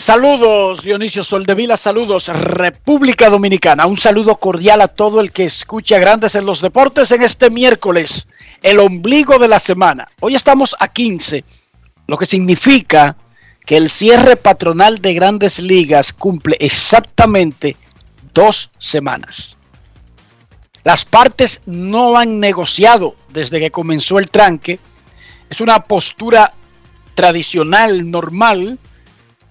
[0.00, 6.36] Saludos Dionisio Soldevila, saludos República Dominicana, un saludo cordial a todo el que escucha Grandes
[6.36, 8.28] en los Deportes en este miércoles
[8.62, 10.06] el ombligo de la semana.
[10.20, 11.44] Hoy estamos a 15,
[12.06, 13.16] lo que significa
[13.66, 17.76] que el cierre patronal de grandes ligas cumple exactamente
[18.32, 19.58] dos semanas.
[20.84, 24.78] Las partes no han negociado desde que comenzó el tranque.
[25.50, 26.54] Es una postura
[27.16, 28.78] tradicional, normal,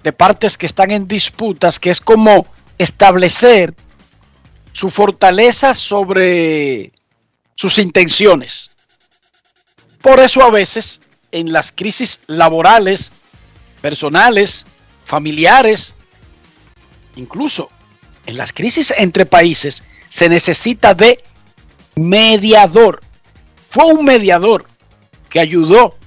[0.04, 2.46] de partes que están en disputas, que es como
[2.78, 3.74] establecer
[4.72, 6.92] su fortaleza sobre
[7.56, 8.72] sus intenciones.
[10.02, 13.12] Por eso a veces en las crisis laborales,
[13.82, 14.66] personales,
[15.04, 15.96] familiares,
[17.16, 17.70] incluso
[18.26, 21.24] en las crisis entre países, se necesita de
[21.96, 23.02] mediador.
[23.70, 24.68] Fue un mediador
[25.30, 25.98] que ayudó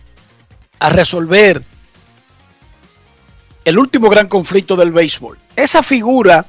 [0.78, 1.62] a resolver
[3.64, 5.38] el último gran conflicto del béisbol.
[5.56, 6.46] Esa figura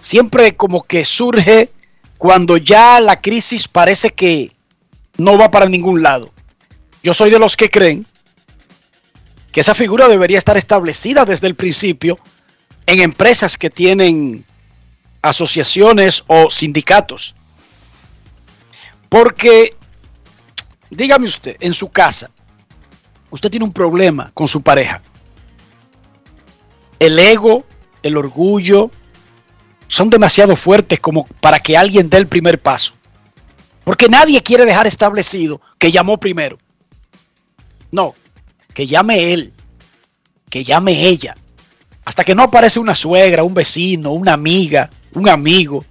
[0.00, 1.70] siempre como que surge
[2.18, 4.52] cuando ya la crisis parece que
[5.16, 6.32] no va para ningún lado.
[7.02, 8.06] Yo soy de los que creen
[9.52, 12.18] que esa figura debería estar establecida desde el principio
[12.86, 14.44] en empresas que tienen
[15.22, 17.34] asociaciones o sindicatos.
[19.08, 19.74] Porque,
[20.88, 22.30] dígame usted, en su casa,
[23.30, 25.02] usted tiene un problema con su pareja.
[27.00, 27.64] El ego,
[28.04, 28.90] el orgullo,
[29.88, 32.94] son demasiado fuertes como para que alguien dé el primer paso.
[33.82, 36.58] Porque nadie quiere dejar establecido que llamó primero.
[37.90, 38.14] No,
[38.72, 39.52] que llame él,
[40.48, 41.34] que llame ella.
[42.04, 45.84] Hasta que no aparece una suegra, un vecino, una amiga, un amigo,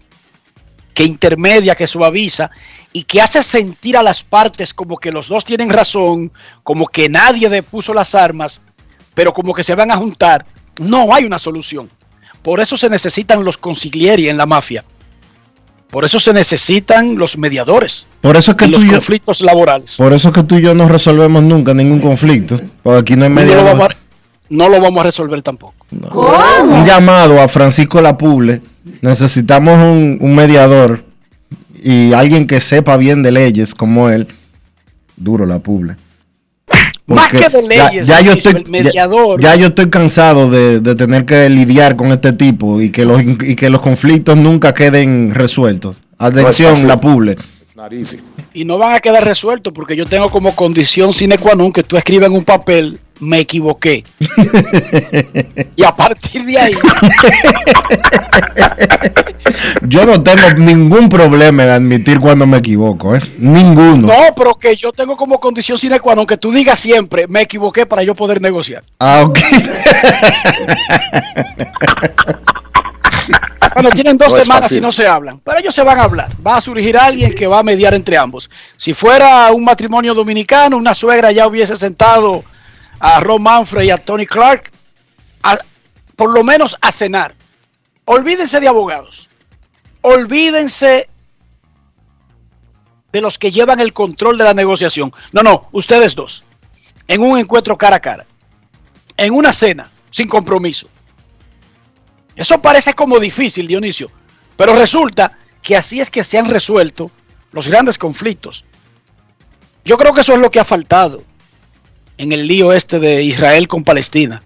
[0.93, 2.51] que intermedia, que suaviza
[2.91, 6.31] y que hace sentir a las partes como que los dos tienen razón,
[6.63, 8.61] como que nadie depuso las armas,
[9.13, 10.45] pero como que se van a juntar.
[10.79, 11.89] No hay una solución.
[12.41, 14.83] Por eso se necesitan los consiglieri en la mafia.
[15.89, 18.07] Por eso se necesitan los mediadores.
[18.21, 19.95] Por eso que los conflictos laborales.
[19.97, 22.59] Por eso que tú y yo no resolvemos nunca ningún conflicto.
[22.83, 23.95] Porque aquí no hay mediador.
[24.49, 25.85] No lo vamos a, resolver tampoco.
[25.91, 28.61] Un llamado a Francisco Lapuble.
[29.01, 31.03] Necesitamos un, un mediador
[31.83, 34.27] y alguien que sepa bien de leyes como él.
[35.17, 35.97] Duro Lapuble.
[37.09, 39.41] Más que de leyes, ya, ya yo estoy, el mediador.
[39.41, 43.05] Ya, ya yo estoy cansado de, de tener que lidiar con este tipo y que
[43.05, 45.95] los y que los conflictos nunca queden resueltos.
[46.17, 46.87] Atención, fácil.
[46.87, 47.35] la publi.
[47.61, 48.19] It's not easy.
[48.53, 51.83] y no van a quedar resueltos porque yo tengo como condición sine qua non que
[51.83, 54.03] tú escribas en un papel me equivoqué
[55.75, 56.73] y a partir de ahí
[59.81, 63.21] Yo no tengo ningún problema en admitir cuando me equivoco, ¿eh?
[63.37, 64.07] Ninguno.
[64.07, 67.41] no pero que yo tengo como condición sine qua non que tú digas siempre me
[67.41, 69.39] equivoqué para yo poder negociar Ah, ok.
[73.73, 76.29] bueno tienen dos No semanas y no se hablan pero ellos se van a hablar
[76.45, 80.77] va a surgir alguien que va a mediar entre ambos si fuera un matrimonio dominicano
[80.77, 82.43] una suegra ya hubiese sentado
[82.99, 84.71] a Ron Manfred y a Tony Clark
[86.15, 87.33] por lo menos a cenar
[88.05, 89.29] olvídense de abogados
[90.01, 91.09] olvídense
[93.11, 95.11] de los que llevan el control de la negociación.
[95.31, 96.43] No, no, ustedes dos.
[97.07, 98.25] En un encuentro cara a cara.
[99.17, 100.87] En una cena, sin compromiso.
[102.35, 104.11] Eso parece como difícil, Dionisio.
[104.55, 107.11] Pero resulta que así es que se han resuelto
[107.51, 108.63] los grandes conflictos.
[109.83, 111.23] Yo creo que eso es lo que ha faltado
[112.19, 114.43] en el lío este de Israel con Palestina.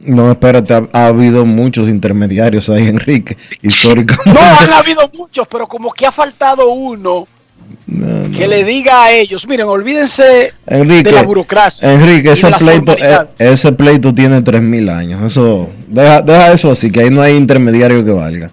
[0.00, 4.32] No, espérate, ha, ha habido muchos intermediarios ahí, Enrique, históricamente.
[4.32, 7.26] No, han habido muchos, pero como que ha faltado uno
[7.88, 8.38] No, no.
[8.38, 11.92] que le diga a ellos, miren, olvídense Enrique, de la burocracia.
[11.92, 15.24] Enrique, ese pleito, eh, ese pleito tiene 3000 años.
[15.24, 18.52] Eso, deja, deja eso así, que ahí no hay intermediario que valga.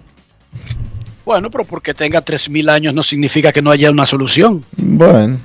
[1.24, 4.64] Bueno, pero porque tenga 3.000 años no significa que no haya una solución.
[4.76, 5.38] Bueno.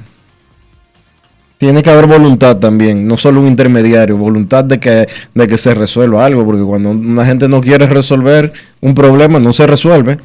[1.62, 5.76] Tiene que haber voluntad también, no solo un intermediario, voluntad de que, de que se
[5.76, 10.18] resuelva algo, porque cuando una gente no quiere resolver un problema, no se resuelve.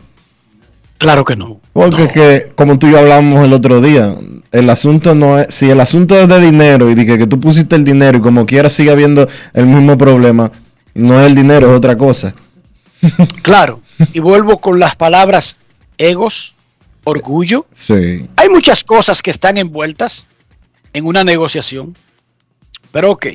[0.96, 1.60] Claro que no.
[1.74, 4.14] Porque que, como tú y yo hablamos el otro día,
[4.50, 7.38] el asunto no es, si el asunto es de dinero y de que, que tú
[7.38, 10.50] pusiste el dinero y como quiera sigue habiendo el mismo problema,
[10.94, 12.34] no es el dinero, es otra cosa.
[13.42, 13.82] Claro.
[14.14, 15.58] Y vuelvo con las palabras
[15.98, 16.54] egos,
[17.04, 17.66] orgullo.
[17.74, 18.26] Sí.
[18.36, 20.26] Hay muchas cosas que están envueltas
[20.92, 21.96] en una negociación.
[22.92, 23.26] Pero ok.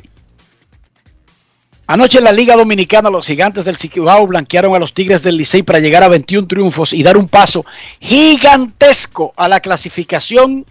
[1.86, 5.62] Anoche en la Liga Dominicana los gigantes del Cibao blanquearon a los Tigres del Licey
[5.62, 7.66] para llegar a 21 triunfos y dar un paso
[8.00, 10.64] gigantesco a la clasificación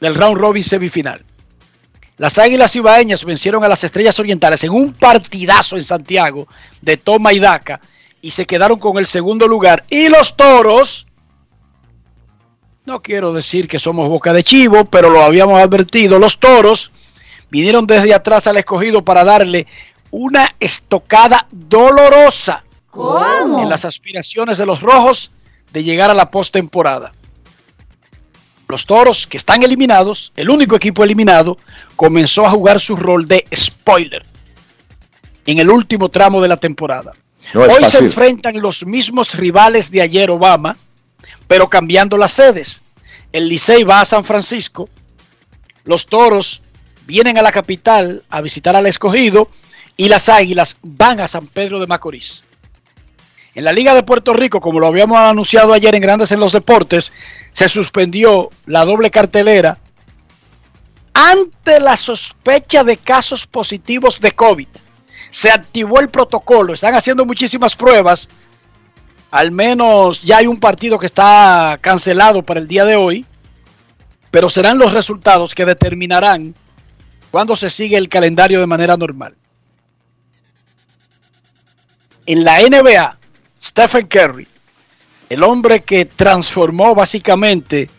[0.00, 1.24] del round robin semifinal.
[2.18, 6.46] Las Águilas Ibaeñas vencieron a las Estrellas Orientales en un partidazo en Santiago
[6.82, 7.80] de toma y daca
[8.20, 9.84] y se quedaron con el segundo lugar.
[9.88, 11.06] Y los Toros,
[12.88, 16.90] no quiero decir que somos boca de chivo, pero lo habíamos advertido, los Toros
[17.50, 19.66] vinieron desde atrás al escogido para darle
[20.10, 22.64] una estocada dolorosa
[23.60, 25.30] en las aspiraciones de los rojos
[25.70, 27.12] de llegar a la postemporada.
[28.68, 31.58] Los toros que están eliminados, el único equipo eliminado,
[31.94, 34.24] comenzó a jugar su rol de spoiler
[35.46, 37.12] en el último tramo de la temporada.
[37.52, 40.76] No Hoy se enfrentan los mismos rivales de ayer Obama,
[41.46, 42.82] pero cambiando las sedes.
[43.32, 44.88] El Licey va a San Francisco,
[45.84, 46.62] los toros
[47.06, 49.50] vienen a la capital a visitar al escogido
[49.96, 52.44] y las águilas van a San Pedro de Macorís.
[53.54, 56.52] En la Liga de Puerto Rico, como lo habíamos anunciado ayer en Grandes en los
[56.52, 57.12] Deportes,
[57.52, 59.78] se suspendió la doble cartelera
[61.12, 64.68] ante la sospecha de casos positivos de COVID.
[65.30, 68.28] Se activó el protocolo, están haciendo muchísimas pruebas.
[69.30, 73.26] Al menos ya hay un partido que está cancelado para el día de hoy,
[74.30, 76.54] pero serán los resultados que determinarán
[77.30, 79.34] cuándo se sigue el calendario de manera normal.
[82.24, 83.18] En la NBA,
[83.60, 84.48] Stephen Curry,
[85.28, 87.90] el hombre que transformó básicamente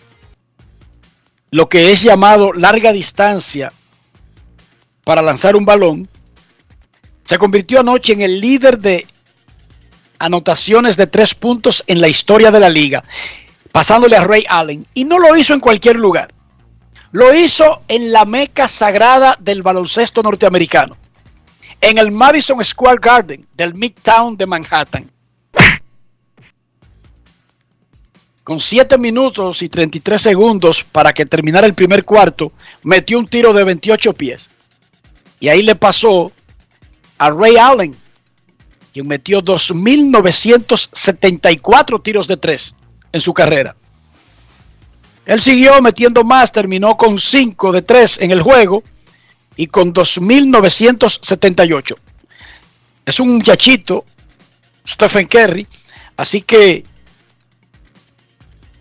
[1.51, 3.71] lo que es llamado larga distancia
[5.03, 6.07] para lanzar un balón,
[7.25, 9.07] se convirtió anoche en el líder de
[10.19, 13.03] anotaciones de tres puntos en la historia de la liga,
[13.71, 14.85] pasándole a Ray Allen.
[14.93, 16.33] Y no lo hizo en cualquier lugar.
[17.11, 20.95] Lo hizo en la meca sagrada del baloncesto norteamericano,
[21.81, 25.09] en el Madison Square Garden del Midtown de Manhattan.
[28.43, 32.51] Con 7 minutos y 33 segundos para que terminara el primer cuarto,
[32.83, 34.49] metió un tiro de 28 pies.
[35.39, 36.31] Y ahí le pasó
[37.17, 37.95] a Ray Allen,
[38.99, 42.75] quien metió 2.974 tiros de 3
[43.13, 43.77] en su carrera.
[45.25, 48.83] Él siguió metiendo más, terminó con 5 de 3 en el juego
[49.55, 51.95] y con 2.978.
[53.05, 54.03] Es un muchachito,
[54.85, 55.65] Stephen Curry,
[56.17, 56.83] así que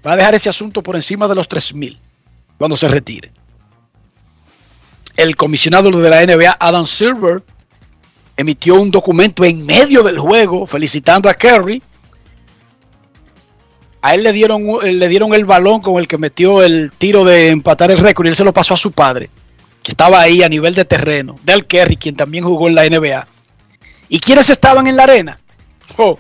[0.04, 1.96] va a dejar ese asunto por encima de los 3.000
[2.58, 3.30] cuando se retire.
[5.16, 7.44] el comisionado de la NBA, Adam Silver,
[8.38, 11.82] emitió un documento en medio del juego felicitando a Curry.
[14.00, 17.50] A él le dieron, le dieron el balón con el que metió el tiro de
[17.50, 19.28] empatar el récord y él se lo pasó a su padre,
[19.82, 23.26] que estaba ahí a nivel de terreno, Del Kerry, quien también jugó en la NBA.
[24.08, 25.40] ¿Y quiénes estaban en la arena?
[25.96, 26.16] Oh,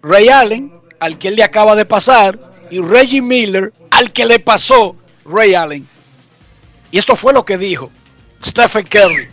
[0.00, 2.38] Ray Allen, al que él le acaba de pasar,
[2.70, 4.94] y Reggie Miller, al que le pasó
[5.24, 5.88] Ray Allen.
[6.92, 7.90] Y esto fue lo que dijo
[8.44, 9.31] Stephen Curry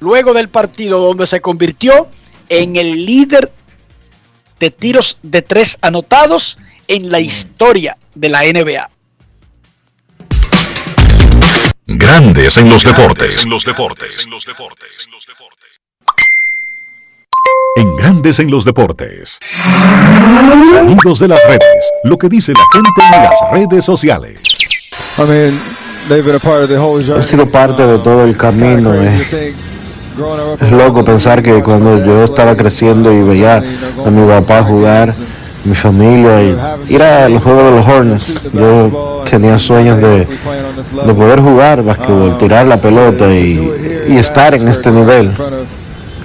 [0.00, 2.08] luego del partido donde se convirtió
[2.48, 3.52] en el líder
[4.60, 8.90] de tiros de tres anotados en la historia de la NBA.
[11.86, 13.44] Grandes en los deportes.
[13.44, 14.24] En los deportes.
[14.24, 15.08] En los deportes.
[17.76, 19.38] En Grandes en los deportes.
[20.70, 21.92] Sonidos de las redes.
[22.04, 24.42] Lo que dice la gente en las redes sociales.
[27.16, 28.94] Han sido parte de todo el camino.
[28.94, 29.54] Eh.
[30.60, 33.62] Es loco pensar que cuando yo estaba creciendo y veía
[34.04, 35.14] a mi papá jugar,
[35.64, 36.56] mi familia, y
[36.88, 40.26] ir a los juegos de los Hornets, yo tenía sueños de,
[41.06, 45.32] de poder jugar basquetbol, tirar la pelota y, estar en este nivel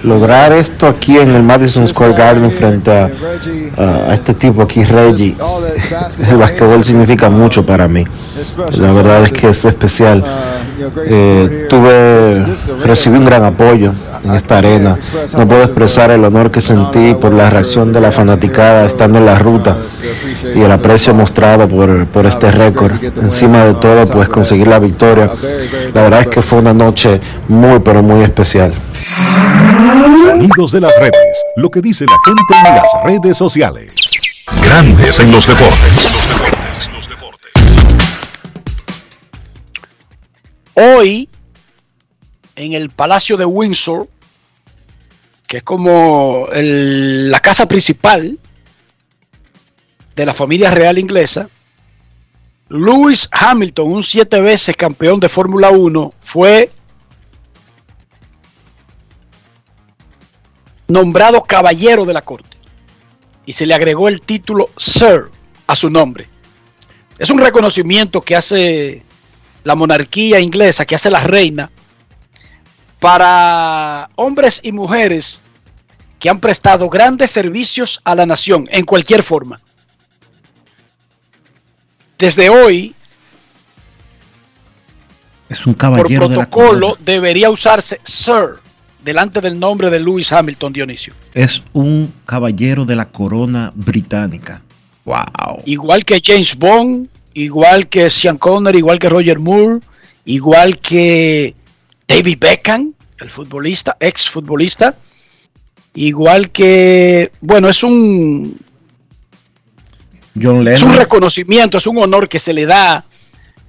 [0.04, 3.10] lograr esto aquí en el Madison Square Garden frente a,
[4.14, 5.36] este tipo aquí, Reggie,
[6.30, 8.04] el basquetbol significa mucho para mí.
[8.78, 10.24] La verdad es que es especial.
[11.06, 12.46] Eh, tuve,
[12.84, 14.98] recibí un gran apoyo en esta arena.
[15.38, 19.26] No puedo expresar el honor que sentí por la reacción de la fanaticada estando en
[19.26, 19.78] la ruta
[20.56, 22.94] y el aprecio mostrado por, por este récord.
[23.22, 25.30] Encima de todo, pues conseguir la victoria.
[25.94, 28.74] La verdad es que fue una noche muy, pero muy especial.
[30.24, 31.44] Sonidos de las redes.
[31.58, 33.96] Lo que dice la gente en las redes sociales.
[34.64, 36.53] Grandes en los deportes.
[40.74, 41.30] Hoy,
[42.56, 44.08] en el Palacio de Windsor,
[45.48, 48.40] que es como la casa principal
[50.16, 51.50] de la familia real inglesa,
[52.70, 56.72] Lewis Hamilton, un siete veces campeón de Fórmula 1, fue
[60.88, 62.58] nombrado caballero de la corte
[63.46, 65.30] y se le agregó el título Sir
[65.68, 66.28] a su nombre.
[67.20, 69.04] Es un reconocimiento que hace
[69.64, 71.70] la monarquía inglesa, que hace la reina,
[73.00, 75.42] para hombres y mujeres
[76.20, 79.60] que han prestado grandes servicios a la nación en cualquier forma.
[82.18, 82.96] Desde hoy,
[85.50, 88.60] es un caballero por protocolo debería usarse Sir
[89.04, 91.14] delante del nombre de Lewis Hamilton Dionisio.
[91.34, 94.62] Es un caballero de la corona británica.
[95.06, 95.64] Wow.
[95.66, 99.80] Igual que James Bond, igual que Sean Connery, igual que Roger Moore,
[100.26, 101.56] igual que
[102.08, 104.96] David Beckham, el futbolista, ex futbolista,
[105.96, 108.60] igual que, bueno, es un
[110.42, 113.06] John es un reconocimiento, es un honor que se le da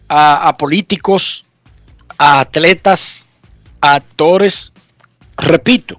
[0.09, 1.45] a, a políticos,
[2.17, 3.27] a atletas,
[3.81, 4.73] a actores,
[5.37, 5.99] repito,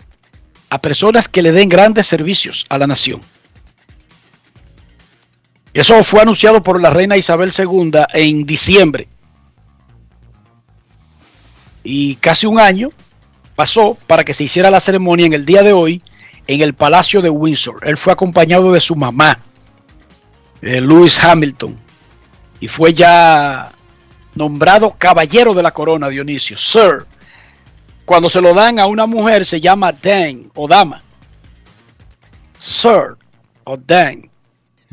[0.69, 3.21] a personas que le den grandes servicios a la nación.
[5.75, 9.09] Eso fue anunciado por la reina Isabel II en diciembre.
[11.83, 12.91] Y casi un año
[13.57, 16.01] pasó para que se hiciera la ceremonia en el día de hoy
[16.47, 17.81] en el Palacio de Windsor.
[17.83, 19.37] Él fue acompañado de su mamá,
[20.61, 21.77] eh, Louis Hamilton,
[22.61, 23.69] y fue ya
[24.33, 27.05] nombrado caballero de la corona, Dionisio, Sir
[28.05, 31.01] cuando se lo dan a una mujer se llama dang o dama.
[32.57, 33.17] Sir
[33.65, 34.29] o dang.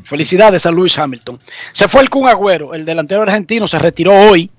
[0.05, 1.39] Felicidades a Luis Hamilton.
[1.73, 4.51] Se fue el Kun Agüero, el delantero argentino, se retiró hoy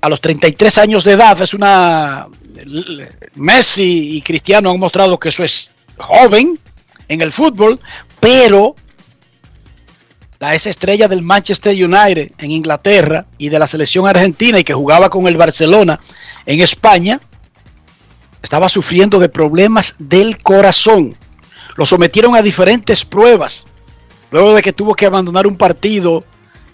[0.00, 1.40] a los 33 años de edad.
[1.40, 2.26] Es una.
[3.34, 6.58] Messi y Cristiano han mostrado que eso es joven
[7.08, 7.80] en el fútbol,
[8.20, 8.76] pero
[10.38, 14.74] la ex estrella del Manchester United en Inglaterra y de la selección argentina y que
[14.74, 16.00] jugaba con el Barcelona
[16.46, 17.20] en España,
[18.42, 21.16] estaba sufriendo de problemas del corazón.
[21.76, 23.66] Lo sometieron a diferentes pruebas,
[24.30, 26.24] luego de que tuvo que abandonar un partido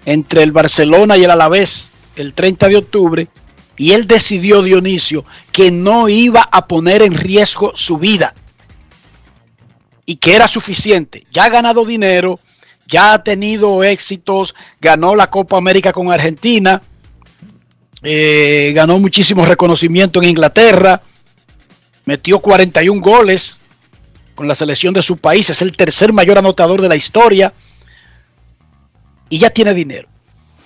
[0.05, 3.29] entre el Barcelona y el Alavés el 30 de octubre,
[3.77, 8.35] y él decidió, Dionisio, que no iba a poner en riesgo su vida
[10.05, 11.25] y que era suficiente.
[11.33, 12.41] Ya ha ganado dinero,
[12.89, 16.83] ya ha tenido éxitos, ganó la Copa América con Argentina,
[18.03, 21.03] eh, ganó muchísimo reconocimiento en Inglaterra,
[22.05, 23.58] metió 41 goles
[24.39, 27.53] con la selección de su país, es el tercer mayor anotador de la historia
[29.29, 30.07] y ya tiene dinero.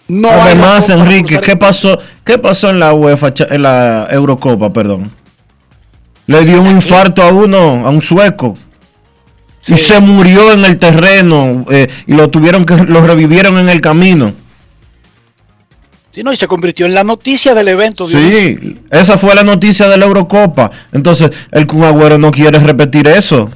[0.08, 5.10] No Además, Enrique, ¿qué pasó, ¿qué pasó en la UEFA, en la Eurocopa, perdón?
[6.26, 8.58] Le dio un infarto a uno, a un sueco.
[9.60, 9.72] Sí.
[9.72, 13.80] Y se murió en el terreno eh, y lo tuvieron que lo revivieron en el
[13.80, 14.34] camino.
[16.10, 18.06] Sí, no, y se convirtió en la noticia del evento.
[18.06, 20.70] Sí, esa fue la noticia de la Eurocopa.
[20.92, 23.50] Entonces, el Kun Agüero no quiere repetir eso.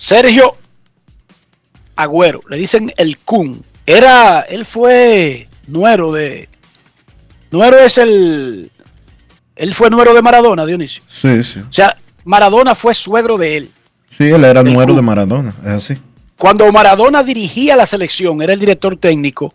[0.00, 0.56] Sergio
[1.94, 3.62] Agüero, le dicen el Kun.
[3.84, 6.48] Era, él fue nuero de.
[7.50, 8.70] Nuero es el.
[9.56, 11.02] Él fue nuero de Maradona, Dionisio.
[11.06, 11.60] Sí, sí.
[11.60, 13.70] O sea, Maradona fue suegro de él.
[14.16, 14.96] Sí, él era nuero Kun.
[14.96, 15.98] de Maradona, es así.
[16.38, 19.52] Cuando Maradona dirigía la selección, era el director técnico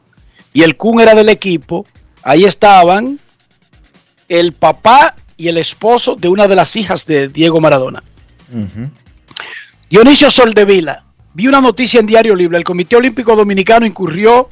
[0.53, 1.87] y el Kun era del equipo,
[2.21, 3.19] ahí estaban
[4.29, 8.03] el papá y el esposo de una de las hijas de Diego Maradona.
[9.95, 12.57] Dionisio Soldevila, vi una noticia en Diario Libre.
[12.57, 14.49] El Comité Olímpico Dominicano incurrió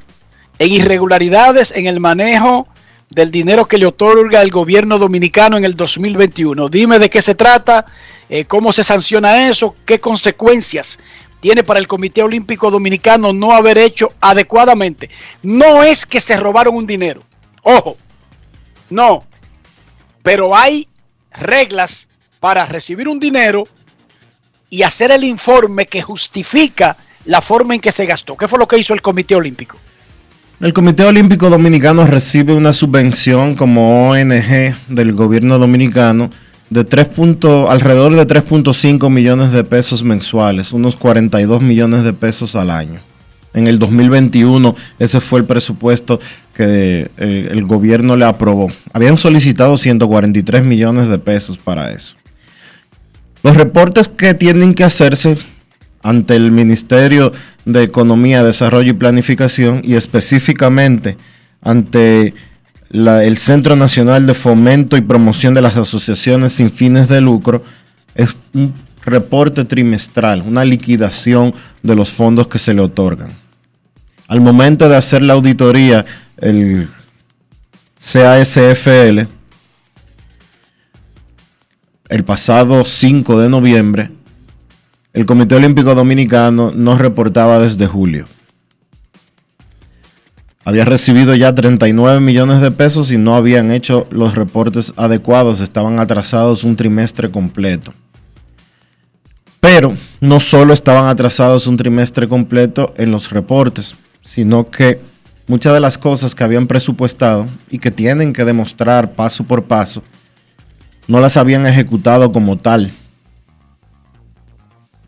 [0.58, 2.70] en irregularidades en el manejo
[3.10, 6.70] del dinero que le otorga el gobierno dominicano en el 2021.
[6.70, 7.86] Dime de qué se trata,
[8.30, 10.98] eh, cómo se sanciona eso, qué consecuencias
[11.42, 15.10] tiene para el Comité Olímpico Dominicano no haber hecho adecuadamente.
[15.42, 17.22] No es que se robaron un dinero,
[17.64, 17.98] ojo,
[18.90, 19.26] no,
[20.22, 20.88] pero hay
[21.34, 22.08] reglas
[22.40, 23.68] para recibir un dinero
[24.74, 28.36] y hacer el informe que justifica la forma en que se gastó.
[28.36, 29.78] ¿Qué fue lo que hizo el Comité Olímpico?
[30.60, 36.32] El Comité Olímpico Dominicano recibe una subvención como ONG del gobierno dominicano
[36.72, 42.56] de 3 punto- alrededor de 3.5 millones de pesos mensuales, unos 42 millones de pesos
[42.56, 43.00] al año.
[43.54, 46.20] En el 2021 ese fue el presupuesto
[46.56, 48.72] que eh, el gobierno le aprobó.
[48.92, 52.16] Habían solicitado 143 millones de pesos para eso.
[53.44, 55.38] Los reportes que tienen que hacerse
[56.02, 57.34] ante el Ministerio
[57.66, 61.18] de Economía, Desarrollo y Planificación y específicamente
[61.62, 62.34] ante
[62.90, 67.64] el Centro Nacional de Fomento y Promoción de las Asociaciones sin fines de lucro
[68.16, 68.74] es un
[69.06, 73.32] reporte trimestral, una liquidación de los fondos que se le otorgan.
[74.28, 76.06] Al momento de hacer la auditoría,
[76.38, 76.88] el
[78.00, 79.28] CASFL,
[82.14, 84.12] el pasado 5 de noviembre,
[85.14, 88.28] el Comité Olímpico Dominicano no reportaba desde julio.
[90.64, 96.00] Había recibido ya 39 millones de pesos y no habían hecho los reportes adecuados, estaban
[96.00, 97.96] atrasados un trimestre completo.
[99.60, 105.02] Pero no solo estaban atrasados un trimestre completo en los reportes, sino que
[105.48, 110.04] muchas de las cosas que habían presupuestado y que tienen que demostrar paso por paso,
[111.08, 112.92] no las habían ejecutado como tal.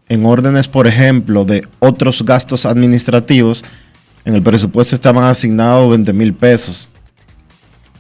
[0.08, 3.64] En órdenes, por ejemplo, de otros gastos administrativos,
[4.24, 6.88] en el presupuesto estaban asignados 20 mil pesos.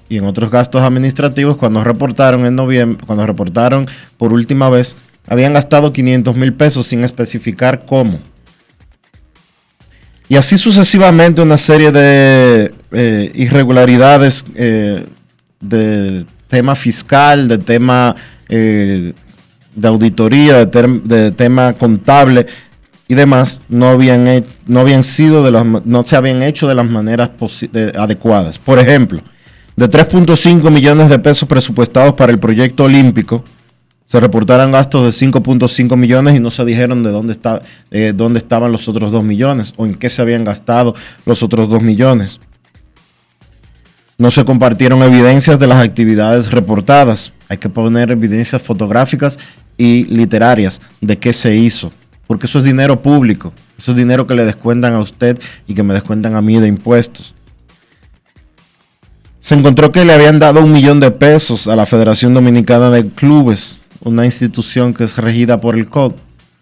[0.08, 4.96] Y en otros gastos administrativos, cuando reportaron en noviembre, cuando reportaron por última vez,
[5.28, 8.20] habían gastado 500 mil pesos sin especificar cómo.
[10.28, 15.06] Y así sucesivamente una serie de eh, irregularidades eh,
[15.60, 18.16] de tema fiscal, de tema
[18.50, 19.14] eh,
[19.76, 22.46] de auditoría, de, de tema contable
[23.08, 26.86] y demás, no habían, no habían sido de las, no se habían hecho de las
[26.86, 27.32] maneras
[27.98, 28.58] adecuadas.
[28.58, 29.22] Por ejemplo,
[29.76, 33.44] de 3.5 millones de pesos presupuestados para el proyecto olímpico,
[34.06, 38.40] se reportaron gastos de 5.5 millones y no se dijeron de dónde, está, eh, dónde
[38.40, 42.40] estaban los otros 2 millones o en qué se habían gastado los otros 2 millones.
[44.18, 47.34] No se compartieron evidencias de las actividades reportadas.
[47.50, 49.38] Hay que poner evidencias fotográficas
[49.78, 51.92] y literarias de qué se hizo.
[52.28, 53.54] Porque eso es dinero público.
[53.78, 56.68] Eso es dinero que le descuentan a usted y que me descuentan a mí de
[56.68, 57.34] impuestos.
[59.42, 63.08] Se encontró que le habían dado un millón de pesos a la Federación Dominicana de
[63.10, 66.14] Clubes, una institución que es regida por el COD,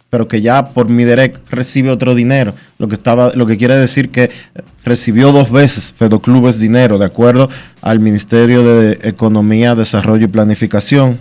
[0.10, 4.10] pero que ya por Midirect recibe otro dinero, lo que, estaba, lo que quiere decir
[4.10, 4.32] que
[4.86, 7.50] recibió dos veces Fedoclubes dinero, de acuerdo
[7.82, 11.20] al Ministerio de Economía, Desarrollo y Planificación.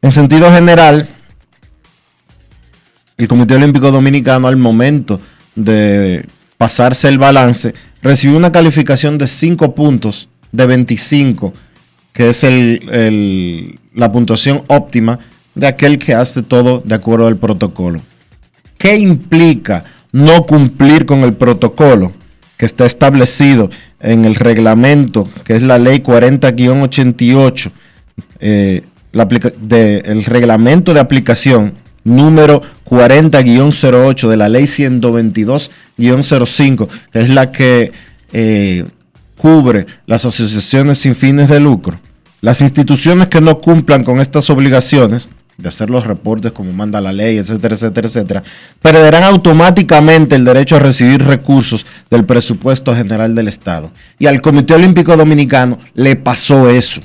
[0.00, 1.08] En sentido general,
[3.16, 5.20] el Comité Olímpico Dominicano al momento
[5.54, 6.26] de
[6.58, 11.52] pasarse el balance recibió una calificación de 5 puntos de 25,
[12.12, 15.18] que es el- el- la puntuación óptima
[15.54, 18.00] de aquel que hace todo de acuerdo al protocolo.
[18.78, 22.12] ¿Qué implica no cumplir con el protocolo
[22.56, 27.70] que está establecido en el reglamento, que es la ley 40-88,
[28.40, 28.82] eh,
[29.14, 37.92] el reglamento de aplicación número 40-08 de la ley 122-05, que es la que
[38.32, 38.84] eh,
[39.36, 42.00] cubre las asociaciones sin fines de lucro.
[42.40, 47.12] Las instituciones que no cumplan con estas obligaciones de hacer los reportes como manda la
[47.12, 48.42] ley, etcétera, etcétera, etcétera,
[48.80, 53.90] perderán automáticamente el derecho a recibir recursos del presupuesto general del Estado.
[54.18, 57.00] Y al Comité Olímpico Dominicano le pasó eso.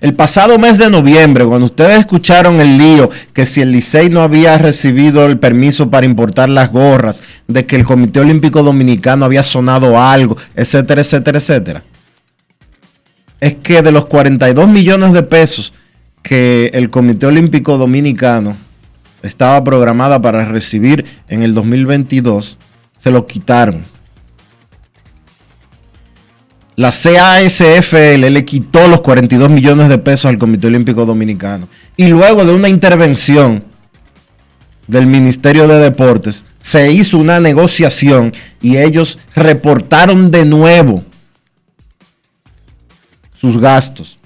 [0.00, 4.22] El pasado mes de noviembre, cuando ustedes escucharon el lío que si el Licey no
[4.22, 9.42] había recibido el permiso para importar las gorras, de que el Comité Olímpico Dominicano había
[9.42, 11.82] sonado algo, etcétera, etcétera, etcétera.
[13.40, 15.74] Es que de los 42 millones de pesos
[16.22, 18.56] que el Comité Olímpico Dominicano
[19.22, 22.58] estaba programada para recibir en el 2022,
[22.96, 23.84] se lo quitaron
[26.80, 31.68] la CASFL le quitó los 42 millones de pesos al Comité Olímpico Dominicano.
[31.94, 33.62] Y luego de una intervención
[34.86, 41.04] del Ministerio de Deportes, se hizo una negociación y ellos reportaron de nuevo
[43.34, 44.18] sus gastos.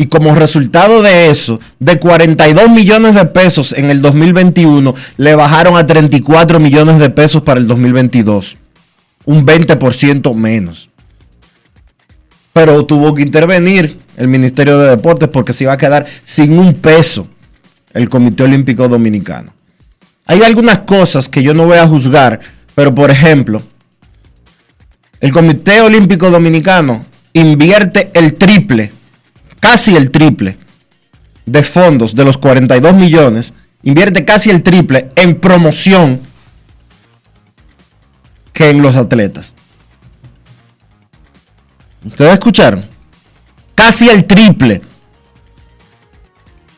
[0.00, 5.76] Y como resultado de eso, de 42 millones de pesos en el 2021, le bajaron
[5.76, 8.56] a 34 millones de pesos para el 2022.
[9.26, 10.90] Un 20% menos
[12.52, 16.74] pero tuvo que intervenir el Ministerio de Deportes porque se iba a quedar sin un
[16.74, 17.28] peso
[17.92, 19.52] el Comité Olímpico Dominicano.
[20.26, 22.40] Hay algunas cosas que yo no voy a juzgar,
[22.74, 23.62] pero por ejemplo,
[25.20, 28.92] el Comité Olímpico Dominicano invierte el triple,
[29.60, 30.58] casi el triple,
[31.46, 36.20] de fondos de los 42 millones, invierte casi el triple en promoción
[38.52, 39.54] que en los atletas.
[42.04, 42.84] Ustedes escucharon.
[43.74, 44.82] Casi el triple.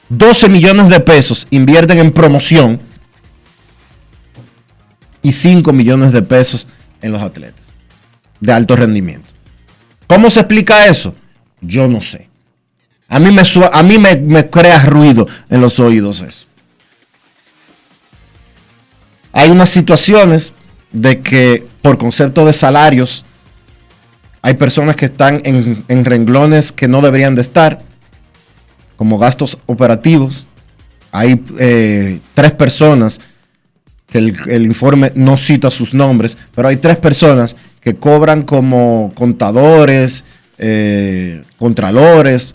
[0.09, 2.81] 12 millones de pesos invierten en promoción
[5.23, 6.67] y 5 millones de pesos
[7.01, 7.73] en los atletas
[8.41, 9.33] de alto rendimiento.
[10.07, 11.15] ¿Cómo se explica eso?
[11.61, 12.29] Yo no sé.
[13.13, 16.47] A mí me, a mí me, me crea ruido en los oídos eso.
[19.35, 20.55] Hay unas situaciones
[20.93, 23.23] de que por concepto de salarios
[24.41, 27.83] hay personas que están en, renglones que no deberían de estar,
[28.97, 30.47] como gastos operativos.
[31.11, 33.21] Hay eh, tres personas
[34.07, 40.25] que el, informe no cita sus nombres, pero hay tres personas que cobran como contadores,
[40.57, 42.55] eh, contralores,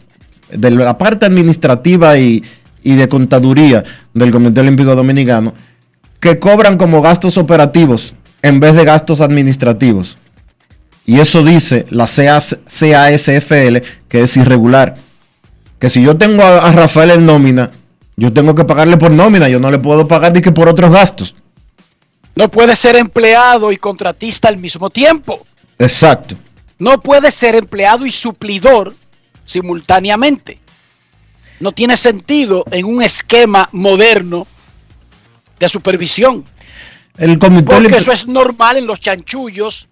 [0.51, 2.43] de la parte administrativa y,
[2.83, 3.83] y de contaduría
[4.13, 5.53] del Comité Olímpico Dominicano,
[6.19, 10.17] que cobran como gastos operativos en vez de gastos administrativos.
[11.05, 13.77] Y eso dice la CASFL
[14.10, 14.97] que es irregular.
[15.79, 17.71] Que si yo tengo a, Rafael en nómina,
[18.17, 20.91] yo tengo que pagarle por nómina, yo no le puedo pagar ni que por otros
[20.91, 21.36] gastos.
[22.36, 25.45] No puede ser empleado y contratista al mismo tiempo.
[25.79, 26.36] Exacto.
[26.77, 28.93] No puede ser empleado y suplidor
[29.47, 30.60] simultáneamente.
[31.60, 34.45] No tiene sentido en un esquema moderno
[35.57, 36.45] de supervisión.
[37.17, 39.88] El comité Porque eso es normal en los chanchullos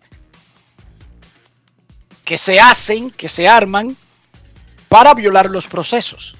[2.23, 3.97] que se hacen, que se arman
[4.87, 6.35] para violar los procesos.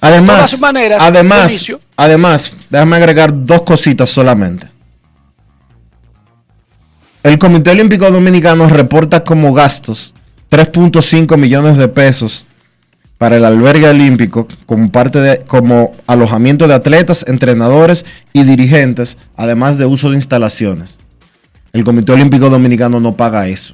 [0.00, 0.60] Además,
[0.98, 4.68] además, además, déjame agregar dos cositas solamente.
[7.22, 10.12] El Comité Olímpico Dominicano reporta como gastos
[10.52, 12.44] 3.5 millones de pesos
[13.16, 19.78] para el albergue olímpico como parte de como alojamiento de atletas, entrenadores y dirigentes, además
[19.78, 20.98] de uso de instalaciones.
[21.72, 23.72] El Comité Olímpico Dominicano no paga eso.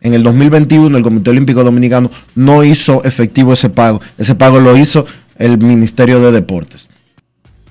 [0.00, 4.00] En el 2021 el Comité Olímpico Dominicano no hizo efectivo ese pago.
[4.18, 5.06] Ese pago lo hizo
[5.38, 6.88] el Ministerio de Deportes.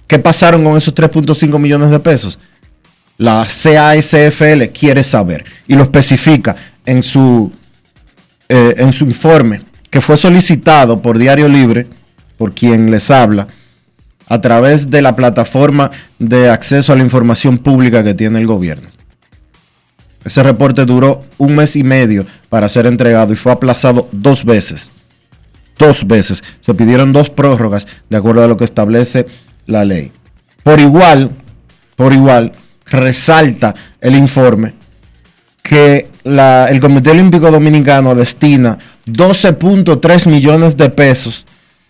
[0.08, 2.40] ¿Qué pasaron con esos 3.5 millones de pesos?
[3.18, 7.52] La CASFL quiere saber y lo especifica en su,
[8.50, 11.88] eh, en su informe que fue solicitado por Diario Libre,
[12.38, 13.48] por quien les habla,
[14.28, 18.90] a través de la plataforma de acceso a la información pública que tiene el gobierno.
[20.26, 24.90] Ese reporte duró un mes y medio para ser entregado y fue aplazado dos veces.
[25.78, 26.44] Dos veces.
[26.62, 29.28] Se pidieron dos prórrogas de acuerdo a lo que establece
[29.68, 30.12] la ley.
[30.64, 31.30] Por igual,
[31.96, 32.54] por igual,
[32.88, 34.74] resalta el informe
[35.62, 41.46] que el Comité Olímpico Dominicano destina 12.3 millones de pesos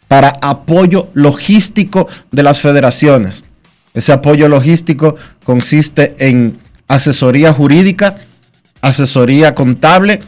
[0.10, 3.46] para apoyo logístico de las federaciones.
[3.94, 6.58] Ese apoyo logístico consiste en
[6.90, 8.18] asesoría jurídica,
[8.82, 10.22] asesoría contable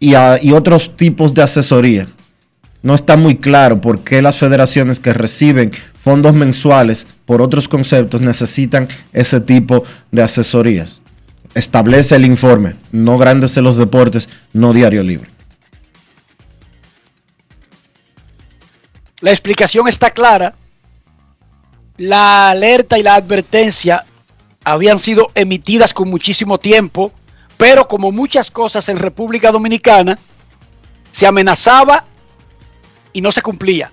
[0.00, 0.14] y,
[0.52, 2.08] otros tipos de asesoría.
[2.82, 8.20] no está muy claro por qué las federaciones que reciben fondos mensuales por otros conceptos
[8.20, 11.02] necesitan ese tipo de asesorías.
[11.56, 15.30] Establece el informe, no Grandes en los Deportes, no Diario Libre.
[19.20, 20.54] La explicación está clara.
[21.96, 24.04] La alerta y la advertencia
[24.64, 27.10] habían sido emitidas con muchísimo tiempo,
[27.56, 30.18] pero como muchas cosas en República Dominicana,
[31.10, 32.04] se amenazaba
[33.14, 33.90] y no se cumplía.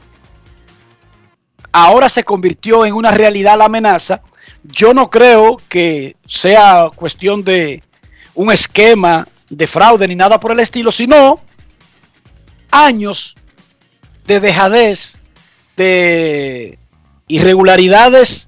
[1.72, 4.22] Ahora se convirtió en una realidad la amenaza.
[4.64, 7.84] Yo no creo que sea cuestión de
[8.34, 11.40] un esquema de fraude ni nada por el estilo, sino
[12.72, 13.36] años
[14.26, 15.16] de dejadez,
[15.76, 16.80] de
[17.28, 18.48] irregularidades,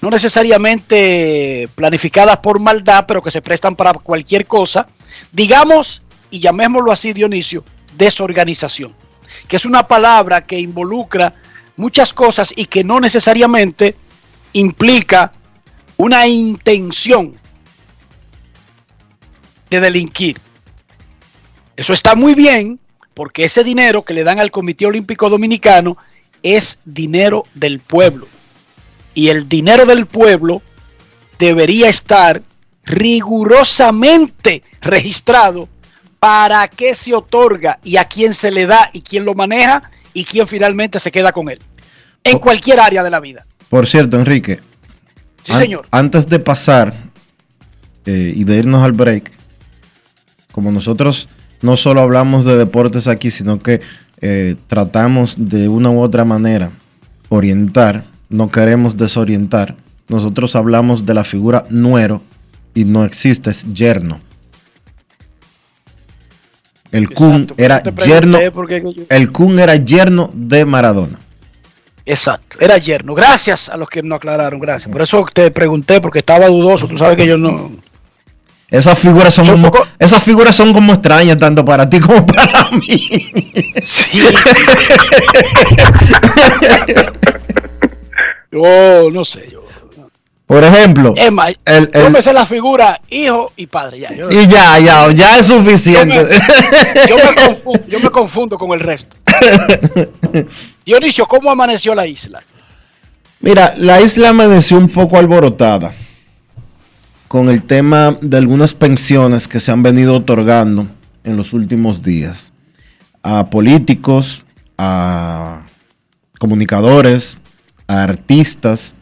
[0.00, 4.88] no necesariamente planificadas por maldad, pero que se prestan para cualquier cosa,
[5.30, 7.64] digamos, y llamémoslo así, Dionisio,
[7.96, 8.94] desorganización,
[9.46, 11.34] que es una palabra que involucra
[11.76, 13.94] muchas cosas y que no necesariamente
[14.52, 15.32] implica
[16.00, 17.38] una intención
[19.68, 20.38] de delinquir.
[21.76, 22.80] Eso está muy bien,
[23.12, 25.98] porque ese dinero que le dan al Comité Olímpico Dominicano
[26.42, 28.28] es dinero del pueblo.
[29.12, 30.62] Y el dinero del pueblo
[31.38, 32.40] debería estar
[32.84, 35.68] rigurosamente registrado
[36.18, 40.24] para qué se otorga y a quién se le da y quién lo maneja y
[40.24, 41.60] quién finalmente se queda con él.
[42.24, 43.44] En cualquier área de la vida.
[43.68, 44.69] Por cierto, Enrique.
[45.50, 45.86] Sí, señor.
[45.90, 46.94] Antes de pasar
[48.06, 49.32] eh, y de irnos al break,
[50.52, 51.28] como nosotros
[51.62, 53.80] no solo hablamos de deportes aquí, sino que
[54.20, 56.70] eh, tratamos de una u otra manera
[57.28, 59.76] orientar, no queremos desorientar.
[60.08, 62.22] Nosotros hablamos de la figura nuero
[62.74, 64.20] y no existe, es yerno.
[66.90, 68.38] El Kun era yerno.
[69.08, 71.18] El Kun era yerno de Maradona.
[72.04, 73.14] Exacto, era yerno.
[73.14, 74.90] Gracias a los que no aclararon, gracias.
[74.90, 76.88] Por eso te pregunté, porque estaba dudoso.
[76.88, 77.72] Tú sabes que yo no.
[78.70, 83.08] Esas figuras son, como, esas figuras son como extrañas tanto para ti como para mí.
[83.80, 84.20] Sí.
[88.52, 89.60] yo no sé, yo.
[90.50, 94.00] Por ejemplo, Emma, el, yo me sé la figura hijo y padre.
[94.00, 96.26] Ya, y ya, ya, ya es suficiente.
[97.08, 99.16] Yo me, confundo, yo me confundo con el resto.
[100.86, 102.42] Dionisio, ¿cómo amaneció la isla?
[103.40, 105.94] Mira, la isla amaneció un poco alborotada
[107.28, 110.86] con el tema de algunas pensiones que se han venido otorgando
[111.24, 112.52] en los últimos días
[113.22, 114.44] a políticos,
[114.76, 115.62] a
[116.38, 117.38] comunicadores,
[117.86, 118.94] a artistas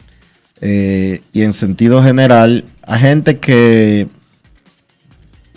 [0.61, 4.07] eh, y en sentido general a gente que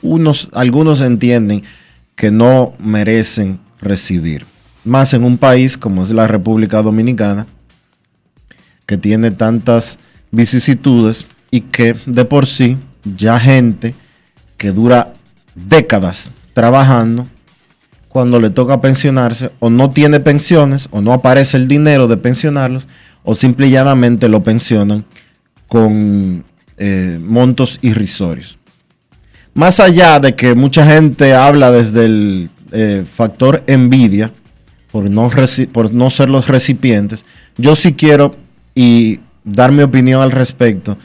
[0.00, 1.64] unos, algunos entienden
[2.14, 4.51] que no merecen recibir.
[4.84, 7.46] Más en un país como es la República Dominicana,
[8.86, 9.98] que tiene tantas
[10.30, 13.94] vicisitudes y que de por sí ya gente
[14.56, 15.14] que dura
[15.54, 17.26] décadas trabajando,
[18.08, 22.86] cuando le toca pensionarse o no tiene pensiones o no aparece el dinero de pensionarlos
[23.24, 25.04] o simple y llanamente lo pensionan
[25.66, 26.44] con
[26.76, 28.58] eh, montos irrisorios.
[29.54, 34.30] Más allá de que mucha gente habla desde el eh, factor envidia
[34.92, 37.24] por no, ser los recipientes,
[37.56, 38.36] yo sí quiero
[38.74, 40.98] y dar mi opinión al respecto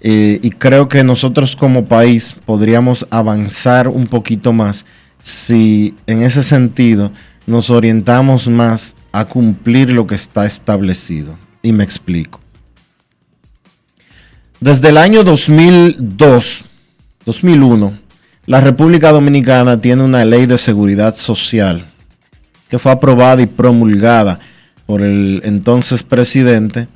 [0.00, 4.84] eh, y creo que nosotros como país podríamos avanzar un poquito más
[5.22, 7.12] si en ese sentido
[7.46, 11.38] nos orientamos más a cumplir lo que está establecido.
[11.62, 12.40] Y me explico.
[14.58, 16.64] Desde el año 2002,
[17.24, 17.98] 2001,
[18.46, 21.91] la República Dominicana tiene una ley de seguridad social
[22.72, 24.40] que fue aprobada y promulgada
[24.86, 26.88] por el entonces presidente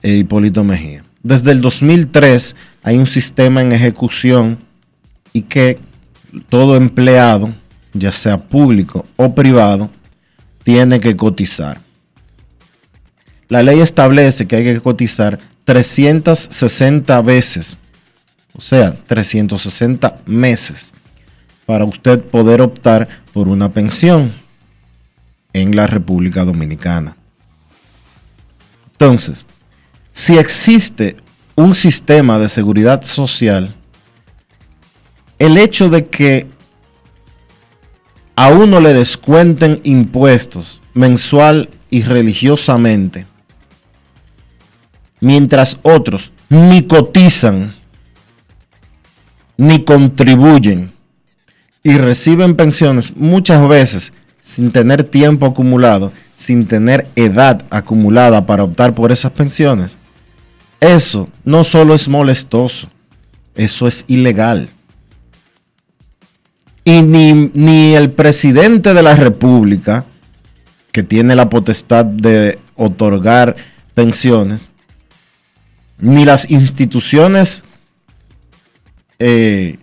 [0.00, 1.04] eh, Hipólito Mejía.
[1.22, 4.56] Desde el 2003 hay un sistema en ejecución
[5.34, 5.78] y que
[6.48, 7.52] todo empleado,
[7.92, 9.90] ya sea público o privado,
[10.62, 11.78] tiene que cotizar.
[13.50, 17.76] La ley establece que hay que cotizar 360 veces,
[18.54, 20.94] o sea, 360 meses,
[21.66, 24.47] para usted poder optar por una pensión
[25.52, 27.16] en la República Dominicana.
[28.92, 29.44] Entonces,
[30.12, 31.16] si existe
[31.54, 33.74] un sistema de seguridad social,
[35.38, 36.46] el hecho de que
[38.34, 43.26] a uno le descuenten impuestos mensual y religiosamente,
[45.20, 47.74] mientras otros ni cotizan,
[49.56, 50.92] ni contribuyen
[51.82, 58.94] y reciben pensiones muchas veces sin tener tiempo acumulado, sin tener edad acumulada para optar
[58.94, 59.98] por esas pensiones,
[60.80, 62.88] eso no solo es molestoso,
[63.54, 64.70] eso es ilegal.
[66.84, 70.06] Y ni, ni el presidente de la República,
[70.92, 73.56] que tiene la potestad de otorgar
[73.94, 74.70] pensiones,
[75.98, 77.64] ni las instituciones
[79.18, 79.78] eh,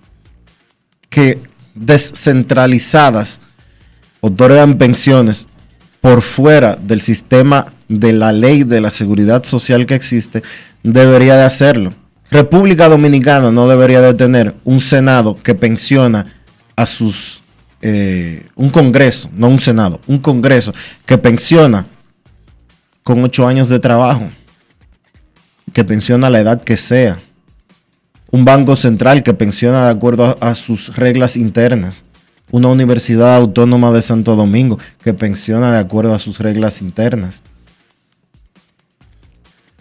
[1.09, 1.39] que
[1.73, 3.41] descentralizadas
[4.25, 5.47] otorgan pensiones
[6.01, 10.41] por fuera del sistema de la ley de la seguridad social que existe,
[10.81, 11.93] debería de hacerlo.
[12.31, 16.25] República Dominicana no debería de tener un Senado que pensiona
[16.75, 17.41] a sus...
[17.83, 20.73] Eh, un Congreso, no un Senado, un Congreso
[21.05, 21.85] que pensiona
[23.03, 24.31] con ocho años de trabajo,
[25.71, 27.19] que pensiona a la edad que sea.
[28.31, 32.05] Un banco central que pensiona de acuerdo a, a sus reglas internas.
[32.55, 37.43] Una universidad autónoma de Santo Domingo que pensiona de acuerdo a sus reglas internas.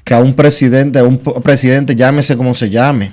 [0.02, 3.12] Que a un presidente, a un presidente, llámese como se llame,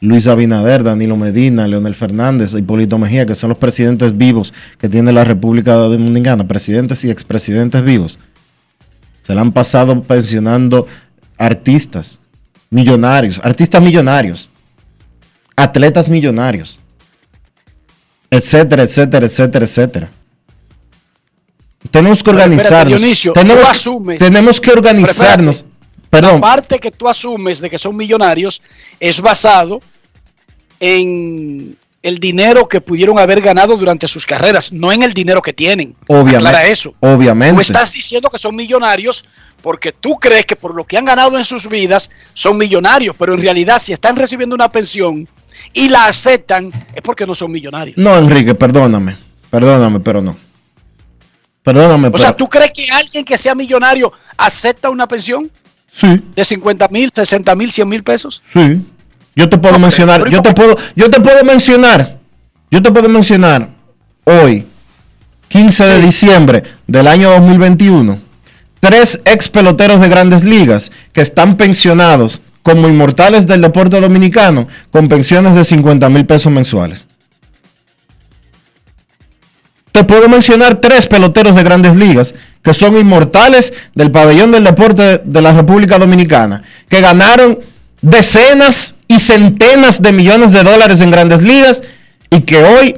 [0.00, 5.12] Luis Abinader, Danilo Medina, Leonel Fernández, Hipólito Mejía, que son los presidentes vivos que tiene
[5.12, 8.18] la República Dominicana, presidentes y expresidentes vivos,
[9.22, 10.88] se le han pasado pensionando
[11.36, 12.18] artistas,
[12.68, 14.50] millonarios, artistas millonarios,
[15.54, 16.80] atletas millonarios,
[18.30, 20.10] etcétera, etcétera, etcétera, etcétera.
[21.90, 23.00] Tenemos que organizarnos.
[23.32, 23.88] tenemos,
[24.18, 25.64] tenemos que organizarnos.
[26.10, 28.62] La parte que tú asumes de que son millonarios
[28.98, 29.80] es basado
[30.80, 35.52] en el dinero que pudieron haber ganado durante sus carreras, no en el dinero que
[35.52, 35.94] tienen.
[36.06, 36.70] Obviamente.
[36.70, 36.94] eso.
[37.00, 37.54] Obviamente.
[37.54, 39.24] Tú estás diciendo que son millonarios
[39.62, 43.34] porque tú crees que por lo que han ganado en sus vidas son millonarios, pero
[43.34, 45.28] en realidad si están recibiendo una pensión
[45.72, 47.96] y la aceptan es porque no son millonarios.
[47.96, 49.16] No, Enrique, perdóname.
[49.50, 50.36] Perdóname, pero no.
[51.62, 52.08] Perdóname.
[52.12, 55.50] O sea, ¿tú crees que alguien que sea millonario acepta una pensión?
[55.92, 56.22] Sí.
[56.34, 58.42] ¿De 50 mil, 60 mil, 100 mil pesos?
[58.52, 58.84] Sí.
[59.34, 62.18] Yo te puedo mencionar, yo te puedo, yo te puedo mencionar,
[62.72, 63.68] yo te puedo mencionar
[64.24, 64.66] hoy,
[65.48, 68.18] 15 de diciembre del año 2021,
[68.80, 75.08] tres ex peloteros de grandes ligas que están pensionados como inmortales del deporte dominicano con
[75.08, 77.06] pensiones de 50 mil pesos mensuales.
[79.90, 85.22] Te puedo mencionar tres peloteros de grandes ligas que son inmortales del pabellón del deporte
[85.24, 87.58] de la República Dominicana, que ganaron
[88.02, 91.82] decenas y centenas de millones de dólares en grandes ligas
[92.28, 92.96] y que hoy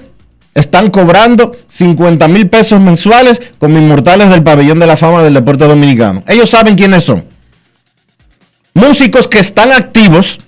[0.52, 5.64] están cobrando 50 mil pesos mensuales como inmortales del pabellón de la fama del deporte
[5.64, 6.24] dominicano.
[6.26, 7.29] Ellos saben quiénes son.
[8.80, 10.40] Músicos que están activos,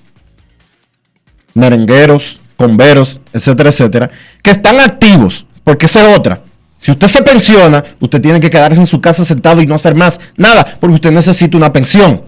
[1.55, 4.11] merengueros, converos, etcétera, etcétera,
[4.43, 6.43] que están activos, porque esa es otra.
[6.79, 9.95] Si usted se pensiona, usted tiene que quedarse en su casa sentado y no hacer
[9.95, 12.23] más nada, porque usted necesita una pensión.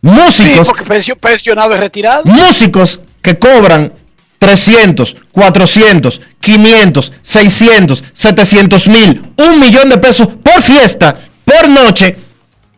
[0.00, 0.66] Músicos.
[0.66, 2.24] Sí, porque pensionado es retirado.
[2.24, 3.92] Músicos que cobran
[4.38, 12.18] 300, 400, 500, 600, 700 mil, un millón de pesos por fiesta, por noche,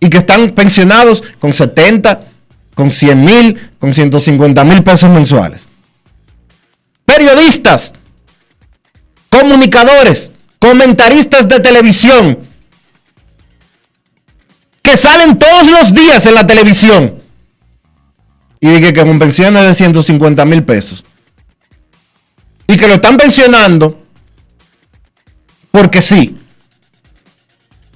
[0.04, 2.26] y que están pensionados con 70,
[2.74, 5.66] con 100 mil, con 150 mil pesos mensuales.
[7.06, 7.94] Periodistas,
[9.30, 12.38] comunicadores, comentaristas de televisión
[14.82, 17.22] que salen todos los días en la televisión
[18.60, 21.02] y que, con pensiones de 150 mil pesos
[22.66, 24.02] y que lo están pensionando
[25.70, 26.36] porque sí.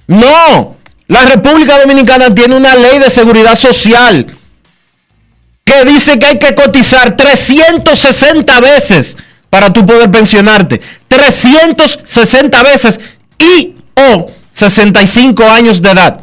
[0.07, 0.78] No,
[1.09, 4.37] la República Dominicana tiene una ley de seguridad social
[5.65, 9.17] que dice que hay que cotizar 360 veces
[9.49, 10.79] para tú poder pensionarte.
[11.07, 12.99] 360 veces
[13.39, 16.21] y o 65 años de edad.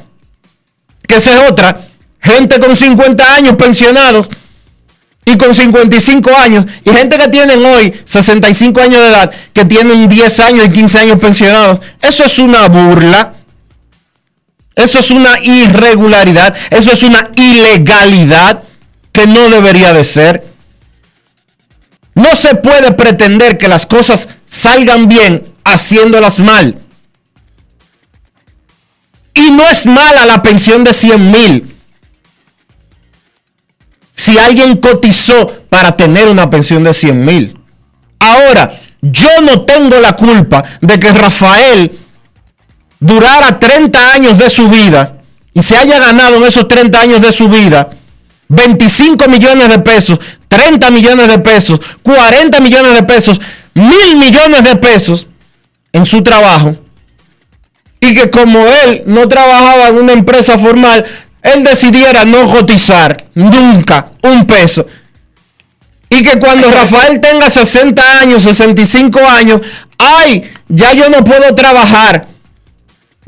[1.06, 1.88] Que esa es otra.
[2.20, 4.28] Gente con 50 años pensionados
[5.24, 6.64] y con 55 años.
[6.84, 10.98] Y gente que tienen hoy 65 años de edad, que tienen 10 años y 15
[11.00, 11.80] años pensionados.
[12.00, 13.35] Eso es una burla.
[14.76, 16.54] Eso es una irregularidad.
[16.70, 18.64] Eso es una ilegalidad
[19.10, 20.54] que no debería de ser.
[22.14, 26.78] No se puede pretender que las cosas salgan bien haciéndolas mal.
[29.32, 31.76] Y no es mala la pensión de 100 mil.
[34.14, 37.58] Si alguien cotizó para tener una pensión de 100 mil.
[38.18, 41.98] Ahora, yo no tengo la culpa de que Rafael
[43.06, 45.18] durara 30 años de su vida
[45.54, 47.90] y se haya ganado en esos 30 años de su vida
[48.48, 53.40] 25 millones de pesos, 30 millones de pesos, 40 millones de pesos,
[53.74, 55.26] mil millones de pesos
[55.92, 56.76] en su trabajo
[58.00, 61.04] y que como él no trabajaba en una empresa formal,
[61.42, 64.86] él decidiera no cotizar nunca un peso.
[66.08, 69.60] Y que cuando Rafael tenga 60 años, 65 años,
[69.98, 72.28] ay, ya yo no puedo trabajar.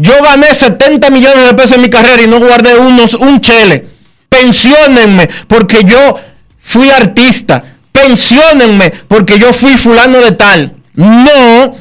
[0.00, 3.88] Yo gané 70 millones de pesos en mi carrera y no guardé unos, un chele.
[4.28, 6.18] Pensionenme porque yo
[6.60, 7.64] fui artista.
[7.90, 10.76] Pensionenme porque yo fui fulano de tal.
[10.94, 11.76] No,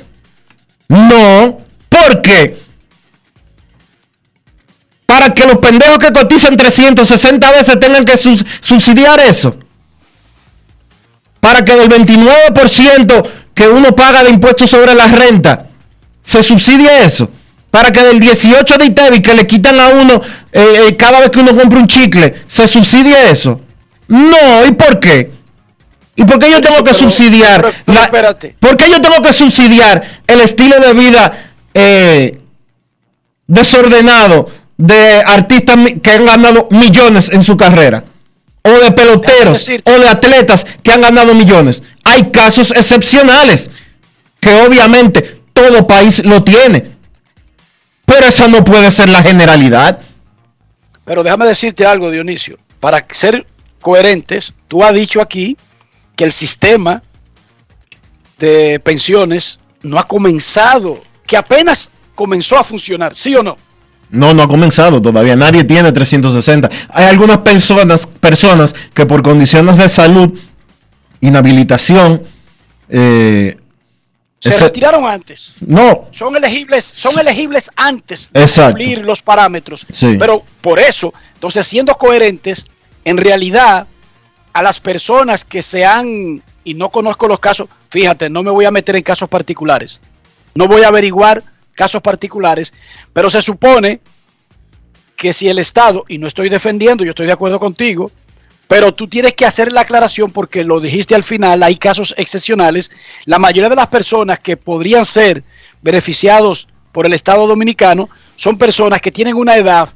[0.87, 1.59] no,
[1.89, 2.65] ¿por qué?
[5.05, 9.57] Para que los pendejos que cotizan 360 veces tengan que subsidiar eso.
[11.39, 15.67] Para que del 29% que uno paga de impuestos sobre la renta,
[16.23, 17.31] se subsidie eso
[17.71, 21.29] para que del 18 de ITEVI que le quitan a uno eh, eh, cada vez
[21.29, 23.61] que uno compra un chicle, se subsidie eso.
[24.07, 25.31] No, ¿y por qué?
[26.15, 27.71] ¿Y por qué yo tengo que subsidiar?
[28.59, 32.39] ¿Por qué yo tengo que subsidiar el estilo de vida eh,
[33.45, 38.03] desordenado de artistas que han ganado millones en su carrera?
[38.63, 41.83] O de peloteros o de atletas que han ganado millones.
[42.03, 43.69] Hay casos excepcionales
[44.39, 46.96] que obviamente todo país lo tiene.
[48.07, 49.99] Pero esa no puede ser la generalidad.
[51.03, 52.57] Pero déjame decirte algo, Dionisio.
[52.79, 53.45] Para ser
[53.81, 55.57] coherentes, tú has dicho aquí
[56.15, 57.03] que el sistema
[58.39, 63.57] de pensiones no ha comenzado, que apenas comenzó a funcionar, ¿sí o no?
[64.09, 65.35] No, no ha comenzado todavía.
[65.35, 66.69] Nadie tiene 360.
[66.89, 70.39] Hay algunas personas, personas que por condiciones de salud,
[71.19, 72.23] inhabilitación,
[72.87, 73.57] eh,
[74.39, 75.55] se retiraron antes.
[75.59, 76.07] No.
[76.11, 79.85] Son elegibles, son elegibles antes de cumplir los parámetros.
[79.99, 82.65] Pero por eso, entonces siendo coherentes,
[83.03, 83.87] en realidad
[84.53, 88.65] a las personas que se han, y no conozco los casos, fíjate, no me voy
[88.65, 89.99] a meter en casos particulares,
[90.55, 92.73] no voy a averiguar casos particulares,
[93.13, 94.01] pero se supone
[95.15, 98.11] que si el Estado, y no estoy defendiendo, yo estoy de acuerdo contigo,
[98.67, 102.91] pero tú tienes que hacer la aclaración porque lo dijiste al final, hay casos excepcionales.
[103.25, 105.43] La mayoría de las personas que podrían ser
[105.81, 109.89] beneficiados por el Estado dominicano son personas que tienen una edad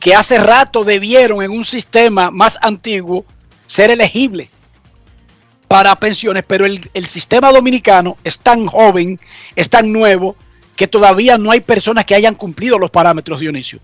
[0.00, 3.24] que hace rato debieron en un sistema más antiguo
[3.66, 4.48] ser elegible
[5.66, 9.20] para pensiones, pero el, el, sistema dominicano es tan joven,
[9.54, 10.34] es tan nuevo,
[10.76, 13.80] que todavía no hay personas que hayan cumplido los parámetros, Dionisio.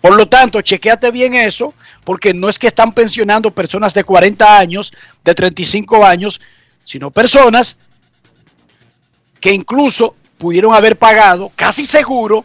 [0.00, 1.74] Por lo tanto, chequeate bien eso,
[2.04, 4.92] porque no es que están pensionando personas de 40 años,
[5.22, 6.40] de 35 años,
[6.84, 7.76] sino personas
[9.40, 12.44] que incluso pudieron haber pagado, casi seguro,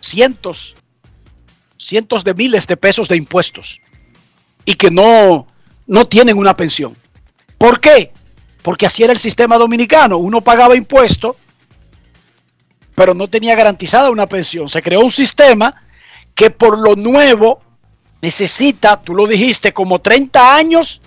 [0.00, 0.74] cientos,
[1.78, 3.80] cientos de miles de pesos de impuestos
[4.64, 5.46] y que no,
[5.86, 6.96] no tienen una pensión.
[7.56, 8.12] ¿Por qué?
[8.62, 10.18] Porque así era el sistema dominicano.
[10.18, 11.36] Uno pagaba impuestos,
[12.94, 14.68] pero no tenía garantizada una pensión.
[14.68, 15.83] Se creó un sistema
[16.34, 17.60] que por lo nuevo
[18.20, 21.00] necesita, tú lo dijiste, como 30 años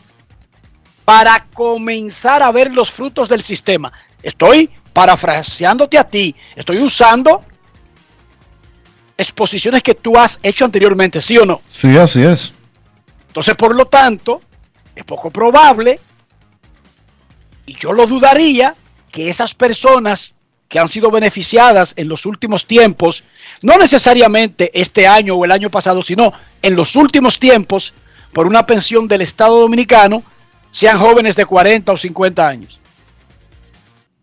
[1.03, 3.91] para comenzar a ver los frutos del sistema.
[4.21, 7.43] Estoy parafraseándote a ti, estoy usando
[9.17, 11.61] exposiciones que tú has hecho anteriormente, ¿sí o no?
[11.71, 12.53] Sí, así es.
[13.27, 14.41] Entonces, por lo tanto,
[14.95, 15.99] es poco probable,
[17.65, 18.75] y yo lo dudaría,
[19.11, 20.33] que esas personas
[20.67, 23.23] que han sido beneficiadas en los últimos tiempos,
[23.61, 27.93] no necesariamente este año o el año pasado, sino en los últimos tiempos,
[28.33, 30.23] por una pensión del Estado Dominicano,
[30.71, 32.79] sean jóvenes de 40 o 50 años.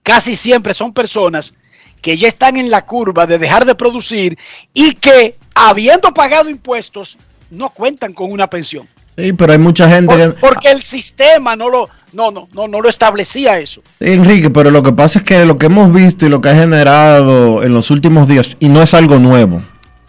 [0.02, 1.54] Casi siempre son personas
[2.02, 4.38] que ya están en la curva de dejar de producir
[4.74, 7.16] y que, habiendo pagado impuestos,
[7.50, 8.86] no cuentan con una pensión.
[9.16, 10.28] Sí, pero hay mucha gente que...
[10.32, 13.82] Porque el sistema no lo, no, no, no, no lo establecía eso.
[14.00, 16.54] Enrique, pero lo que pasa es que lo que hemos visto y lo que ha
[16.54, 19.62] generado en los últimos días, y no es algo nuevo.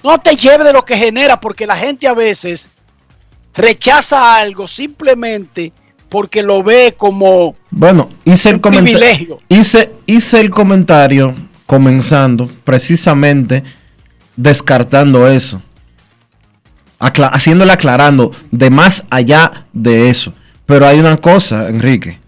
[0.03, 2.67] No te lleve de lo que genera, porque la gente a veces
[3.53, 5.71] rechaza algo simplemente
[6.09, 9.39] porque lo ve como bueno, hice el privilegio.
[9.49, 11.33] Hice, hice el comentario
[11.65, 13.63] comenzando precisamente
[14.35, 15.61] descartando eso
[16.99, 20.33] haciéndole aclarando de más allá de eso.
[20.65, 22.19] Pero hay una cosa, Enrique.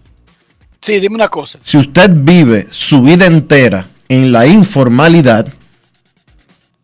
[0.80, 1.58] Sí, dime una cosa.
[1.64, 5.48] Si usted vive su vida entera en la informalidad,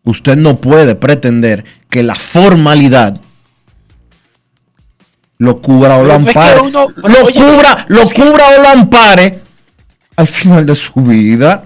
[0.03, 3.21] usted no puede pretender que la formalidad
[5.37, 6.71] lo cubra o lo ampare.
[6.71, 9.41] lo cubra, lo cubra o lo ampare
[10.15, 11.64] al final de su vida.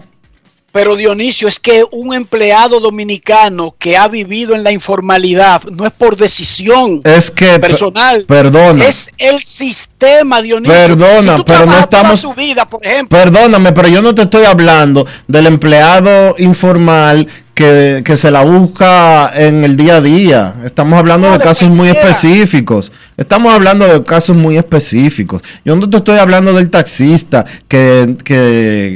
[0.80, 5.92] Pero Dionisio, es que un empleado dominicano que ha vivido en la informalidad no es
[5.92, 8.24] por decisión es que, personal.
[8.26, 8.86] Perdona.
[8.86, 10.74] Es el sistema, Dionisio.
[10.74, 12.26] Perdona, pero no estamos.
[12.34, 17.28] vida, por ejemplo, perdóname, pero yo no te estoy hablando del empleado informal
[17.60, 20.56] que, se la busca en el día a día.
[20.64, 22.92] Estamos hablando de casos muy específicos.
[23.18, 25.42] Estamos hablando de casos muy específicos.
[25.66, 28.16] Yo no te estoy hablando del taxista que,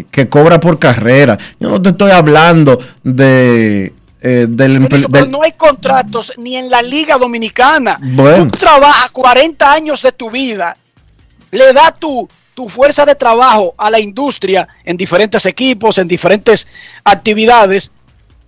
[0.09, 1.37] que, cobra por carrera.
[1.59, 3.91] Yo no te estoy hablando de...
[4.25, 4.79] Eh, del,
[5.29, 7.99] no hay contratos ni en la Liga Dominicana.
[8.15, 10.77] Tú trabajas 40 años de tu vida,
[11.51, 16.65] le da tu, tu fuerza de trabajo a la industria en diferentes equipos, en diferentes
[17.03, 17.91] actividades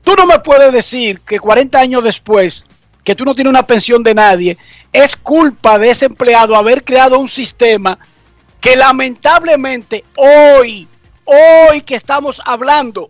[0.06, 2.64] Tú no me puedes decir que 40 años después,
[3.03, 4.58] que tú no tienes una pensión de nadie,
[4.93, 7.97] es culpa de ese empleado haber creado un sistema
[8.62, 10.88] que lamentablemente hoy,
[11.26, 13.10] hoy que estamos hablando,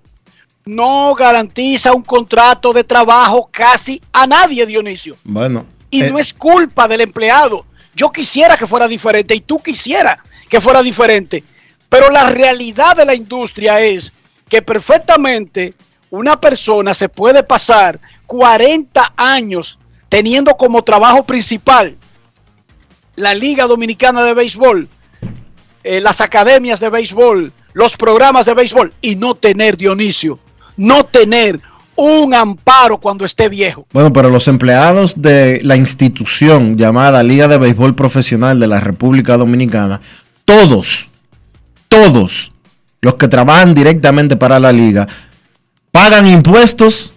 [0.65, 5.17] no garantiza un contrato de trabajo casi a nadie, Dionisio.
[5.25, 5.65] Bueno.
[5.91, 7.65] Y no eh, es culpa del empleado.
[7.93, 10.17] Yo quisiera que fuera diferente y tú quisieras
[10.49, 11.43] que fuera diferente.
[11.89, 14.13] Pero la realidad de la industria es
[14.49, 15.73] que perfectamente
[16.15, 21.95] una persona se puede pasar 40 años teniendo como trabajo principal
[23.15, 24.89] la Liga Dominicana de Béisbol,
[25.83, 30.39] eh, las academias de béisbol, los programas de béisbol y no tener, Dionisio,
[30.77, 31.61] no tener
[31.95, 33.85] un amparo cuando esté viejo.
[33.93, 39.37] Bueno, pero los empleados de la institución llamada Liga de Béisbol Profesional de la República
[39.37, 40.01] Dominicana,
[40.43, 41.09] todos,
[41.87, 42.51] todos
[43.01, 45.07] los que trabajan directamente para la liga,
[45.95, 47.13] pagan impuestos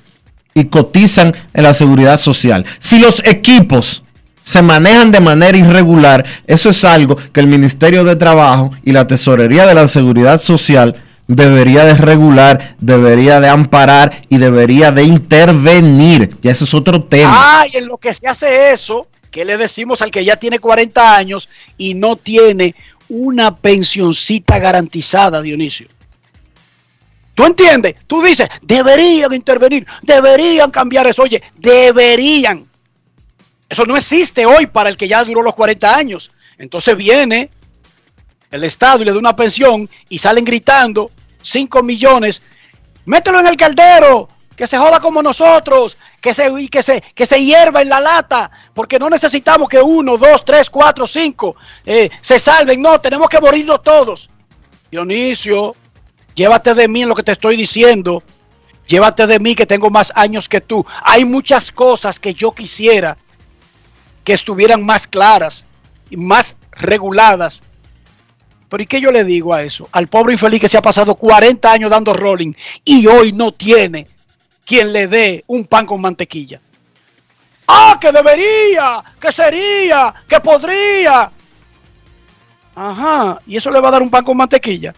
[0.54, 2.64] y cotizan en la seguridad social.
[2.78, 4.04] Si los equipos
[4.40, 9.08] se manejan de manera irregular, eso es algo que el Ministerio de Trabajo y la
[9.08, 10.94] Tesorería de la Seguridad Social
[11.26, 16.36] debería de regular, debería de amparar y debería de intervenir.
[16.40, 17.32] Y ese es otro tema.
[17.34, 20.60] Ah, y en lo que se hace eso, ¿qué le decimos al que ya tiene
[20.60, 22.76] 40 años y no tiene
[23.08, 25.88] una pensioncita garantizada, Dionisio?
[27.38, 27.94] ¿Tú entiendes?
[28.08, 31.22] Tú dices, deberían intervenir, deberían cambiar eso.
[31.22, 32.66] Oye, deberían.
[33.68, 36.32] Eso no existe hoy para el que ya duró los 40 años.
[36.58, 37.48] Entonces viene
[38.50, 42.42] el Estado y le da una pensión y salen gritando 5 millones.
[43.04, 47.38] Mételo en el caldero, que se joda como nosotros, que se, que se, que se
[47.38, 51.54] hierva en la lata, porque no necesitamos que uno, dos, tres, cuatro, cinco
[51.86, 52.82] eh, se salven.
[52.82, 54.28] No, tenemos que morirnos todos.
[54.90, 55.76] Dionisio,
[56.38, 58.22] Llévate de mí en lo que te estoy diciendo.
[58.86, 60.86] Llévate de mí que tengo más años que tú.
[61.02, 63.18] Hay muchas cosas que yo quisiera
[64.22, 65.64] que estuvieran más claras
[66.08, 67.60] y más reguladas.
[68.68, 69.88] Pero ¿y qué yo le digo a eso?
[69.90, 72.52] Al pobre infeliz que se ha pasado 40 años dando rolling
[72.84, 74.06] y hoy no tiene
[74.64, 76.60] quien le dé un pan con mantequilla.
[77.66, 81.32] Ah, que debería, que sería, que podría.
[82.76, 84.94] Ajá, y eso le va a dar un pan con mantequilla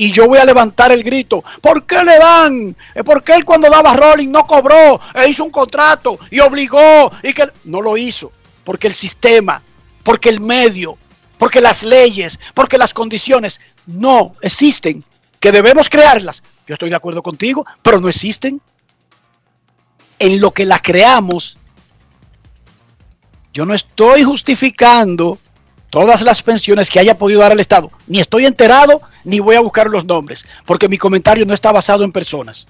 [0.00, 1.44] y yo voy a levantar el grito.
[1.60, 2.74] ¿Por qué le dan?
[3.04, 4.98] ¿Por qué él cuando daba rolling no cobró?
[5.12, 8.32] E hizo un contrato y obligó y que no lo hizo.
[8.64, 9.62] Porque el sistema,
[10.02, 10.96] porque el medio,
[11.36, 15.04] porque las leyes, porque las condiciones no existen.
[15.38, 16.42] Que debemos crearlas.
[16.66, 18.58] Yo estoy de acuerdo contigo, pero no existen.
[20.18, 21.58] En lo que las creamos,
[23.52, 25.38] yo no estoy justificando
[25.90, 27.90] todas las pensiones que haya podido dar el Estado.
[28.06, 32.04] Ni estoy enterado, ni voy a buscar los nombres, porque mi comentario no está basado
[32.04, 32.66] en personas.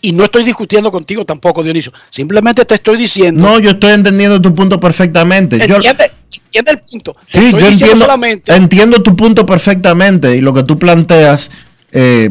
[0.00, 1.92] Y no estoy discutiendo contigo tampoco, Dionisio.
[2.08, 3.40] Simplemente te estoy diciendo.
[3.40, 5.62] No, yo estoy entendiendo tu punto perfectamente.
[5.62, 7.14] Entiende, entiende el punto.
[7.28, 8.06] sí, yo entiendo,
[8.46, 10.34] entiendo tu punto perfectamente.
[10.36, 11.52] Y lo que tú planteas
[11.92, 12.30] eh,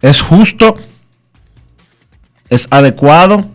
[0.00, 0.78] es justo,
[2.48, 3.48] es adecuado,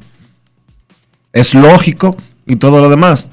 [1.34, 2.16] es lógico
[2.46, 3.30] y todo lo demás.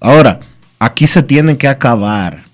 [0.00, 0.40] Ahora,
[0.78, 2.44] aquí se tiene que acabar.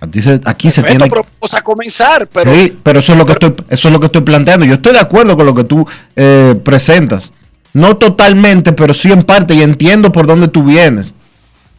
[0.00, 2.52] Aquí se, aquí se tiene pero vamos a comenzar, pero...
[2.52, 4.66] Sí, pero eso es lo que estoy, eso es lo que estoy planteando.
[4.66, 5.86] Yo estoy de acuerdo con lo que tú
[6.16, 7.32] eh, presentas.
[7.72, 11.14] No totalmente, pero sí en parte, y entiendo por dónde tú vienes.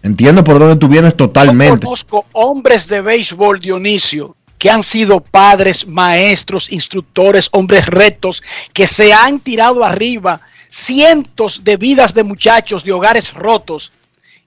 [0.01, 1.81] Entiendo por dónde tú vienes totalmente.
[1.81, 8.87] Yo conozco hombres de béisbol, Dionisio, que han sido padres, maestros, instructores, hombres retos, que
[8.87, 13.91] se han tirado arriba cientos de vidas de muchachos de hogares rotos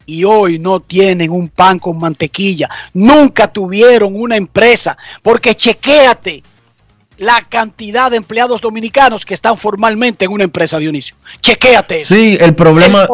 [0.07, 2.69] y hoy no tienen un pan con mantequilla.
[2.95, 6.43] Nunca tuvieron una empresa, porque chequéate
[7.19, 11.17] la cantidad de empleados dominicanos que están formalmente en una empresa, Dionisio.
[11.41, 12.05] Chequéate.
[12.05, 13.09] Sí, el problema,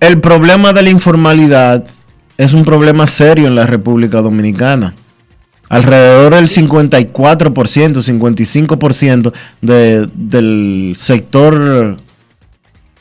[0.00, 1.84] el, problema de la informalidad
[2.36, 4.94] es un problema serio en la República Dominicana.
[5.70, 11.96] Alrededor del 54%, 55% de, del sector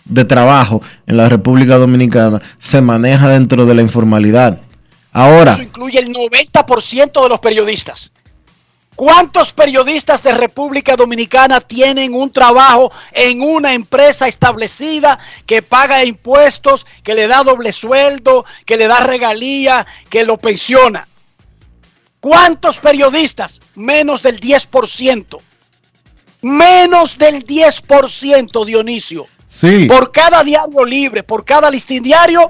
[0.05, 4.59] de trabajo en la República Dominicana se maneja dentro de la informalidad.
[5.11, 5.53] Ahora.
[5.53, 8.11] Eso incluye el 90% de los periodistas.
[8.95, 16.85] ¿Cuántos periodistas de República Dominicana tienen un trabajo en una empresa establecida que paga impuestos,
[17.03, 21.07] que le da doble sueldo, que le da regalía, que lo pensiona?
[22.19, 23.59] ¿Cuántos periodistas?
[23.75, 25.39] Menos del 10%.
[26.41, 29.27] Menos del 10%, Dionisio.
[29.53, 29.85] Sí.
[29.85, 32.49] Por cada diario libre, por cada listín diario,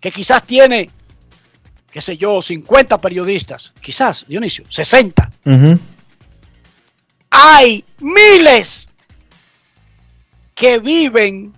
[0.00, 0.88] que quizás tiene
[1.90, 5.30] qué sé yo, 50 periodistas, quizás, Dionisio, 60.
[7.30, 8.88] Hay miles
[10.54, 11.52] que viven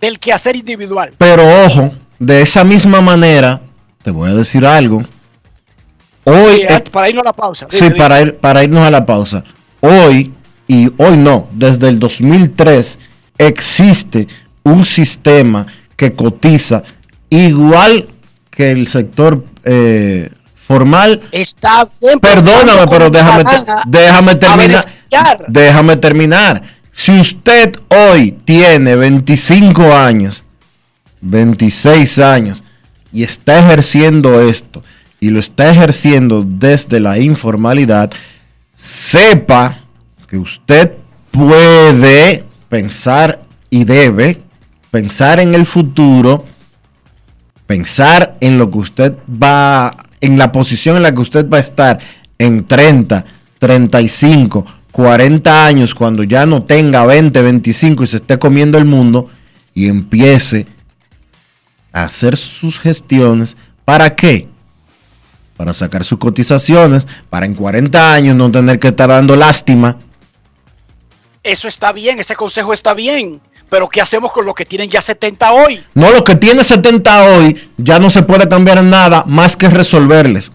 [0.00, 1.14] del quehacer individual.
[1.18, 3.60] Pero ojo, de esa misma manera,
[4.02, 5.02] te voy a decir algo.
[6.24, 7.66] Hoy, para irnos a la pausa.
[7.70, 9.42] sí, Para, ir, para irnos a la pausa.
[9.80, 10.32] Hoy,
[10.70, 13.00] y hoy no, desde el 2003
[13.38, 14.28] existe
[14.62, 15.66] un sistema
[15.96, 16.84] que cotiza
[17.28, 18.06] igual
[18.50, 21.22] que el sector eh, formal.
[21.32, 22.20] Está bien.
[22.20, 23.42] Perdóname, pero déjame,
[23.88, 24.92] déjame terminar.
[25.48, 26.62] Déjame terminar.
[26.92, 30.44] Si usted hoy tiene 25 años,
[31.20, 32.62] 26 años,
[33.12, 34.84] y está ejerciendo esto,
[35.18, 38.12] y lo está ejerciendo desde la informalidad,
[38.72, 39.79] sepa
[40.30, 40.92] que usted
[41.30, 44.40] puede pensar y debe
[44.90, 46.46] pensar en el futuro
[47.70, 51.60] pensar en lo que usted va, en la posición en la que usted va a
[51.60, 52.00] estar
[52.36, 53.24] en 30,
[53.60, 59.28] 35, 40 años, cuando ya no tenga 20, 25 y se esté comiendo el mundo
[59.72, 60.66] y empiece
[61.92, 63.56] a hacer sus gestiones.
[63.84, 64.48] ¿Para qué?
[65.56, 69.96] Para sacar sus cotizaciones, para en 40 años no tener que estar dando lástima.
[71.42, 73.40] Eso está bien, ese consejo está bien.
[73.70, 75.82] Pero ¿qué hacemos con los que tienen ya 70 hoy?
[75.94, 80.52] No, los que tienen 70 hoy ya no se puede cambiar nada más que resolverles.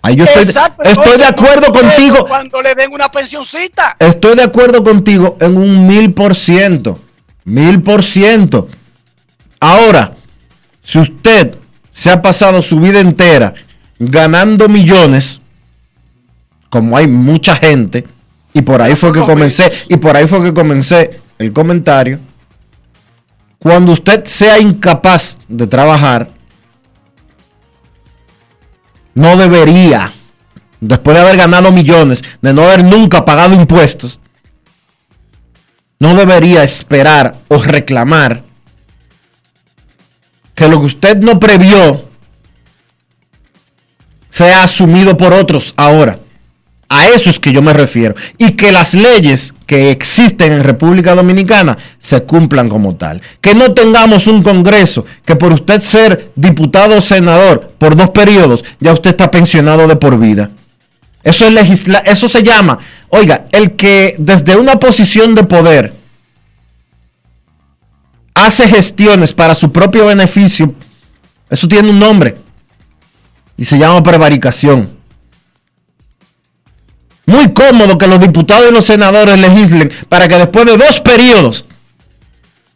[0.00, 2.26] Ahí yo estoy, estoy de acuerdo contigo.
[2.26, 3.96] Cuando le den una pensioncita.
[4.00, 6.98] Estoy de acuerdo contigo en un mil por ciento.
[7.44, 8.68] Mil por ciento.
[9.60, 10.16] Ahora,
[10.82, 11.56] si usted
[11.92, 13.54] se ha pasado su vida entera
[13.98, 15.40] ganando millones,
[16.68, 18.06] como hay mucha gente,
[18.54, 22.20] y por ahí fue que comencé, y por ahí fue que comencé el comentario,
[23.58, 26.30] cuando usted sea incapaz de trabajar,
[29.14, 30.12] no debería,
[30.80, 34.20] después de haber ganado millones, de no haber nunca pagado impuestos,
[35.98, 38.42] no debería esperar o reclamar
[40.54, 42.08] que lo que usted no previó
[44.28, 46.18] sea asumido por otros ahora.
[46.94, 48.14] A eso es que yo me refiero.
[48.36, 53.22] Y que las leyes que existen en República Dominicana se cumplan como tal.
[53.40, 58.62] Que no tengamos un Congreso que por usted ser diputado o senador por dos periodos,
[58.78, 60.50] ya usted está pensionado de por vida.
[61.24, 62.78] Eso es legisla eso se llama,
[63.08, 65.94] oiga, el que desde una posición de poder
[68.34, 70.74] hace gestiones para su propio beneficio,
[71.48, 72.36] eso tiene un nombre
[73.56, 75.00] y se llama prevaricación.
[77.26, 81.64] Muy cómodo que los diputados y los senadores legislen para que después de dos periodos,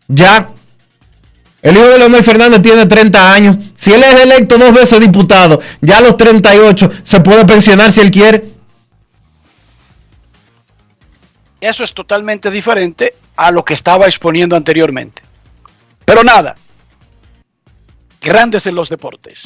[0.09, 0.51] ya,
[1.63, 5.61] el hijo de Leonel Fernández tiene 30 años, si él es electo dos veces diputado,
[5.81, 8.53] ya a los 38 se puede pensionar si él quiere.
[11.61, 15.23] Eso es totalmente diferente a lo que estaba exponiendo anteriormente.
[16.05, 16.55] Pero nada,
[18.21, 19.43] grandes en los deportes.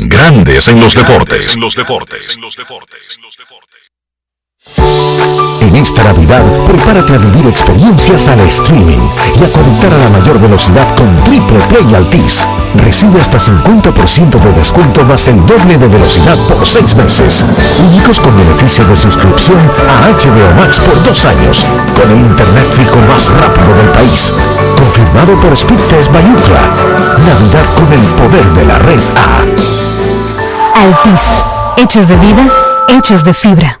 [0.00, 1.54] Grandes en los deportes.
[1.54, 2.36] En los deportes.
[2.36, 3.18] En los deportes.
[5.60, 9.08] En esta Navidad, prepárate a vivir experiencias al streaming
[9.40, 12.46] y a conectar a la mayor velocidad con Triple Play Altis.
[12.84, 17.44] Recibe hasta 50% de descuento más el doble de velocidad por 6 meses.
[17.88, 21.66] Únicos con beneficio de suscripción a HBO Max por 2 años,
[22.00, 24.32] con el internet fijo más rápido del país.
[24.76, 26.60] Confirmado por Speedtest Bayucla.
[27.26, 30.80] Navidad con el poder de la red A.
[30.80, 31.44] Altis,
[31.76, 32.46] hechos de vida,
[32.88, 33.80] hechos de fibra.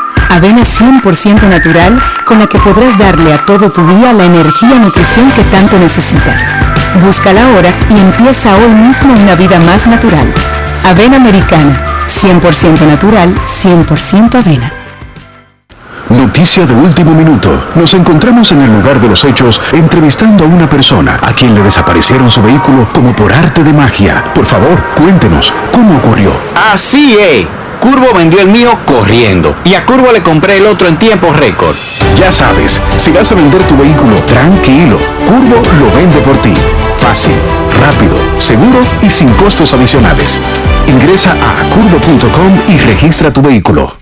[0.31, 4.79] Avena 100% natural con la que podrás darle a todo tu día la energía y
[4.79, 6.53] nutrición que tanto necesitas.
[7.03, 10.33] Búscala ahora y empieza hoy mismo una vida más natural.
[10.85, 14.71] Avena Americana, 100% natural, 100% avena.
[16.09, 17.69] Noticia de último minuto.
[17.75, 21.61] Nos encontramos en el lugar de los hechos entrevistando a una persona a quien le
[21.61, 24.23] desaparecieron su vehículo como por arte de magia.
[24.33, 26.31] Por favor, cuéntenos, ¿cómo ocurrió?
[26.73, 27.60] Así es.
[27.81, 31.75] Curvo vendió el mío corriendo y a Curvo le compré el otro en tiempo récord.
[32.15, 34.99] Ya sabes, si vas a vender tu vehículo, tranquilo.
[35.25, 36.53] Curvo lo vende por ti.
[36.97, 37.33] Fácil,
[37.81, 40.39] rápido, seguro y sin costos adicionales.
[40.87, 43.95] Ingresa a curvo.com y registra tu vehículo.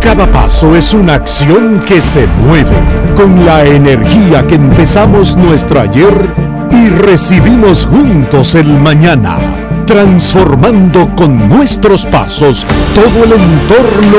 [0.00, 2.76] Cada paso es una acción que se mueve
[3.14, 9.38] con la energía que empezamos nuestro ayer y recibimos juntos el mañana,
[9.86, 14.18] transformando con nuestros pasos todo el entorno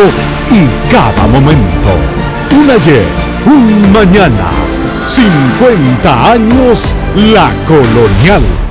[0.52, 1.90] y cada momento.
[2.60, 3.06] Un ayer,
[3.46, 4.50] un mañana,
[5.08, 8.71] 50 años la colonial.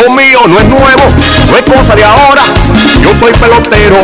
[0.00, 1.04] Lo mío no es nuevo,
[1.50, 2.42] no es cosa de ahora.
[3.02, 4.00] Yo soy pelotero,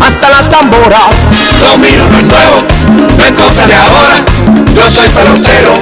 [0.00, 1.28] hasta las tamboras.
[1.64, 2.56] Lo mío no es nuevo,
[3.16, 4.16] no es cosa de ahora.
[4.74, 5.72] Yo soy pelotero,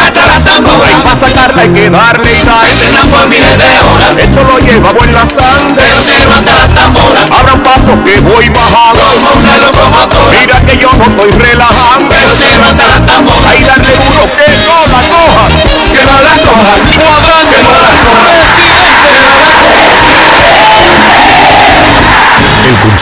[0.00, 1.02] hasta las tamboras.
[1.02, 2.68] Para sacarla hay que darle sal.
[3.10, 4.16] Por miles de horas.
[4.16, 5.74] Esto lo lleva por la sangre.
[5.74, 7.30] Pelotero hasta las tamboras.
[7.30, 9.38] Abra un paso que voy bajando.
[9.38, 10.38] Una locomotora.
[10.38, 12.08] Mira que yo no estoy relajando.
[12.08, 13.48] Pelotero hasta las tamboras.
[13.48, 15.48] Ahí darle duro que no la coja.
[15.90, 16.58] Que no la coja.
[16.58, 17.56] Cuadrante.
[17.56, 18.41] Que no la coja.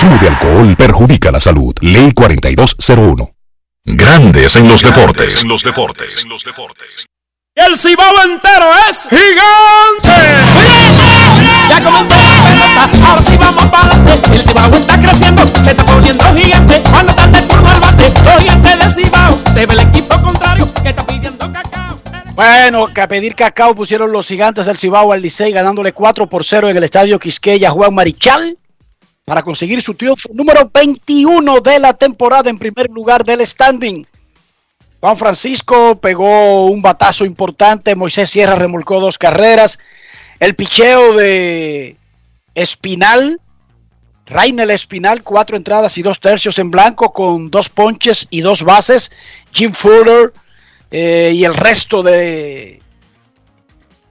[0.00, 1.74] Consumo de alcohol perjudica la salud.
[1.82, 3.30] Ley 4201.
[3.84, 5.42] Grandes en los deportes.
[5.42, 6.24] En los deportes.
[7.54, 10.16] El cibao entero es gigante.
[11.68, 14.36] Ya comenzó la pelota, ahora sí vamos para adelante.
[14.36, 16.82] El cibao está creciendo, se está poniendo gigante.
[16.90, 19.36] Cuando está el turno al bate, los gigantes del cibao.
[19.52, 21.96] Se ve el equipo contrario que está pidiendo cacao.
[22.36, 26.42] Bueno, que a pedir cacao pusieron los gigantes del Cibao al Licey ganándole 4 por
[26.42, 28.56] 0 en el estadio Quisqueya Juan Marichal
[29.24, 34.06] para conseguir su triunfo número 21 de la temporada en primer lugar del standing.
[35.00, 39.78] Juan Francisco pegó un batazo importante, Moisés Sierra remolcó dos carreras,
[40.38, 41.96] el picheo de
[42.54, 43.40] Espinal,
[44.26, 49.10] Rainel Espinal, cuatro entradas y dos tercios en blanco con dos ponches y dos bases,
[49.52, 50.32] Jim Fuller
[50.90, 52.82] eh, y el resto de,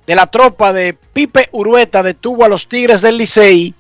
[0.08, 3.76] de la tropa de Pipe Urueta detuvo a los Tigres del Licey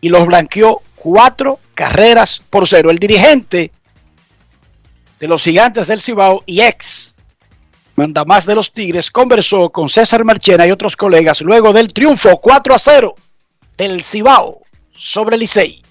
[0.00, 2.90] y los blanqueó cuatro carreras por cero.
[2.90, 3.72] El dirigente
[5.18, 7.14] de los gigantes del Cibao y ex
[7.96, 12.74] mandamás de los Tigres conversó con César Marchena y otros colegas luego del triunfo 4
[12.74, 13.14] a 0
[13.76, 14.62] del Cibao
[14.94, 15.82] sobre Licey.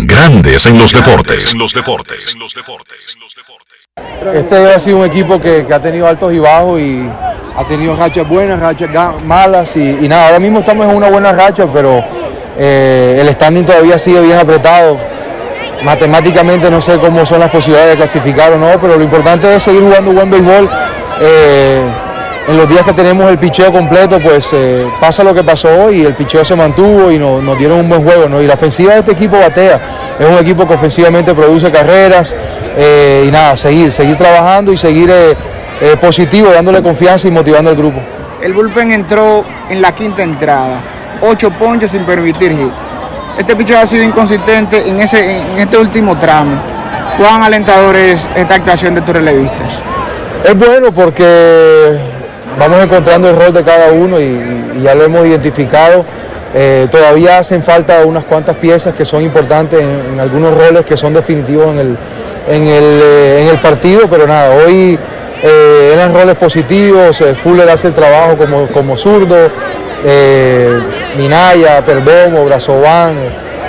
[0.00, 1.52] Grandes en los deportes.
[1.52, 2.32] En los deportes.
[2.32, 3.14] En los deportes.
[4.32, 7.08] Este ha sido un equipo que, que ha tenido altos y bajos y
[7.56, 8.90] ha tenido rachas buenas, rachas
[9.24, 12.00] malas y, y nada, ahora mismo estamos en una buena racha, pero
[12.56, 15.00] eh, el standing todavía sigue bien apretado.
[15.82, 19.64] Matemáticamente no sé cómo son las posibilidades de clasificar o no, pero lo importante es
[19.64, 20.70] seguir jugando buen béisbol.
[21.20, 21.82] Eh,
[22.48, 26.02] en los días que tenemos el picheo completo, pues eh, pasa lo que pasó y
[26.02, 28.28] el picheo se mantuvo y no- nos dieron un buen juego.
[28.28, 28.40] ¿no?
[28.40, 29.80] Y la ofensiva de este equipo batea.
[30.18, 32.34] Es un equipo que ofensivamente produce carreras
[32.76, 35.36] eh, y nada, seguir, seguir trabajando y seguir eh,
[36.00, 38.00] positivo, dándole confianza y motivando al grupo.
[38.42, 40.80] El bullpen entró en la quinta entrada,
[41.20, 42.72] ocho ponches sin permitir hit.
[43.36, 46.56] Este picheo ha sido inconsistente en, ese, en este último tramo.
[47.18, 49.70] ¿Cuán alentador es esta actuación de tus relevistas?
[50.44, 51.98] Es bueno porque
[52.58, 56.04] vamos encontrando el rol de cada uno y, ya lo hemos identificado.
[56.54, 61.12] Eh, todavía hacen falta unas cuantas piezas que son importantes en, algunos roles que son
[61.12, 61.96] definitivos en el,
[62.48, 64.98] en el, eh, en el partido, pero nada, hoy
[65.42, 69.50] eh, eran roles positivos, Fuller hace el trabajo como, como zurdo,
[71.16, 73.16] Minaya, Perdomo, Brazovan,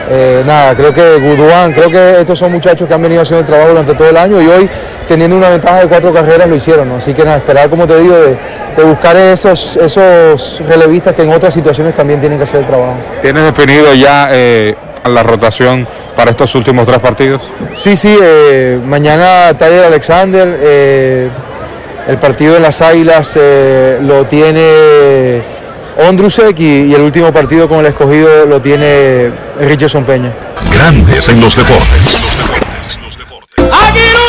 [0.10, 3.45] eh, nada, creo que Guduán, creo que estos son muchachos que han venido haciendo el
[3.45, 4.70] trabajo durante todo el año y hoy
[5.08, 6.95] teniendo una ventaja de cuatro carreras lo hicieron, ¿no?
[6.95, 8.38] así que nada, esperar como te digo de,
[8.78, 12.95] de buscar esos, esos relevistas que en otras situaciones también tienen que hacer el trabajo.
[13.22, 14.76] ¿Tienes definido ya eh,
[15.06, 17.41] la rotación para estos últimos tres partidos?
[17.74, 20.47] Sí, sí, eh, mañana Tyler Alexander,
[22.08, 23.38] el partido de las Águilas
[24.02, 25.59] lo tiene
[26.08, 30.32] Ondrusek y, y el último partido con el escogido lo tiene Richardson Peña.
[30.74, 32.28] Grandes en los deportes.
[33.58, 34.29] Ya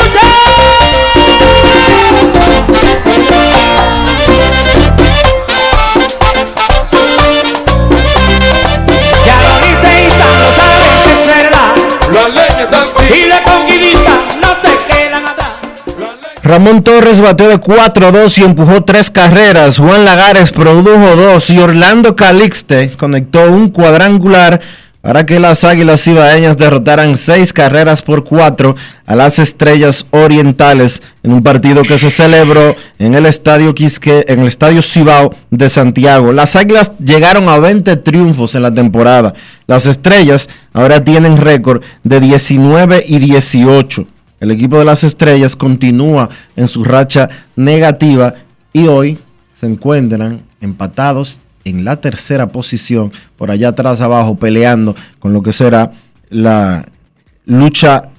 [16.51, 19.77] Ramón Torres bateó de 4-2 y empujó tres carreras.
[19.77, 24.59] Juan Lagares produjo dos y Orlando Calixte conectó un cuadrangular
[24.99, 28.75] para que las Águilas Ibaeñas derrotaran seis carreras por cuatro
[29.05, 34.41] a las Estrellas Orientales en un partido que se celebró en el Estadio Quisque, en
[34.41, 36.33] el Estadio Cibao de Santiago.
[36.33, 39.33] Las Águilas llegaron a 20 triunfos en la temporada.
[39.67, 44.05] Las Estrellas ahora tienen récord de 19 y 18.
[44.41, 48.33] El equipo de las Estrellas continúa en su racha negativa
[48.73, 49.19] y hoy
[49.55, 55.53] se encuentran empatados en la tercera posición, por allá atrás abajo, peleando con lo que
[55.53, 55.91] será
[56.31, 56.83] la
[57.45, 58.09] lucha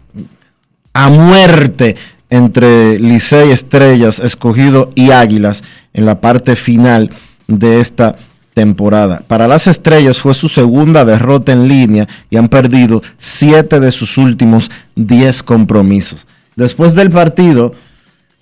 [0.94, 1.96] a muerte
[2.30, 7.10] entre Licey Estrellas, Escogido y Águilas en la parte final
[7.48, 8.14] de esta
[8.54, 9.22] temporada.
[9.26, 14.18] Para las Estrellas fue su segunda derrota en línea y han perdido siete de sus
[14.18, 16.26] últimos diez compromisos.
[16.56, 17.72] Después del partido,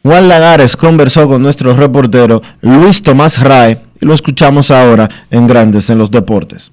[0.02, 5.90] Juan Lagares conversó con nuestro reportero Luis Tomás Rae y lo escuchamos ahora en Grandes
[5.90, 6.70] en los Deportes.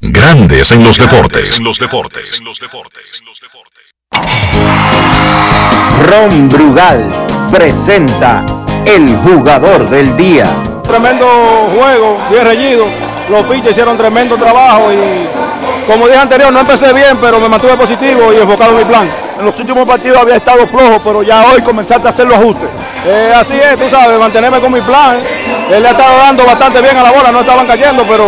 [0.00, 1.58] Grandes en los deportes.
[1.58, 2.42] En los deportes.
[6.08, 8.44] Ron Brugal presenta
[8.84, 10.50] el jugador del día.
[10.92, 11.26] Tremendo
[11.74, 12.84] juego, bien reñido.
[13.30, 15.26] Los pitchers hicieron tremendo trabajo y
[15.90, 19.10] como dije anterior, no empecé bien, pero me mantuve positivo y enfocado en mi plan.
[19.38, 22.68] En los últimos partidos había estado flojo, pero ya hoy comenzaste a hacer los ajustes.
[23.06, 25.16] Eh, así es, tú sabes, mantenerme con mi plan.
[25.70, 28.24] Él le ha estado dando bastante bien a la bola, no estaban cayendo, pero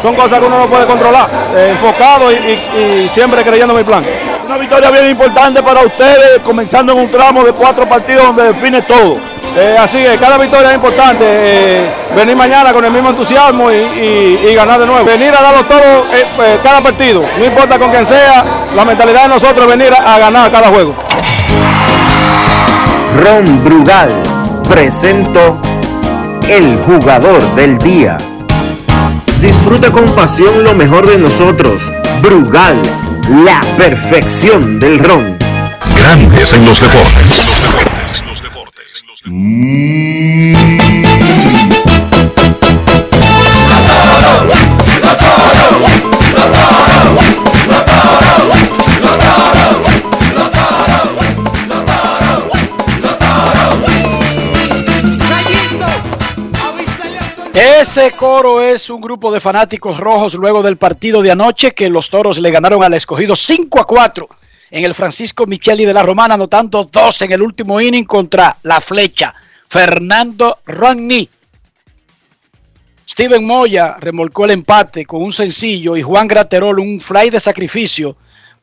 [0.00, 1.28] son cosas que uno no puede controlar.
[1.56, 4.04] Eh, enfocado y, y- y siempre creyendo en mi plan.
[4.46, 8.80] Una victoria bien importante para ustedes, comenzando en un tramo de cuatro partidos donde define
[8.82, 9.18] todo.
[9.56, 11.24] Eh, así es, cada victoria es importante.
[11.26, 15.04] eh, venir mañana con el mismo entusiasmo y, y- y ganar de nuevo.
[15.04, 18.44] Venir a darlo todo eh, eh, cada partido, no importa con quién sea,
[18.74, 20.94] la mentalidad de nosotros es venir a, a ganar cada juego.
[23.22, 24.22] Ron Brugal
[24.68, 25.60] presento
[26.48, 28.18] el jugador del día.
[29.40, 31.82] Disfruta con pasión lo mejor de nosotros.
[32.22, 32.80] Brugal,
[33.44, 35.36] la perfección del ron.
[35.96, 37.52] Grandes en los deportes.
[39.22, 39.34] Ese
[58.12, 62.38] coro es un grupo de fanáticos rojos luego del partido de anoche que los toros
[62.38, 64.28] le ganaron al escogido 5 a 4
[64.70, 68.80] en el Francisco Micheli de la Romana, anotando dos en el último inning contra la
[68.80, 69.34] flecha.
[69.68, 71.28] Fernando Rodney.
[73.08, 78.16] Steven Moya remolcó el empate con un sencillo y Juan Graterol un fly de sacrificio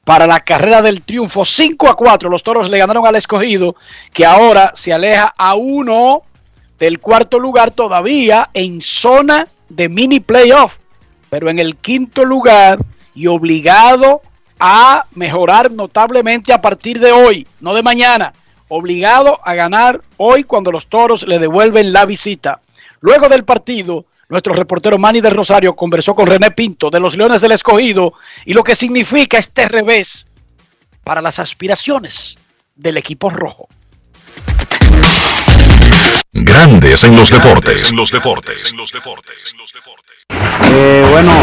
[0.05, 2.29] para la carrera del triunfo 5 a 4.
[2.29, 3.75] Los toros le ganaron al escogido
[4.13, 6.23] que ahora se aleja a uno
[6.79, 10.77] del cuarto lugar todavía en zona de mini playoff,
[11.29, 12.79] pero en el quinto lugar
[13.13, 14.21] y obligado
[14.59, 18.33] a mejorar notablemente a partir de hoy, no de mañana,
[18.67, 22.61] obligado a ganar hoy cuando los toros le devuelven la visita.
[23.01, 27.41] Luego del partido, nuestro reportero Manny del Rosario conversó con René Pinto de los Leones
[27.41, 28.13] del Escogido
[28.45, 30.25] y lo que significa este revés
[31.03, 32.37] para las aspiraciones
[32.75, 33.69] del equipo rojo.
[36.33, 37.91] Grandes en los deportes.
[37.93, 38.73] los deportes.
[40.63, 41.33] Eh, bueno,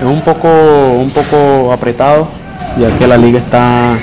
[0.00, 2.28] es un poco, un poco apretado,
[2.78, 3.96] ya que la liga está,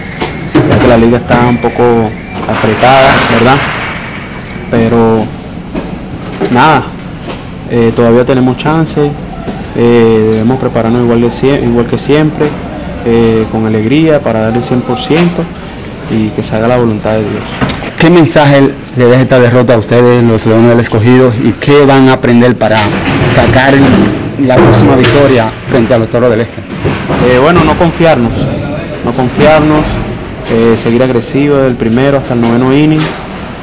[0.70, 2.10] ya que la liga está un poco
[2.48, 3.58] apretada, ¿verdad?
[4.72, 5.24] Pero
[6.52, 6.84] nada,
[7.70, 9.12] eh, todavía tenemos chance,
[9.76, 12.48] eh, debemos prepararnos igual, de igual que siempre,
[13.06, 15.44] eh, con alegría para dar el 100%
[16.12, 17.44] y que se haga la voluntad de Dios.
[17.98, 22.10] ¿Qué mensaje le deja esta derrota a ustedes, los Leones del Escogido, y qué van
[22.10, 22.78] a aprender para
[23.34, 23.74] sacar
[24.48, 26.62] la próxima victoria frente a los Toros del Este?
[27.28, 28.34] Eh, bueno, no confiarnos,
[29.06, 29.80] no confiarnos,
[30.52, 33.02] eh, seguir agresivo del primero hasta el noveno inning,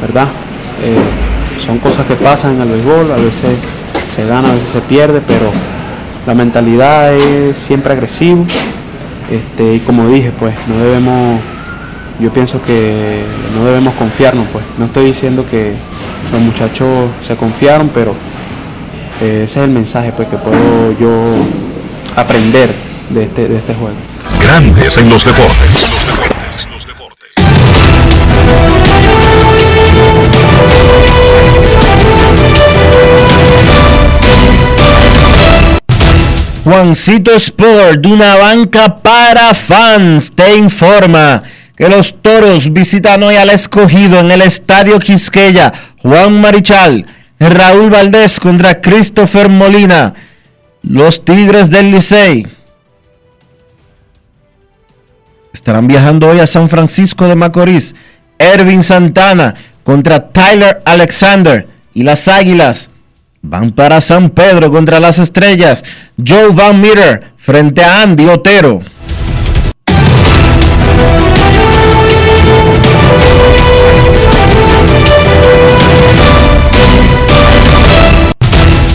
[0.01, 0.29] ¿verdad?
[0.83, 3.59] Eh, son cosas que pasan en el béisbol, a veces
[4.15, 5.51] se gana, a veces se pierde, pero
[6.27, 8.47] la mentalidad es siempre agresivo.
[9.31, 11.41] Este, y como dije, pues no debemos,
[12.19, 13.23] yo pienso que
[13.55, 14.65] no debemos confiarnos, pues.
[14.79, 15.75] No estoy diciendo que
[16.33, 18.15] los muchachos se confiaron, pero
[19.21, 21.11] ese es el mensaje pues, que puedo yo
[22.17, 22.71] aprender
[23.11, 23.97] de este, de este juego.
[24.43, 25.97] Grandes en los deportes.
[36.65, 41.43] Juancito Sport, una banca para fans, te informa
[41.77, 45.73] que los toros visitan hoy al escogido en el Estadio Quisqueya.
[46.03, 47.07] Juan Marichal,
[47.49, 50.15] Raúl Valdés contra Christopher Molina.
[50.83, 52.47] Los Tigres del Licey
[55.53, 57.95] estarán viajando hoy a San Francisco de Macorís.
[58.39, 62.91] Ervin Santana contra Tyler Alexander y las Águilas
[63.43, 65.85] van para San Pedro contra las Estrellas.
[66.25, 68.81] Joe Van Meter frente a Andy Otero.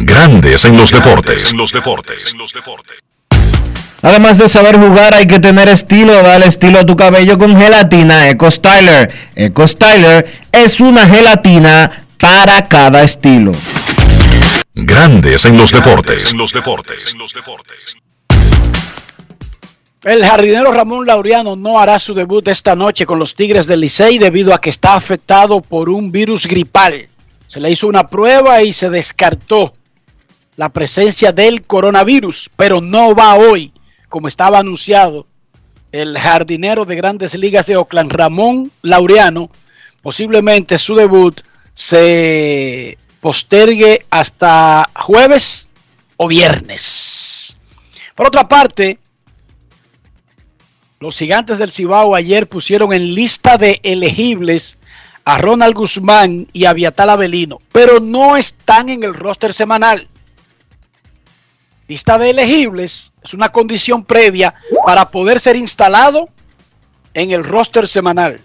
[0.00, 1.52] Grandes en los deportes.
[1.54, 2.36] los deportes.
[4.00, 6.22] Además de saber jugar, hay que tener estilo.
[6.22, 9.12] Dale estilo a tu cabello con gelatina Eco Styler.
[9.34, 13.50] Eco Styler es una gelatina para cada estilo.
[14.72, 16.32] Grandes en los deportes.
[16.32, 17.16] los deportes.
[20.04, 24.18] El jardinero Ramón Laureano no hará su debut esta noche con los Tigres del Licey
[24.18, 27.08] debido a que está afectado por un virus gripal.
[27.48, 29.74] Se le hizo una prueba y se descartó
[30.58, 33.72] la presencia del coronavirus, pero no va hoy,
[34.08, 35.28] como estaba anunciado
[35.92, 39.50] el jardinero de grandes ligas de Oakland, Ramón Laureano.
[40.02, 41.42] Posiblemente su debut
[41.74, 45.68] se postergue hasta jueves
[46.16, 47.56] o viernes.
[48.16, 48.98] Por otra parte,
[50.98, 54.76] los gigantes del Cibao ayer pusieron en lista de elegibles
[55.24, 60.08] a Ronald Guzmán y a Viatal Avelino, pero no están en el roster semanal.
[61.88, 66.28] Lista de elegibles es una condición previa para poder ser instalado
[67.14, 68.40] en el roster semanal.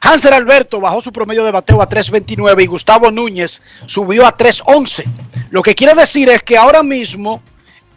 [0.00, 5.04] Hanser Alberto bajó su promedio de bateo a 3.29 y Gustavo Núñez subió a 3.11.
[5.50, 7.42] Lo que quiere decir es que ahora mismo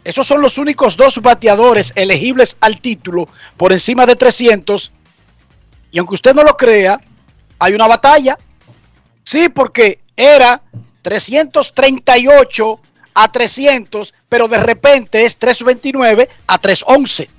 [0.02, 4.92] esos son los únicos dos bateadores elegibles al título por encima de 300.
[5.92, 7.00] Y aunque usted no lo crea,
[7.58, 8.36] hay una batalla.
[9.22, 10.60] Sí, porque era
[11.02, 12.80] 338
[13.14, 17.30] a 300, pero de repente es 329 a 311.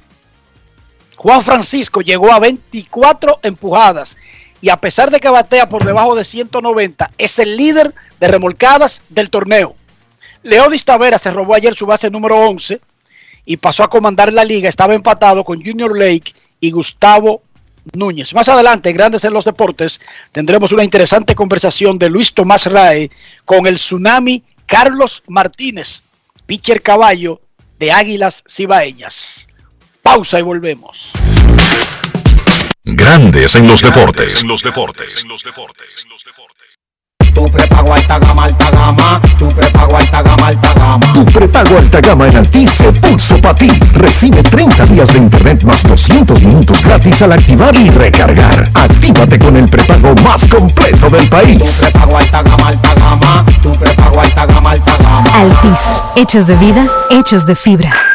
[1.17, 4.17] Juan Francisco llegó a 24 empujadas
[4.61, 9.03] y a pesar de que batea por debajo de 190, es el líder de remolcadas
[9.09, 9.75] del torneo.
[10.43, 12.79] Leodis Tavera se robó ayer su base número 11
[13.45, 14.69] y pasó a comandar la liga.
[14.69, 17.41] Estaba empatado con Junior Lake y Gustavo
[17.93, 18.33] Núñez.
[18.33, 20.01] Más adelante, en Grandes en los Deportes,
[20.31, 23.11] tendremos una interesante conversación de Luis Tomás Rae
[23.43, 26.03] con el Tsunami Carlos Martínez,
[26.45, 27.41] pitcher caballo
[27.77, 29.47] de Águilas Cibaeñas.
[30.01, 31.11] Pausa y volvemos.
[32.83, 34.41] Grandes en los deportes.
[34.41, 35.23] En los deportes.
[35.23, 36.05] En los deportes.
[37.35, 39.21] Tu prepago alta gama, alta gama.
[39.37, 41.13] Tu prepago alta gama, alta gama.
[41.13, 43.69] Tu prepago alta gama en Altis se puso para ti.
[43.93, 48.69] Recibe 30 días de internet más 200 minutos gratis al activar y recargar.
[48.73, 51.59] Actívate con el prepago más completo del país.
[51.59, 53.45] Tu prepago alta gama, alta gama.
[53.61, 55.29] Tu prepago alta gama, alta gama.
[55.33, 58.14] Altis, hechos de vida, hechos de fibra.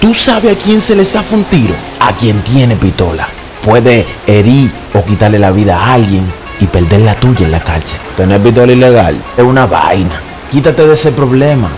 [0.00, 1.74] ¿Tú sabes a quién se le zafa un tiro?
[2.00, 3.28] A quien tiene pistola.
[3.64, 6.24] Puede herir o quitarle la vida a alguien
[6.60, 7.98] y perder la tuya en la cárcel.
[8.16, 10.20] Tener pistola ilegal es una vaina.
[10.50, 11.68] Quítate de ese problema.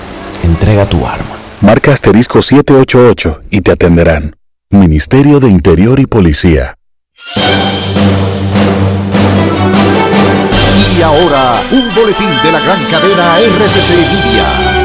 [0.43, 1.37] Entrega tu arma.
[1.61, 4.37] Marca asterisco 788 y te atenderán.
[4.71, 6.75] Ministerio de Interior y Policía.
[10.97, 14.79] Y ahora, un boletín de la gran cadena RCC Media.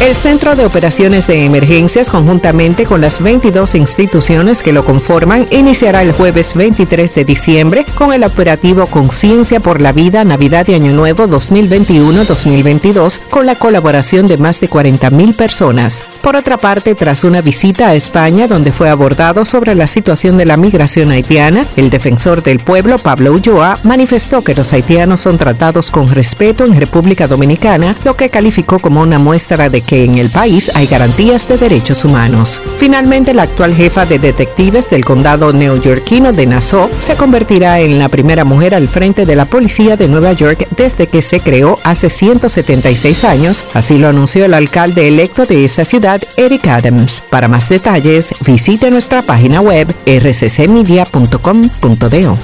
[0.00, 6.00] El Centro de Operaciones de Emergencias, conjuntamente con las 22 instituciones que lo conforman, iniciará
[6.00, 10.92] el jueves 23 de diciembre con el operativo Conciencia por la Vida Navidad y Año
[10.92, 16.04] Nuevo 2021-2022, con la colaboración de más de 40.000 personas.
[16.22, 20.46] Por otra parte, tras una visita a España donde fue abordado sobre la situación de
[20.46, 25.90] la migración haitiana, el defensor del pueblo, Pablo Ulloa, manifestó que los haitianos son tratados
[25.90, 30.30] con respeto en República Dominicana, lo que calificó como una muestra de que en el
[30.30, 32.62] país hay garantías de derechos humanos.
[32.78, 38.08] Finalmente, la actual jefa de detectives del condado neoyorquino de Nassau se convertirá en la
[38.08, 42.08] primera mujer al frente de la policía de Nueva York desde que se creó hace
[42.08, 47.24] 176 años, así lo anunció el alcalde electo de esa ciudad, Eric Adams.
[47.28, 52.38] Para más detalles, visite nuestra página web rccmedia.com.do.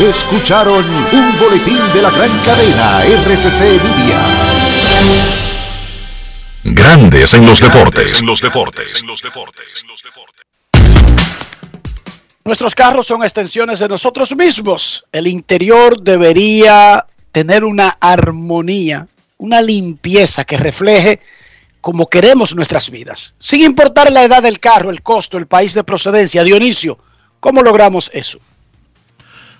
[0.00, 5.43] Escucharon un boletín de la gran cadena RCC Media.
[6.64, 8.20] Grandes en los deportes.
[8.20, 9.04] En los deportes.
[12.42, 15.04] Nuestros carros son extensiones de nosotros mismos.
[15.12, 19.06] El interior debería tener una armonía,
[19.36, 21.20] una limpieza que refleje
[21.82, 23.34] como queremos nuestras vidas.
[23.38, 26.44] Sin importar la edad del carro, el costo, el país de procedencia.
[26.44, 26.98] Dionisio,
[27.40, 28.38] ¿cómo logramos eso?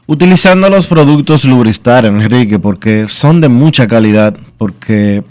[0.07, 5.23] Utilizando los productos Lubristar, Enrique, porque son de mucha calidad, porque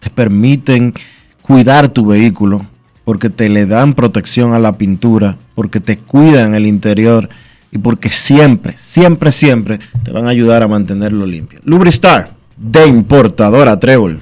[0.00, 0.94] te permiten
[1.42, 2.66] cuidar tu vehículo,
[3.04, 7.28] porque te le dan protección a la pintura, porque te cuidan el interior
[7.70, 11.60] y porque siempre, siempre, siempre te van a ayudar a mantenerlo limpio.
[11.64, 14.20] Lubristar, de importadora Trébol.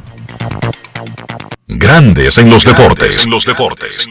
[1.68, 3.24] Grandes en los deportes.
[3.24, 4.08] En los deportes.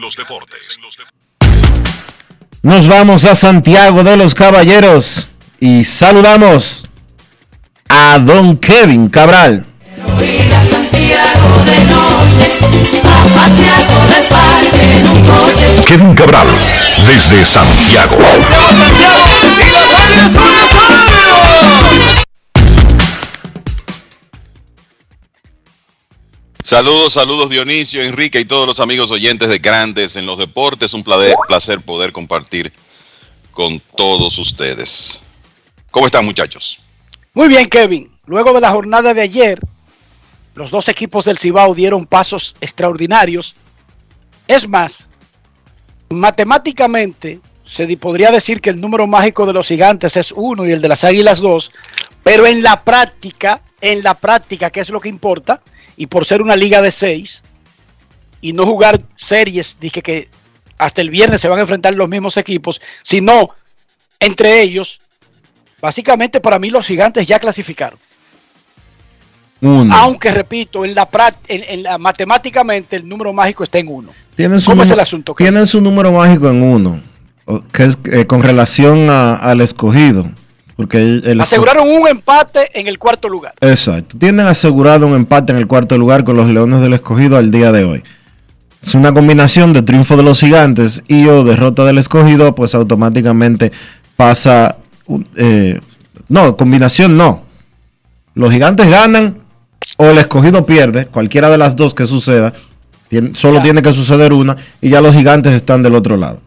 [2.62, 5.28] Nos vamos a Santiago de los Caballeros
[5.60, 6.86] y saludamos
[7.88, 9.64] a don Kevin Cabral.
[15.86, 16.48] Kevin Cabral,
[17.06, 18.18] desde Santiago.
[26.62, 30.94] Saludos, saludos Dionisio, Enrique y todos los amigos oyentes de Grandes en los Deportes.
[30.94, 32.72] Un placer, placer poder compartir
[33.52, 35.22] con todos ustedes.
[35.92, 36.80] ¿Cómo están muchachos?
[37.34, 38.10] Muy bien, Kevin.
[38.26, 39.60] Luego de la jornada de ayer,
[40.56, 43.54] los dos equipos del Cibao dieron pasos extraordinarios.
[44.48, 45.08] Es más,
[46.08, 50.80] matemáticamente se podría decir que el número mágico de los gigantes es uno y el
[50.80, 51.72] de las águilas dos,
[52.22, 55.62] pero en la práctica, en la práctica, que es lo que importa,
[55.96, 57.42] y por ser una liga de seis
[58.40, 60.30] y no jugar series, dije que
[60.78, 63.50] hasta el viernes se van a enfrentar los mismos equipos, sino
[64.20, 65.02] entre ellos,
[65.82, 67.98] básicamente para mí los gigantes ya clasificaron.
[69.62, 71.08] Aunque repito, en la,
[71.48, 74.10] en, la matemáticamente el número mágico está en uno.
[74.64, 75.34] ¿Cómo es el asunto?
[75.34, 77.00] Tienen su número mágico en uno,
[77.72, 80.30] que es eh, con relación al escogido.
[80.76, 83.54] Porque Aseguraron un empate en el cuarto lugar.
[83.62, 84.18] Exacto.
[84.18, 87.72] Tienen asegurado un empate en el cuarto lugar con los Leones del Escogido al día
[87.72, 88.02] de hoy.
[88.82, 93.72] es una combinación de triunfo de los gigantes y o derrota del escogido, pues automáticamente
[94.16, 94.76] pasa...
[95.36, 95.80] eh,
[96.28, 97.44] no, combinación no.
[98.34, 99.45] Los gigantes ganan
[99.98, 102.52] o el escogido pierde, cualquiera de las dos que suceda,
[103.34, 106.40] solo tiene que suceder una y ya los gigantes están del otro lado.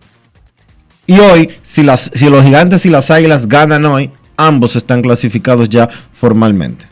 [1.07, 5.67] Y hoy, si, las, si los gigantes y las águilas ganan hoy, ambos están clasificados
[5.69, 6.85] ya formalmente.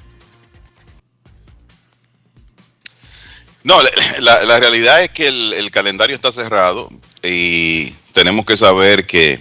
[3.63, 3.89] No, la,
[4.21, 6.89] la- la realidad es que el, el calendario está cerrado
[7.21, 9.39] y tenemos que saber que,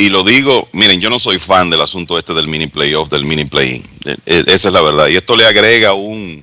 [0.00, 3.26] y lo digo, miren, yo no soy fan del asunto este del mini playoff, del
[3.26, 3.82] mini play
[4.24, 5.08] Esa es la verdad.
[5.08, 6.42] Y esto le agrega un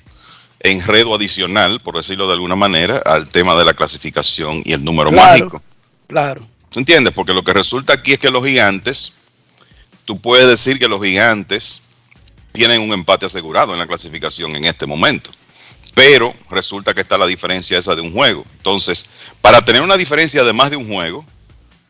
[0.59, 5.09] enredo adicional, por decirlo de alguna manera, al tema de la clasificación y el número
[5.09, 5.31] Claro.
[5.31, 5.63] mágico.
[6.05, 6.47] Claro.
[6.69, 7.15] ¿Tú entiendes?
[7.15, 9.13] Porque lo que resulta aquí es que los gigantes,
[10.05, 11.81] tú puedes decir que los gigantes
[12.51, 15.31] tienen un empate asegurado en la clasificación en este momento.
[15.95, 18.45] Pero resulta que está la diferencia esa de un juego.
[18.57, 19.09] Entonces,
[19.41, 21.25] para tener una diferencia de más de un juego,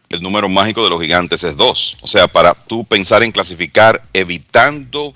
[0.09, 1.97] el número mágico de los gigantes es dos.
[2.01, 5.13] O sea, para tú pensar en clasificar evitando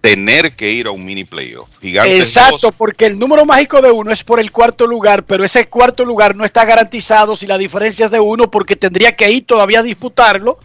[0.00, 1.68] tener que ir a un mini playoff.
[1.80, 5.44] Gigantes Exacto, dos, porque el número mágico de uno es por el cuarto lugar, pero
[5.44, 9.30] ese cuarto lugar no está garantizado si la diferencia es de uno, porque tendría que
[9.30, 10.58] ir todavía a disputarlo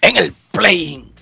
[0.00, 1.12] en el play-in.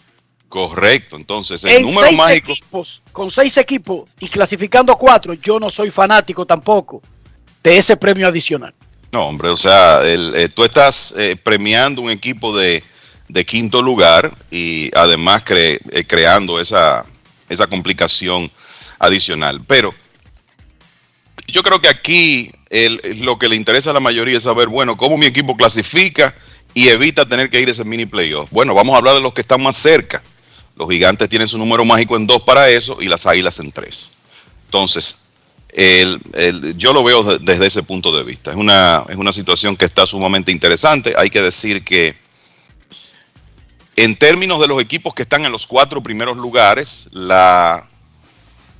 [0.49, 1.17] correcto.
[1.17, 5.71] Entonces, el En número seis mágico equipos, con seis equipos y clasificando cuatro, yo no
[5.71, 7.01] soy fanático tampoco
[7.63, 8.75] de ese premio adicional.
[9.13, 12.83] No, hombre, o sea, eh, tú estás eh, premiando un equipo de,
[13.29, 17.05] de quinto lugar y además cre- eh, creando esa,
[17.51, 18.51] esa complicación
[18.99, 19.63] adicional.
[19.67, 19.95] Pero
[21.47, 22.51] yo creo que aquí
[23.21, 26.35] lo que le interesa a la mayoría es saber, bueno, cómo mi equipo clasifica
[26.73, 28.49] y evita tener que ir a ese mini playoff.
[28.51, 30.23] Bueno, vamos a hablar de los que están más cerca.
[30.75, 34.13] Los gigantes tienen su número mágico en dos para eso y las águilas en tres.
[34.65, 35.32] Entonces,
[36.77, 38.51] yo lo veo de- desde ese punto de vista.
[38.51, 41.15] Es una, es una situación que está sumamente interesante.
[41.17, 42.15] Hay que decir que
[43.97, 47.87] en términos de los equipos que están en los cuatro primeros lugares, la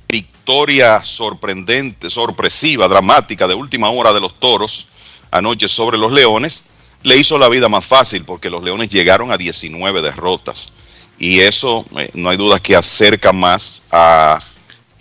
[0.09, 4.87] victoria sorprendente, sorpresiva, dramática de última hora de los toros
[5.31, 6.65] anoche sobre los leones
[7.01, 10.73] le hizo la vida más fácil porque los leones llegaron a 19 derrotas.
[11.19, 14.39] Y eso, eh, no hay duda que acerca más a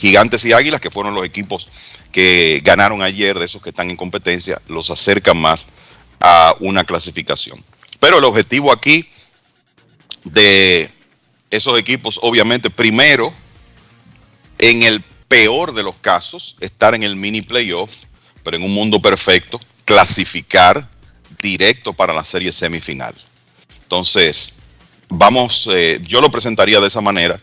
[0.02, 1.68] Gigantes y Águilas, que fueron los equipos
[2.10, 5.68] que ganaron ayer, de esos que están en competencia, los acerca más
[6.18, 7.62] a una clasificación.
[8.00, 9.08] Pero el objetivo aquí
[10.24, 10.90] de
[11.52, 13.32] esos equipos, obviamente, primero,
[14.58, 18.02] en el peor de los casos, estar en el mini playoff,
[18.42, 20.88] pero en un mundo perfecto, clasificar
[21.40, 23.14] directo para la serie semifinal.
[23.84, 24.54] Entonces,
[25.08, 27.40] vamos, eh, yo lo presentaría de esa manera.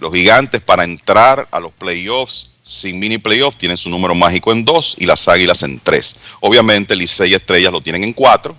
[0.00, 4.64] Los gigantes para entrar a los playoffs sin mini playoff tienen su número mágico en
[4.64, 6.20] dos y las águilas en tres.
[6.40, 8.56] Obviamente, Licey y Estrellas lo tienen en cuatro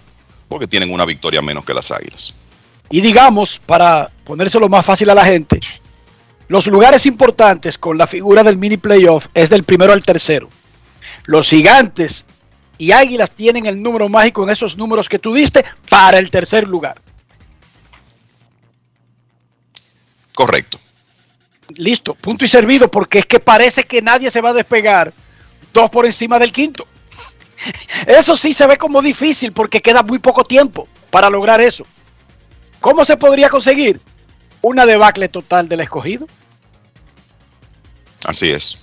[0.47, 2.33] porque tienen una victoria menos que las águilas.
[2.89, 5.59] Y digamos, para ponérselo más fácil a la gente,
[6.49, 10.49] los lugares importantes con la figura del mini playoff es del primero al tercero.
[11.23, 12.25] Los gigantes
[12.77, 16.67] y águilas tienen el número mágico en esos números que tú diste para el tercer
[16.67, 17.01] lugar.
[20.33, 20.79] Correcto.
[21.77, 25.13] Listo, punto y servido, porque es que parece que nadie se va a despegar
[25.73, 26.85] dos por encima del quinto.
[28.07, 31.85] Eso sí se ve como difícil porque queda muy poco tiempo para lograr eso.
[32.79, 33.99] ¿Cómo se podría conseguir?
[34.61, 36.27] Una debacle total del escogido.
[38.25, 38.79] Así es.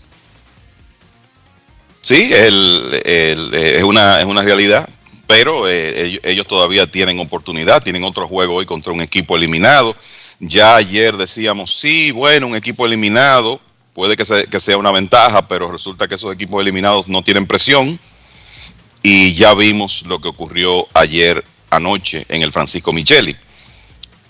[2.01, 4.89] Sí, el- eh, es, una, es una realidad,
[5.27, 9.95] pero eh, ellos todavía tienen oportunidad, tienen otro juego hoy contra un equipo eliminado.
[10.41, 13.61] Ya ayer decíamos, sí, bueno, un equipo eliminado
[13.93, 17.47] puede que, se- que sea una ventaja, pero resulta que esos equipos eliminados no tienen
[17.47, 17.99] presión.
[19.03, 23.37] Y ya vimos lo que ocurrió ayer anoche en el Francisco Micheli.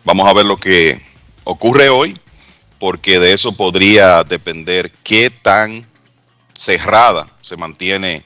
[0.05, 1.01] Vamos a ver lo que
[1.45, 2.19] ocurre hoy,
[2.79, 5.87] porque de eso podría depender qué tan
[6.55, 8.25] cerrada se mantiene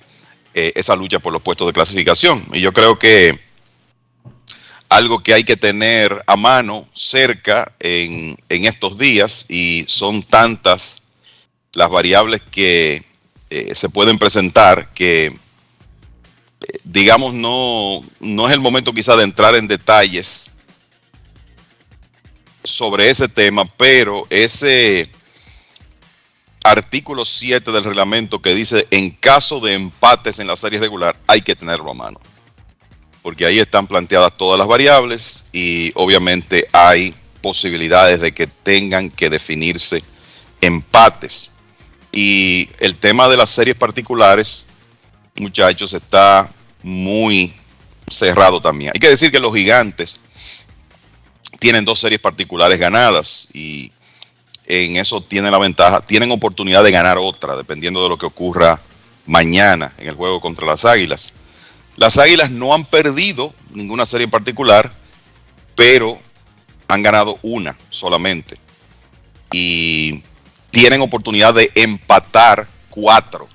[0.55, 2.45] eh, esa lucha por los puestos de clasificación.
[2.53, 3.39] Y yo creo que
[4.97, 11.03] algo que hay que tener a mano cerca en, en estos días, y son tantas
[11.75, 13.05] las variables que
[13.51, 15.37] eh, se pueden presentar que, eh,
[16.85, 20.51] digamos, no, no es el momento quizá de entrar en detalles
[22.65, 25.11] sobre ese tema, pero ese
[26.65, 31.41] artículo 7 del reglamento que dice en caso de empates en la serie regular hay
[31.41, 32.21] que tenerlo a mano.
[33.23, 39.31] Porque ahí están planteadas todas las variables y obviamente hay posibilidades de que tengan que
[39.31, 40.03] definirse
[40.61, 41.51] empates.
[42.11, 44.67] Y el tema de las series particulares
[45.37, 46.49] muchachos, está
[46.83, 47.53] muy
[48.09, 48.93] cerrado también.
[48.95, 50.19] Hay que decir que los gigantes
[51.59, 53.93] tienen dos series particulares ganadas y
[54.67, 56.05] en eso tienen la ventaja.
[56.05, 58.81] Tienen oportunidad de ganar otra, dependiendo de lo que ocurra
[59.27, 61.35] mañana en el juego contra las Águilas.
[61.97, 64.93] Las Águilas no han perdido ninguna serie en particular,
[65.75, 66.19] pero
[66.89, 68.59] han ganado una solamente.
[69.53, 70.23] Y
[70.71, 73.49] tienen oportunidad de empatar cuatro.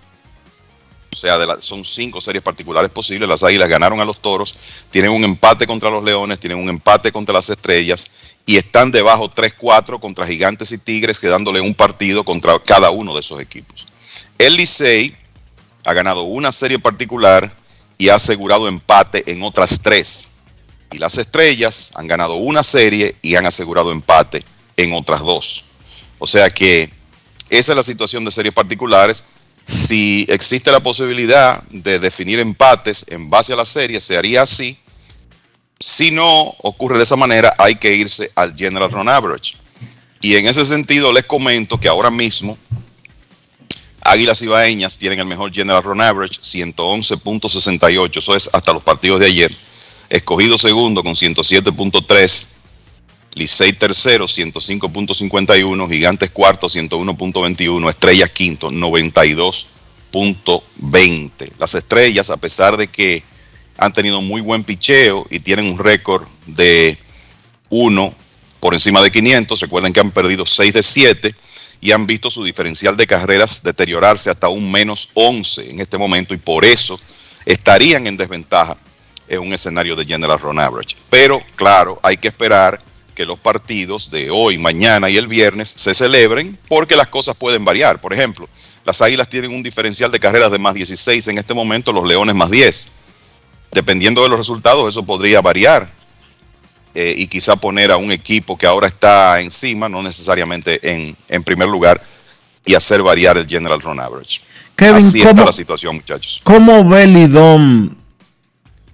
[1.11, 3.27] O sea, son cinco series particulares posibles.
[3.27, 4.55] Las Águilas ganaron a los Toros,
[4.91, 8.07] tienen un empate contra los Leones, tienen un empate contra las Estrellas
[8.45, 13.21] y están debajo 3-4 contra Gigantes y Tigres, quedándole un partido contra cada uno de
[13.21, 13.87] esos equipos.
[14.37, 15.17] El Licey
[15.83, 17.51] ha ganado una serie particular
[17.97, 20.33] y ha asegurado empate en otras tres.
[20.91, 24.43] Y las Estrellas han ganado una serie y han asegurado empate
[24.77, 25.65] en otras dos.
[26.19, 26.89] O sea que
[27.49, 29.23] esa es la situación de series particulares.
[29.65, 34.77] Si existe la posibilidad de definir empates en base a la serie, se haría así.
[35.79, 39.55] Si no ocurre de esa manera, hay que irse al General Run Average.
[40.21, 42.57] Y en ese sentido les comento que ahora mismo
[44.07, 48.15] Águilas Ibaeñas tienen el mejor General Run Average, 111.68.
[48.15, 49.51] Eso es hasta los partidos de ayer.
[50.09, 52.47] Escogido segundo con 107.3.
[53.33, 55.89] Licey tercero, 105.51.
[55.89, 57.89] Gigantes cuarto, 101.21.
[57.89, 61.51] Estrellas quinto, 92.20.
[61.59, 63.23] Las estrellas, a pesar de que
[63.77, 66.97] han tenido muy buen picheo y tienen un récord de
[67.67, 68.15] 1
[68.61, 71.35] por encima de 500, recuerden que han perdido 6 de 7
[71.81, 76.33] y han visto su diferencial de carreras deteriorarse hasta un menos 11 en este momento
[76.33, 76.99] y por eso
[77.45, 78.77] estarían en desventaja
[79.27, 80.95] en un escenario de General Run Average.
[81.09, 82.81] Pero claro, hay que esperar
[83.13, 87.65] que los partidos de hoy, mañana y el viernes se celebren porque las cosas pueden
[87.65, 87.99] variar.
[87.99, 88.47] Por ejemplo,
[88.85, 92.35] las Águilas tienen un diferencial de carreras de más 16 en este momento, los Leones
[92.35, 92.89] más 10.
[93.71, 95.89] Dependiendo de los resultados, eso podría variar
[96.95, 101.43] eh, y quizá poner a un equipo que ahora está encima, no necesariamente en, en
[101.43, 102.01] primer lugar,
[102.65, 104.41] y hacer variar el General Run Average.
[104.75, 106.41] Kevin, Así está ¿cómo- la situación, muchachos.
[106.43, 107.95] ¿Cómo ve Lidom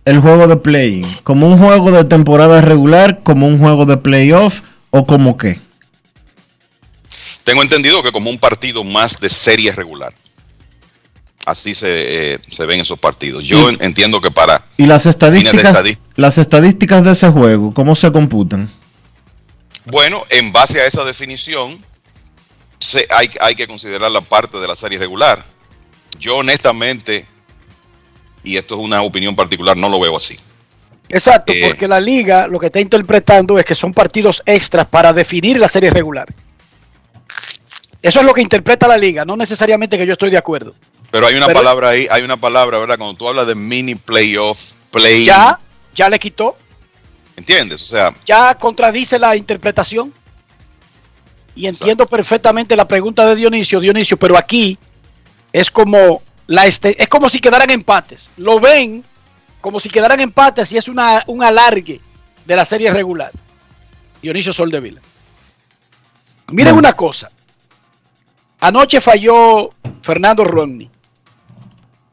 [0.06, 1.02] el juego de play?
[1.24, 4.62] ¿Como un juego de temporada regular, como un juego de playoff
[4.92, 5.60] o como qué?
[7.44, 10.14] Tengo entendido que como un partido más de serie regular.
[11.46, 13.44] Así se, eh, se ven esos partidos.
[13.44, 17.96] Yo Y- entiendo que para ¿Y las estadísticas, estadí- las estadísticas de ese juego, cómo
[17.96, 18.72] se computan?
[19.86, 21.86] Bueno, en base a esa definición,
[22.80, 25.44] se, hay, hay que considerar la parte de la serie regular.
[26.18, 27.28] Yo honestamente,
[28.46, 30.38] y esto es una opinión particular, no lo veo así.
[31.10, 31.62] Exacto, Eh.
[31.68, 35.68] porque la liga lo que está interpretando es que son partidos extras para definir la
[35.68, 36.34] serie regular.
[38.02, 40.74] Eso es lo que interpreta la liga, no necesariamente que yo estoy de acuerdo.
[41.14, 42.98] Pero hay una Pero- palabra ahí, hay una palabra, ¿verdad?
[42.98, 45.60] Cuando tú hablas de mini playoff, play, Ya,
[45.94, 46.58] ya le quitó,
[47.36, 47.84] ¿entiendes?
[47.84, 50.12] O sea, ya contradice la interpretación.
[51.54, 54.76] Y entiendo perfectamente la pregunta de Dionisio, Dionisio, pero aquí
[55.52, 58.28] es como la este, es como si quedaran empates.
[58.38, 59.04] Lo ven
[59.62, 62.02] como si quedaran empates y es una, un alargue
[62.44, 63.32] de la serie regular.
[64.20, 65.00] Dionisio Soldevila.
[66.48, 67.30] Miren una cosa.
[68.62, 69.70] Anoche falló
[70.02, 70.90] Fernando Rodney.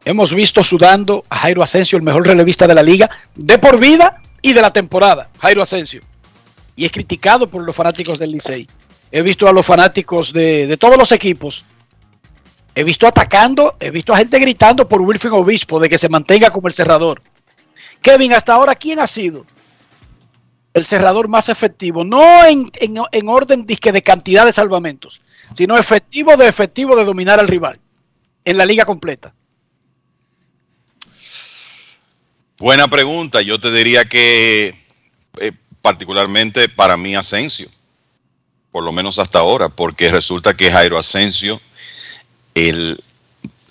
[0.05, 4.23] Hemos visto sudando a Jairo Asensio, el mejor relevista de la liga, de por vida
[4.41, 5.29] y de la temporada.
[5.41, 6.01] Jairo Asensio.
[6.75, 8.67] Y es criticado por los fanáticos del Licey.
[9.13, 11.65] He visto a los fanáticos de, todos los equipos.
[12.75, 16.51] He visto atacando, he visto a gente gritando por Wilfred Obispo de que se mantenga
[16.51, 17.21] como el cerrador.
[18.01, 19.45] Kevin, hasta ahora, ¿quién ha sido
[20.73, 22.05] el cerrador más efectivo?
[22.05, 25.21] No en, en- en orden de cantidad de salvamentos,
[25.55, 27.77] sino efectivo de efectivo de dominar al rival
[28.45, 29.35] en la liga completa.
[32.61, 33.41] Buena pregunta.
[33.43, 34.75] Yo te diría que
[35.41, 37.69] eh, particularmente para mí Asensio,
[38.71, 41.61] por lo menos hasta ahora, porque resulta que Jairo Asensio
[42.55, 43.01] él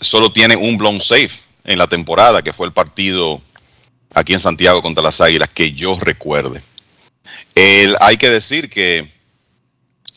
[0.02, 1.32] solo tiene un blown safe
[1.64, 3.42] en la temporada, que fue el partido
[4.14, 6.62] aquí en Santiago contra las Águilas, que yo recuerde.
[7.56, 9.08] El- hay que decir que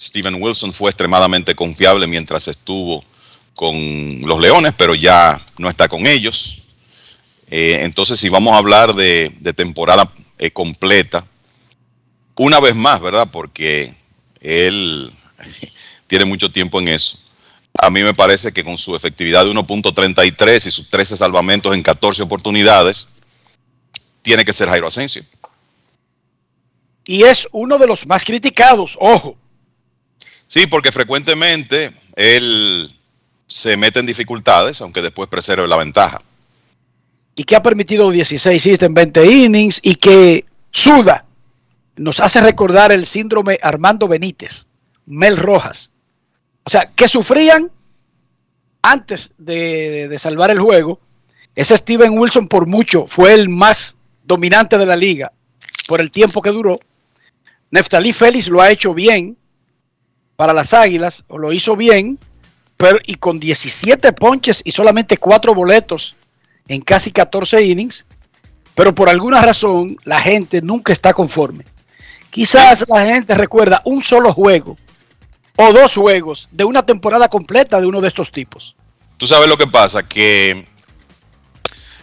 [0.00, 3.04] Steven Wilson fue extremadamente confiable mientras estuvo
[3.54, 6.61] con los Leones, pero ya no está con ellos.
[7.54, 11.26] Eh, entonces, si vamos a hablar de, de temporada eh, completa,
[12.34, 13.28] una vez más, ¿verdad?
[13.30, 13.94] Porque
[14.40, 15.12] él
[16.06, 17.18] tiene mucho tiempo en eso.
[17.78, 21.82] A mí me parece que con su efectividad de 1.33 y sus 13 salvamentos en
[21.82, 23.06] 14 oportunidades,
[24.22, 25.22] tiene que ser Jairo Asensio.
[27.04, 29.36] Y es uno de los más criticados, ojo.
[30.46, 32.98] Sí, porque frecuentemente él
[33.46, 36.22] se mete en dificultades, aunque después preserve la ventaja.
[37.34, 41.24] Y que ha permitido 16 hits en 20 innings y que suda,
[41.96, 44.66] nos hace recordar el síndrome Armando Benítez,
[45.06, 45.90] Mel Rojas.
[46.64, 47.70] O sea, que sufrían
[48.82, 51.00] antes de, salvar el juego.
[51.54, 55.32] Ese Steven Wilson por mucho fue el más dominante de la liga
[55.86, 56.80] por el tiempo que duró.
[57.70, 59.36] Neftalí Félix lo ha hecho bien
[60.36, 62.18] para las Águilas, o lo hizo bien,
[62.76, 66.16] pero y con 17 ponches y solamente 4 boletos
[66.68, 68.04] en casi 14 innings,
[68.74, 71.64] pero por alguna razón la gente nunca está conforme.
[72.30, 74.78] Quizás la gente recuerda un solo juego
[75.56, 78.74] o dos juegos de una temporada completa de uno de estos tipos.
[79.18, 80.66] Tú sabes lo que pasa, que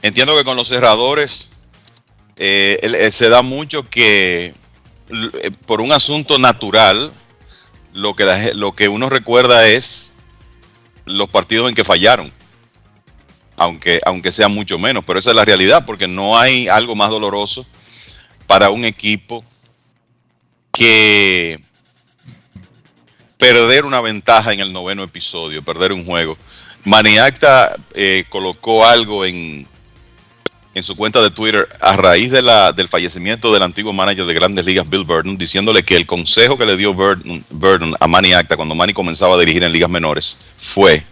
[0.02, 1.52] entiendo que con los cerradores
[2.38, 4.54] eh, eh, se da mucho que
[5.10, 7.12] eh, por un asunto natural,
[7.94, 10.16] lo que, la lo que uno recuerda es
[11.06, 12.32] los partidos en que fallaron.
[13.60, 17.10] Aunque, aunque sea mucho menos, pero esa es la realidad, porque no hay algo más
[17.10, 17.66] doloroso
[18.48, 19.44] para un equipo
[20.72, 21.62] que
[23.38, 26.38] perder una ventaja en el noveno episodio, perder un juego.
[26.84, 29.68] Maniacta eh, colocó algo en,
[30.74, 34.34] en su cuenta de Twitter a raíz de la, del fallecimiento del antiguo manager de
[34.34, 38.56] Grandes Ligas, Bill Burton, diciéndole que el consejo que le dio Burton, a Manny Acta
[38.56, 41.04] cuando Manny comenzaba a dirigir en ligas menores fue,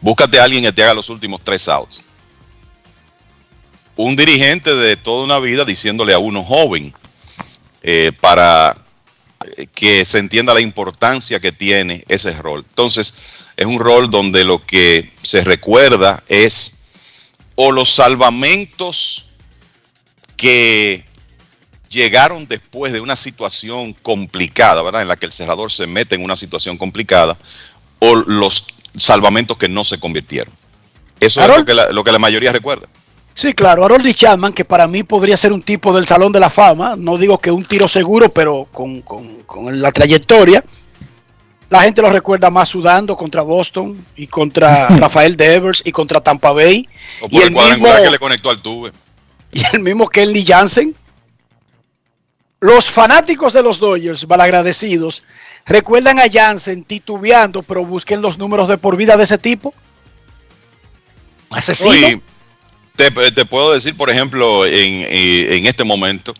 [0.00, 2.04] búscate a alguien que te haga los últimos tres outs.
[3.96, 6.92] Un dirigente de toda una vida diciéndole a uno joven
[7.82, 8.76] eh, para
[9.74, 12.64] que se entienda la importancia que tiene ese rol.
[12.68, 13.14] Entonces,
[13.56, 16.86] es un rol donde lo que se recuerda es
[17.54, 19.28] o los salvamentos
[20.36, 21.04] que
[21.88, 25.02] llegaron después de una situación complicada, ¿verdad?
[25.02, 27.38] En la que el cerrador se mete en una situación complicada,
[28.00, 28.66] o los
[28.96, 30.52] salvamentos que no se convirtieron.
[31.20, 32.86] Eso es lo que, la, lo que la mayoría recuerda.
[33.32, 36.50] Sí, claro, Harold Chapman, que para mí podría ser un tipo del Salón de la
[36.50, 40.62] Fama, no digo que un tiro seguro, pero con, con- con la trayectoria,
[41.70, 46.52] la gente lo recuerda más sudando contra Boston y contra Rafael Devers y contra Tampa
[46.52, 46.88] Bay.
[47.22, 48.92] O Y por el, el cuadrangular mismo- que le conectó al tuve.
[49.52, 50.94] y el mismo Kenley Jansen.
[52.60, 55.22] Los fanáticos de los Dodgers, malagradecidos,
[55.66, 59.74] recuerdan a Jansen titubeando, pero busquen los números de por vida de ese tipo.
[61.50, 62.20] Asesino.
[62.96, 63.10] Te,
[63.44, 66.32] puedo decir, por ejemplo, en, eh, en este momento,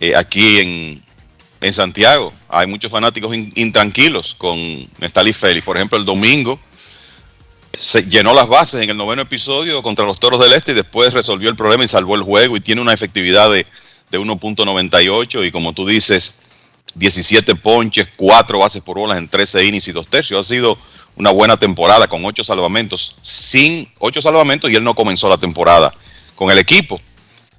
[0.00, 1.04] eh, aquí en,
[1.60, 4.56] en Santiago, hay muchos fanáticos in- intranquilos con
[4.98, 5.64] Nestalí Félix.
[5.66, 6.58] Por ejemplo, el domingo
[7.78, 11.12] se llenó las bases en el noveno episodio contra los Toros del Este y después
[11.12, 13.66] resolvió el problema y salvó el juego y tiene una efectividad de,
[14.10, 16.43] de 1.98 y como tú dices,
[16.94, 20.40] 17 ponches, 4 bases por bolas en 13 innings y 2 tercios.
[20.40, 20.78] Ha sido
[21.16, 25.92] una buena temporada con 8 salvamentos, sin 8 salvamentos y él no comenzó la temporada
[26.34, 27.00] con el equipo.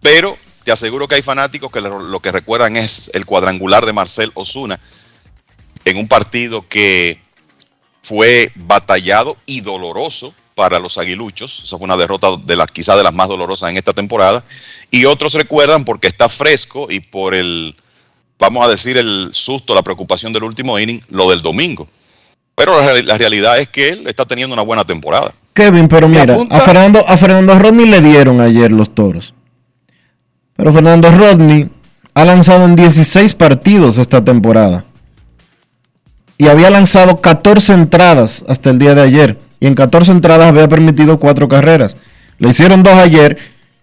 [0.02, 4.32] Pero te aseguro que hay fanáticos que lo, que recuerdan es el cuadrangular de Marcel
[4.34, 4.80] Osuna
[5.86, 7.20] en un partido que
[8.02, 11.64] fue batallado y doloroso para los aguiluchos.
[11.66, 14.44] Esa fue una derrota de las quizás de las más dolorosas en esta temporada.
[14.90, 17.76] Y otros recuerdan porque está fresco y por el,
[18.40, 21.88] vamos a decir, el susto, la preocupación del último inning, lo del domingo.
[22.56, 25.34] Pero la, real- la realidad es que él está teniendo una buena temporada.
[25.54, 29.34] Kevin, pero mira, a Fernando, a Fernando Rodney le dieron ayer los toros.
[30.58, 31.70] Pero Fernando Rodney
[32.14, 34.86] ha lanzado en 16 partidos esta temporada.
[36.38, 39.40] Y había lanzado 14 entradas hasta el día de ayer.
[39.62, 41.96] Y en 14 entradas había permitido 4 carreras.
[42.38, 43.38] Le hicieron dos ayer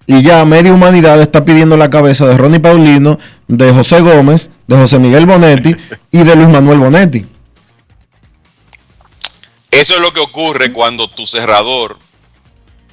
[0.06, 3.18] y ya media humanidad está pidiendo la cabeza de Ronnie Paulino,
[3.48, 5.76] de José Gómez, de José Miguel Bonetti
[6.10, 7.26] y de Luis Manuel Bonetti.
[9.70, 11.98] Eso es lo que ocurre cuando tu cerrador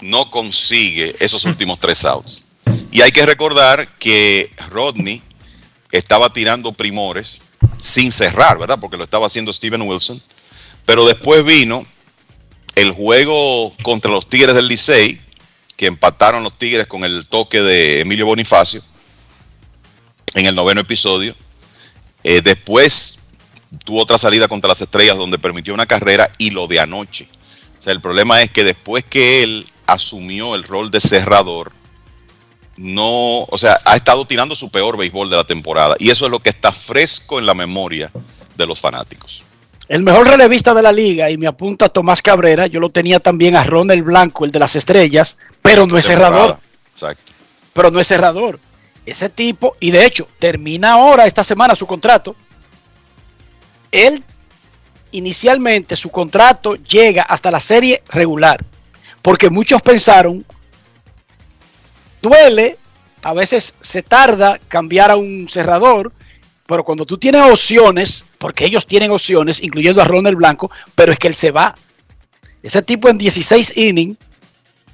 [0.02, 2.45] no consigue esos últimos tres outs.
[2.91, 5.22] Y hay que recordar que Rodney
[5.91, 7.41] estaba tirando primores
[7.77, 8.80] sin cerrar, ¿verdad?
[8.80, 10.22] Porque lo estaba haciendo Steven Wilson.
[10.86, 11.86] Pero después vino
[12.76, 15.19] el juego contra los Tigres del Licey,
[15.80, 18.81] que empataron los Tigres con el toque de Emilio Bonifacio
[20.35, 21.34] en el noveno episodio.
[22.22, 23.30] Eh, después
[23.85, 27.30] tuvo otra salida contra las estrellas donde permitió una carrera y lo de anoche.
[27.80, 31.72] O sea, el problema es que después que él asumió el rol de cerrador,
[32.76, 35.95] no, o sea, ha estado tirando su peor béisbol de la temporada.
[35.97, 38.11] Y eso es lo que está fresco en la memoria
[38.57, 39.45] de los fanáticos.
[39.88, 43.56] El mejor relevista de la liga, y me apunta Tomás Cabrera, yo lo tenía también
[43.56, 45.38] a Ronald Blanco, el de las estrellas,
[45.69, 46.59] pero no es cerrador.
[46.91, 47.31] Exacto.
[47.73, 48.59] Pero no es cerrador.
[49.05, 52.35] Ese tipo, y de hecho, termina ahora esta semana su contrato.
[53.91, 54.23] Él,
[55.11, 58.63] inicialmente, su contrato llega hasta la serie regular.
[59.21, 60.45] Porque muchos pensaron
[62.21, 62.77] duele,
[63.21, 66.11] a veces se tarda cambiar a un cerrador,
[66.65, 71.19] pero cuando tú tienes opciones, porque ellos tienen opciones, incluyendo a Ronald Blanco, pero es
[71.19, 71.75] que él se va.
[72.61, 74.17] Ese tipo en 16 innings,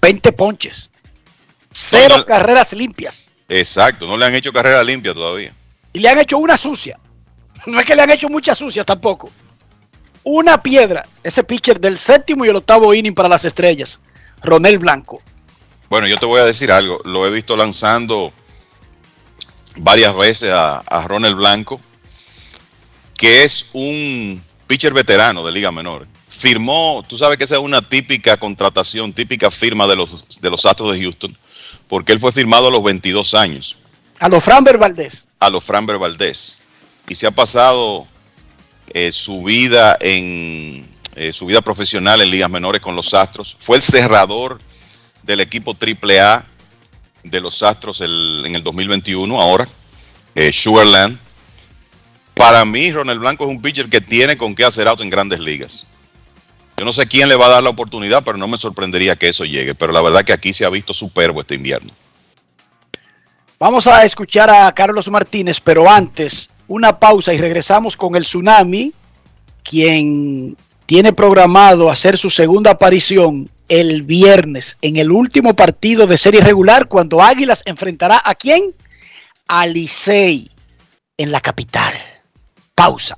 [0.01, 0.89] 20 ponches,
[1.72, 3.31] cero No, carreras limpias.
[3.47, 5.53] Exacto, no le han hecho carrera limpia todavía.
[5.93, 6.99] Y le han hecho una sucia.
[7.67, 9.31] No es que le han hecho muchas sucias tampoco.
[10.23, 13.99] Una piedra, ese pitcher del séptimo y el octavo inning para las estrellas,
[14.43, 15.22] Ronel Blanco.
[15.89, 16.99] Bueno, yo te voy a decir algo.
[17.05, 18.34] Lo he visto lanzando
[19.77, 21.80] varias veces a, a Ronald Blanco,
[23.15, 26.07] que es un pitcher veterano de Liga Menor.
[26.36, 30.66] Firmó, tú sabes que esa es una típica contratación, típica firma de los, de los
[30.66, 31.36] Astros de Houston,
[31.88, 33.78] porque él fue firmado a los 22 años,
[34.20, 35.26] A los Framber Valdés.
[35.40, 36.57] a los Framber Valdés.
[37.07, 38.07] Y se ha pasado
[38.94, 43.56] eh, su vida en eh, su vida profesional en ligas menores con los Astros.
[43.60, 44.60] Fue el cerrador
[45.24, 46.45] del equipo AAA
[47.24, 49.68] de los Astros el- en el 2021, ahora,
[50.36, 51.18] eh, Sugarland.
[52.34, 55.40] Para mí, Ronald Blanco es un pitcher que tiene con qué hacer auto en grandes
[55.40, 55.86] ligas.
[56.77, 59.30] Yo no sé quién le va a dar la oportunidad, pero no me sorprendería que
[59.30, 59.76] eso llegue.
[59.76, 61.91] Pero la verdad que aquí se ha visto superbo este invierno.
[63.57, 68.91] Vamos a escuchar a Carlos Martínez, pero antes una pausa y regresamos con el Tsunami,
[69.64, 76.41] quien tiene programado hacer su segunda aparición el viernes en el último partido de serie
[76.41, 78.76] regular cuando Águilas enfrentará a quién?
[79.47, 80.49] A Licey
[81.18, 81.93] en la capital.
[82.76, 83.18] Pausa.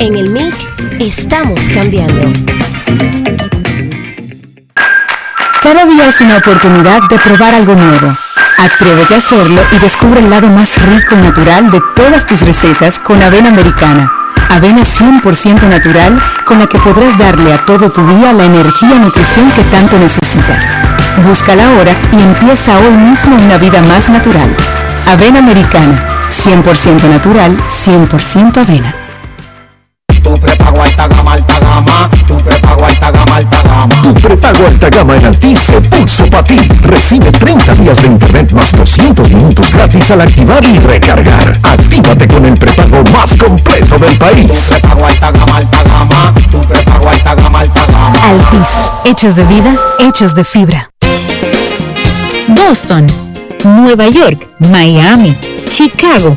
[0.00, 0.54] En el MIC
[1.00, 2.30] estamos cambiando.
[5.60, 8.16] Cada día es una oportunidad de probar algo nuevo.
[8.58, 13.00] Atrévete a hacerlo y descubre el lado más rico y natural de todas tus recetas
[13.00, 14.12] con avena americana.
[14.50, 19.00] Avena 100% natural con la que podrás darle a todo tu día la energía y
[19.00, 20.76] nutrición que tanto necesitas.
[21.24, 24.54] Búscala ahora y empieza hoy mismo una vida más natural.
[25.06, 29.07] Avena americana, 100% natural, 100% avena.
[30.22, 32.10] Tu prepago alta gama, alta gama.
[32.26, 34.02] Tu prepago alta gama, alta gama.
[34.02, 36.58] Tu prepago alta gama en Altis se puso para ti.
[36.82, 41.58] Recibe 30 días de internet más 200 minutos gratis al activar y recargar.
[41.62, 44.68] Actívate con el prepago más completo del país.
[44.70, 46.34] Prepago alta gama, alta gama.
[46.50, 48.18] Tu prepago alta gama, alta gama.
[48.22, 50.90] Altis, hechos de vida, hechos de fibra.
[52.48, 53.06] Boston,
[53.64, 55.36] Nueva York, Miami,
[55.68, 56.36] Chicago.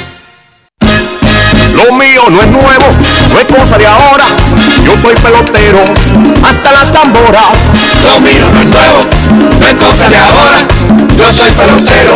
[1.75, 2.85] Lo mío no es nuevo,
[3.29, 4.25] no es cosa de ahora.
[4.83, 5.79] Yo soy pelotero,
[6.43, 7.71] hasta las tamboras.
[8.05, 8.99] Lo mío no es nuevo,
[9.59, 10.59] no es cosa de ahora.
[11.15, 12.15] Yo soy pelotero,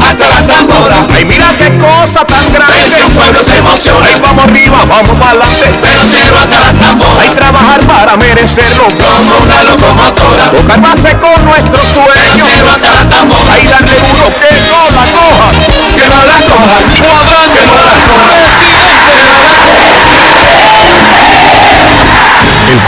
[0.00, 1.00] hasta las tamboras.
[1.12, 3.00] Ay, mira qué cosa tan grande.
[3.00, 4.06] El pueblo se emociona.
[4.06, 5.78] Ay, vamos arriba, vamos adelante.
[5.80, 7.18] Pelotero hasta las tamboras.
[7.20, 8.84] Hay trabajar para merecerlo.
[8.84, 10.50] Como una locomotora.
[10.50, 12.06] Tocar base con nuestro sueño.
[12.06, 13.50] Pelotero hasta las tamboras.
[13.54, 14.54] Ay, darle duro que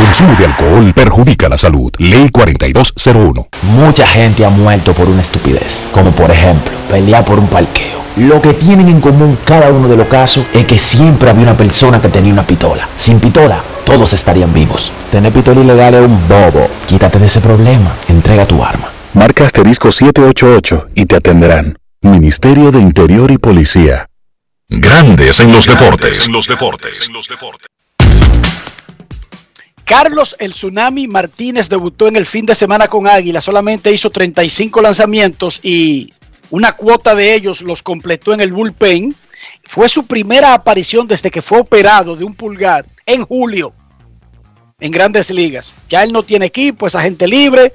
[0.06, 1.92] consumo de alcohol perjudica la salud.
[1.98, 3.48] Ley 4201.
[3.62, 8.04] Mucha gente ha muerto por una estupidez, como por ejemplo, pelear por un parqueo.
[8.16, 11.56] Lo que tienen en común cada uno de los casos es que siempre había una
[11.56, 12.88] persona que tenía una pistola.
[12.96, 14.92] Sin pistola, todos estarían vivos.
[15.10, 16.68] Tener pistola ilegal es un bobo.
[16.86, 17.96] Quítate de ese problema.
[18.08, 18.90] Entrega tu arma.
[19.12, 21.78] Marca asterisco 788 y te atenderán.
[22.02, 24.06] Ministerio de Interior y Policía.
[24.68, 26.26] Grandes en los deportes.
[26.26, 27.10] En los deportes.
[29.86, 34.82] Carlos el Tsunami Martínez debutó en el fin de semana con Águila, solamente hizo 35
[34.82, 36.12] lanzamientos y
[36.50, 39.14] una cuota de ellos los completó en el bullpen.
[39.62, 43.72] Fue su primera aparición desde que fue operado de un pulgar en julio
[44.80, 45.76] en grandes ligas.
[45.88, 47.72] Ya él no tiene equipo, es agente libre,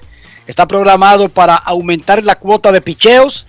[0.47, 3.47] está programado para aumentar la cuota de picheos.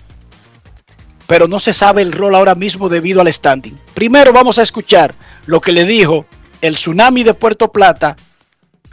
[1.27, 3.77] pero no se sabe el rol ahora mismo debido al standing.
[3.93, 5.15] Primero vamos a escuchar
[5.47, 6.25] lo que le dijo
[6.61, 8.15] el tsunami de Puerto Plata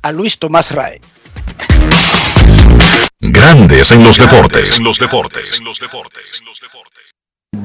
[0.02, 1.00] a Luis Tomás Rae.
[3.20, 4.78] Grandes en los deportes.
[4.78, 5.60] En los deportes.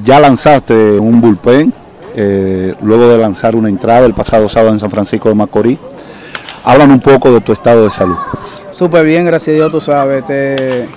[0.04, 1.72] Ya lanzaste un bullpen
[2.14, 5.78] eh, luego de lanzar una entrada el pasado sábado en San Francisco de Macorís.
[6.64, 8.16] Hablan un poco de tu estado de salud.
[8.72, 10.26] Súper bien, gracias a Dios, tú sabes.
[10.26, 10.88] Te...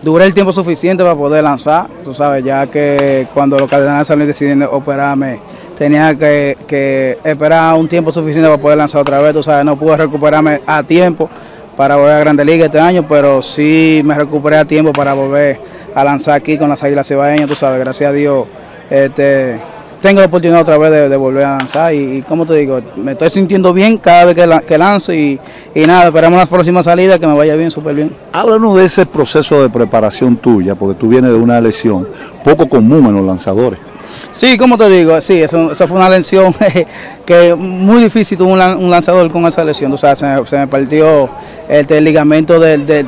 [0.00, 4.28] Duré el tiempo suficiente para poder lanzar, tú sabes, ya que cuando los Cardenales salieron
[4.28, 5.40] deciden operarme,
[5.78, 9.96] tenía que, esperar un tiempo suficiente para poder lanzar otra vez, tú sabes, no pude
[9.96, 11.30] recuperarme a tiempo
[11.76, 15.60] para volver a Grande Liga este año, pero sí me recuperé a tiempo para volver
[15.94, 18.46] a lanzar aquí con las Águilas Cibaeñas, tú sabes, gracias a Dios.
[18.90, 19.60] Este,
[20.02, 23.12] tengo la oportunidad otra vez de, volver a lanzar y, y, como te digo, me
[23.12, 25.38] estoy sintiendo bien cada vez que lanzo y,
[25.74, 28.12] y, nada, esperamos las próximas salidas que me vaya bien, súper bien.
[28.32, 32.08] Háblanos de ese proceso de preparación tuya, porque tú vienes de una lesión
[32.42, 33.87] poco común en los lanzadores.
[34.32, 36.54] Sí, como te digo, sí, eso, fue una lesión
[37.28, 40.24] que muy difícil tuvo un, lanzador con esa lesión, o sea, se
[40.56, 41.28] me, partió
[41.68, 43.06] el ligamento del, del,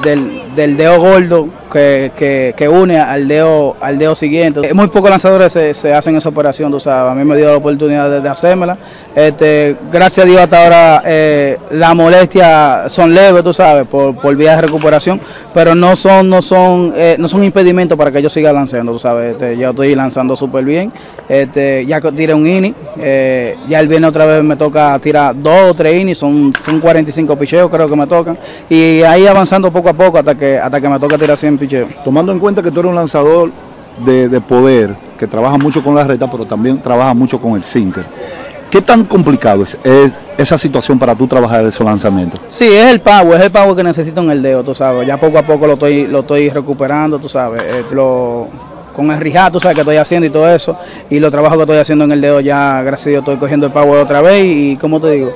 [0.54, 4.74] del, dedo gordo que, que, une al dedo, al dedo siguiente.
[4.74, 7.56] Muy pocos lanzadores se, se, hacen esa operación, tú sabes, a mí me dio la
[7.56, 8.76] oportunidad de, de hacérmela.
[9.14, 14.36] Este, gracias a Dios hasta ahora eh, las molestias son leves, tú sabes, por, por
[14.36, 15.18] vía de recuperación,
[15.54, 18.98] pero no son, no son, eh, no son impedimentos para que yo siga lanzando, tú
[18.98, 20.92] sabes, este, ya estoy lanzando súper bien,
[21.28, 25.70] este, ya tiré un inning, eh, ya el viernes otra vez me toca tirar dos
[25.70, 28.38] o tres innings, son, son 45 picheos creo que me tocan,
[28.68, 31.88] y ahí avanzando poco a poco hasta que, hasta que me toca tirar 100 picheo.
[32.04, 33.50] Tomando en cuenta que tú eres un lanzador
[34.04, 37.64] de, de, poder, que trabaja mucho con la recta, pero también trabaja mucho con el
[37.64, 38.04] sinker.
[38.70, 42.40] ¿Qué tan complicado es, es, esa situación para tú trabajar esos lanzamientos?
[42.48, 45.06] Sí, es el power, es el power que necesito en el dedo, tú sabes.
[45.08, 47.60] Ya poco a poco lo estoy, lo estoy recuperando, tú sabes.
[47.62, 48.46] Eh, lo,
[48.94, 50.76] con el rijato, tú sabes, que estoy haciendo y todo eso.
[51.08, 53.66] Y los trabajos que estoy haciendo en el dedo, ya, gracias a Dios, estoy cogiendo
[53.66, 54.44] el power otra vez.
[54.44, 55.32] Y, como te digo,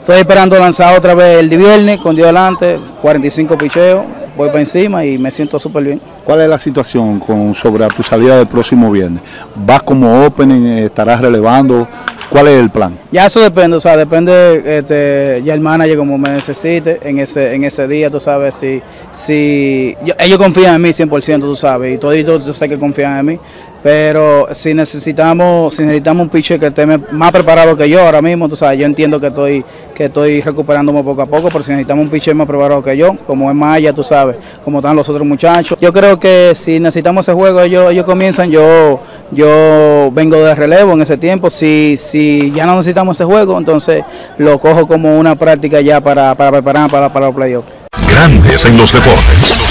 [0.00, 4.04] estoy esperando lanzar otra vez el viernes con Dios delante, 45 picheos
[4.38, 6.00] voy para encima y me siento súper bien.
[6.24, 9.20] ¿Cuál es la situación con, sobre tu salida del próximo viernes?
[9.54, 11.88] ¿Vas como opening, estarás relevando?
[12.30, 12.98] ¿Cuál es el plan?
[13.10, 17.54] Ya eso depende, o sea, depende este, ya el manager como me necesite en ese
[17.54, 18.82] en ese día, tú sabes, si,
[19.12, 23.26] si ellos confían en mí 100%, tú sabes, y todos yo sé que confían en
[23.26, 23.38] mí,
[23.82, 28.46] pero si necesitamos si necesitamos un pitcher que esté más preparado que yo ahora mismo,
[28.46, 29.64] tú sabes, yo entiendo que estoy
[29.94, 33.16] que estoy recuperándome poco a poco, pero si necesitamos un pitcher más preparado que yo,
[33.26, 37.26] como es Maya, tú sabes, como están los otros muchachos, yo creo que si necesitamos
[37.26, 39.00] ese juego, ellos, ellos comienzan, yo
[39.30, 44.04] yo vengo de relevo en ese tiempo, si, si ya no necesitamos ese juego, entonces
[44.38, 47.68] lo cojo como una práctica ya para, para preparar para, para los playoffs.
[48.08, 49.64] Grandes en los deportes.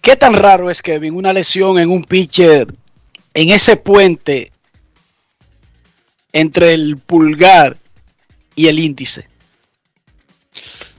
[0.00, 2.66] ¿Qué tan raro es, Kevin, una lesión en un pitcher
[3.34, 4.50] en ese puente
[6.32, 7.76] entre el pulgar
[8.56, 9.28] y el índice?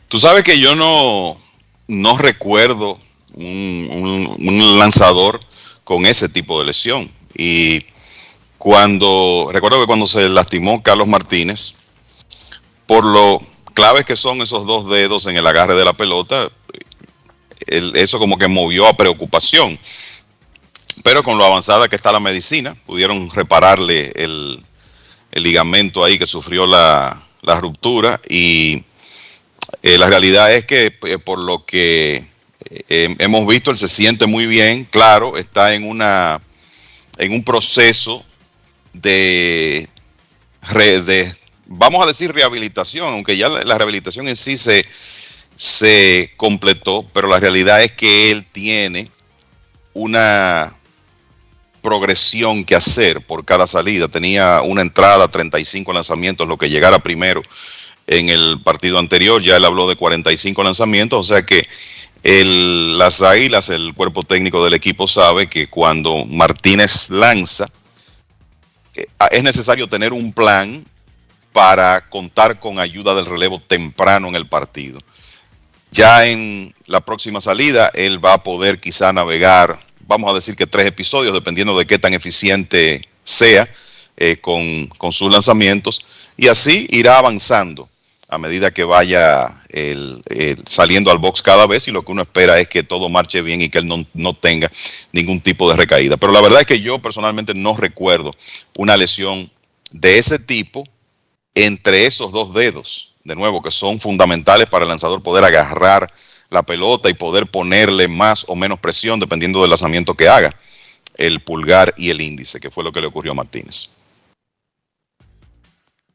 [0.07, 1.41] Tú sabes que yo no,
[1.87, 2.99] no recuerdo
[3.41, 5.39] un, lanzador
[5.83, 7.11] con ese tipo de lesión.
[7.35, 7.85] Y
[8.57, 11.73] cuando, recuerdo que cuando se lastimó Carlos Martínez,
[12.85, 13.41] por lo
[13.73, 16.49] claves que son esos dos dedos en el agarre de la pelota,
[17.67, 19.79] el, eso como que movió a preocupación.
[21.03, 24.63] Pero con lo avanzada que está la medicina, pudieron repararle el,
[25.33, 28.83] ligamento ahí que sufrió la, la ruptura y
[29.83, 32.27] eh, la realidad es que eh, por lo que
[32.71, 36.41] eh, hemos visto, él se siente muy bien, claro, está en una
[37.17, 38.23] en un proceso
[38.93, 39.87] de,
[41.67, 44.85] vamos a decir rehabilitación, aunque ya la, la rehabilitación en sí se,
[45.55, 49.11] se completó, pero la realidad es que él tiene
[49.93, 50.75] una
[51.81, 54.07] progresión que hacer por cada salida.
[54.07, 57.41] Tenía una entrada, 35 lanzamientos, lo que llegara primero
[58.07, 59.41] en el partido anterior.
[59.41, 61.67] Ya él habló de 45 lanzamientos, o sea que
[62.23, 67.67] el, las águilas, el cuerpo técnico del equipo sabe que cuando Martínez lanza,
[68.95, 70.85] eh, es necesario tener un plan
[71.51, 74.99] para contar con ayuda del relevo temprano en el partido.
[75.91, 80.67] Ya en la próxima salida, él va a poder quizá navegar, vamos a decir que
[80.67, 83.67] tres episodios, dependiendo de qué tan eficiente sea
[84.15, 86.05] eh, con sus lanzamientos,
[86.37, 87.89] y así irá avanzando
[88.31, 89.61] a medida que vaya
[90.65, 93.61] saliendo al box cada vez y lo que uno espera es que todo marche bien
[93.61, 94.71] y que él no, no, tenga
[95.11, 96.15] ningún tipo de recaída.
[96.15, 98.33] Pero la verdad es que yo personalmente no recuerdo
[98.77, 99.51] una lesión
[99.91, 100.85] de ese tipo
[101.55, 106.09] entre esos dos dedos, de nuevo, que son fundamentales para el lanzador poder agarrar
[106.49, 110.55] la pelota y poder ponerle más o menos presión dependiendo del lanzamiento que haga
[111.17, 113.89] el pulgar y el índice, que fue lo que le ocurrió a Martínez.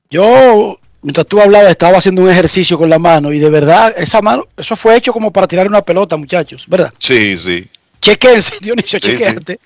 [0.08, 4.20] Yo, mientras tú hablabas, estaba haciendo un ejercicio con la mano y de verdad, esa
[4.20, 6.92] mano, eso fue hecho como para tirar una pelota, muchachos, ¿verdad?
[6.98, 7.66] Sí, sí.
[8.00, 9.60] Chequense, Dionisio, Sí, chequeate.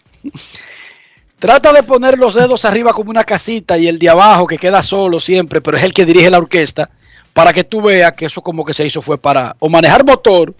[1.39, 4.82] Trata de poner los dedos arriba como una casita y el de abajo que queda
[4.82, 6.90] solo siempre, pero es el que dirige la orquesta,
[7.32, 10.55] para que tú veas que eso como que se hizo fue para o manejar motor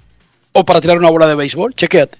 [0.53, 1.75] o para tirar una bola de béisbol.
[1.75, 2.17] Chequéate.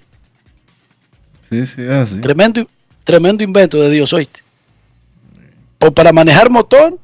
[1.49, 2.21] Sí, sí, es así.
[2.21, 2.67] Tremendo,
[3.03, 4.41] tremendo invento de Dios, oíste.
[5.79, 6.99] O para manejar motor,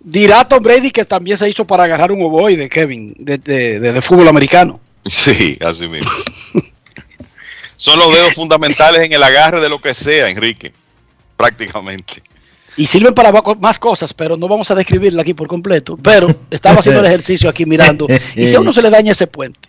[0.00, 3.92] dirá Tom Brady que también se hizo para agarrar un ovoide, Kevin, de, de- de-
[3.92, 4.80] de fútbol americano.
[5.06, 6.10] Sí, así mismo.
[7.76, 10.72] Son los dedos fundamentales en el agarre de lo que sea, Enrique.
[11.36, 12.22] Prácticamente.
[12.76, 15.96] Y sirven para más cosas, pero no vamos a describirla aquí por completo.
[16.02, 18.06] Pero estaba haciendo el ejercicio aquí mirando.
[18.36, 19.60] Y si a uno se le daña ese puente,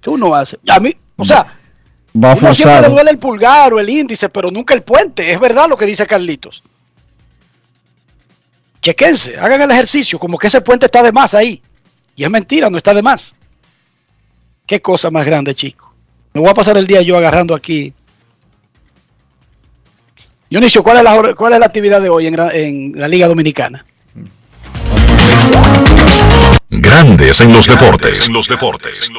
[0.00, 0.58] ¿qué uno hace?
[0.68, 1.46] A mí, o sea,
[2.16, 5.32] Va uno siempre le duele el pulgar o el índice, pero nunca el puente.
[5.32, 6.62] Es verdad lo que dice Carlitos.
[8.84, 11.62] Chequense, hagan el ejercicio, como que ese puente está de más ahí.
[12.16, 13.34] Y es mentira, no está de más.
[14.66, 15.94] Qué cosa más grande, chico.
[16.34, 17.94] Me voy a pasar el día yo agarrando aquí.
[20.50, 23.26] Dionisio, ¿cuál es la, hora- cuál es la actividad de hoy en, en la Liga
[23.26, 23.86] Dominicana?
[26.68, 28.28] Grandes en los deportes.
[28.28, 29.10] En los deportes.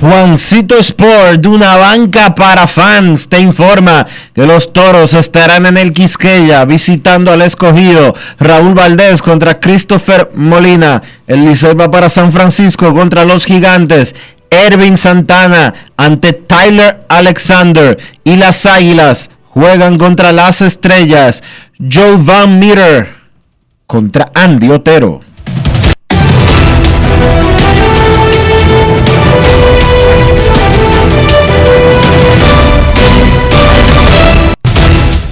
[0.00, 6.64] Juancito Sport, una banca para fans, te informa que los toros estarán en el Quisqueya
[6.64, 11.02] visitando al escogido Raúl Valdés contra Christopher Molina.
[11.26, 14.14] El Licey va para San Francisco contra los gigantes.
[14.48, 21.42] Ervin Santana ante Tyler Alexander y las Águilas juegan contra las Estrellas.
[21.78, 23.16] Joe Van Meter
[23.86, 25.20] contra Andy Otero.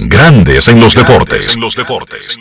[0.00, 1.56] Grandes en los deportes.
[1.56, 2.38] En los deportes.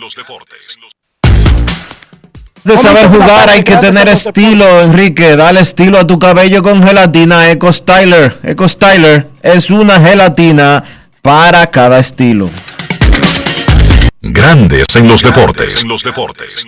[2.63, 5.35] De saber jugar hay que tener estilo, Enrique.
[5.35, 8.38] Dale estilo a tu cabello con gelatina Eco Styler.
[8.43, 10.84] Eco Styler es una gelatina
[11.23, 12.51] para cada estilo.
[14.21, 15.81] Grandes en los deportes.
[15.81, 16.63] En los deportes.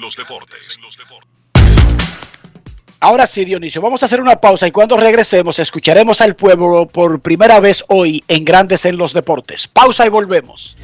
[3.02, 7.22] Ahora sí, Dionisio, vamos a hacer una pausa y cuando regresemos escucharemos al pueblo por
[7.22, 9.70] primera vez hoy en Grandes en los Deportes.
[9.70, 10.76] Pausa y volvemos.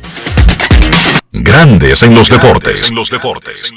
[1.33, 2.89] Grandes en los deportes.
[2.89, 3.69] En los deportes.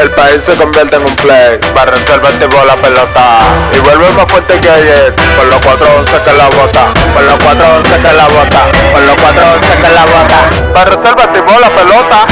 [0.00, 3.40] El país se convierte en un play, para reservar tipo la pelota
[3.76, 7.96] y vuelve más fuerte que ayer, por los 411 que la bota, por los 411
[8.00, 12.26] que la bota, por los 411 que la bota, para reservar tipo la pelota.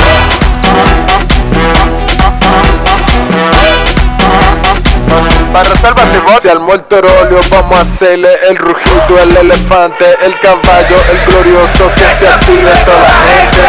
[5.52, 10.96] Para reservar tipo Si al morterolio vamos a hacerle el rugido, el elefante, el caballo,
[11.10, 13.62] el glorioso que se active toda la gente.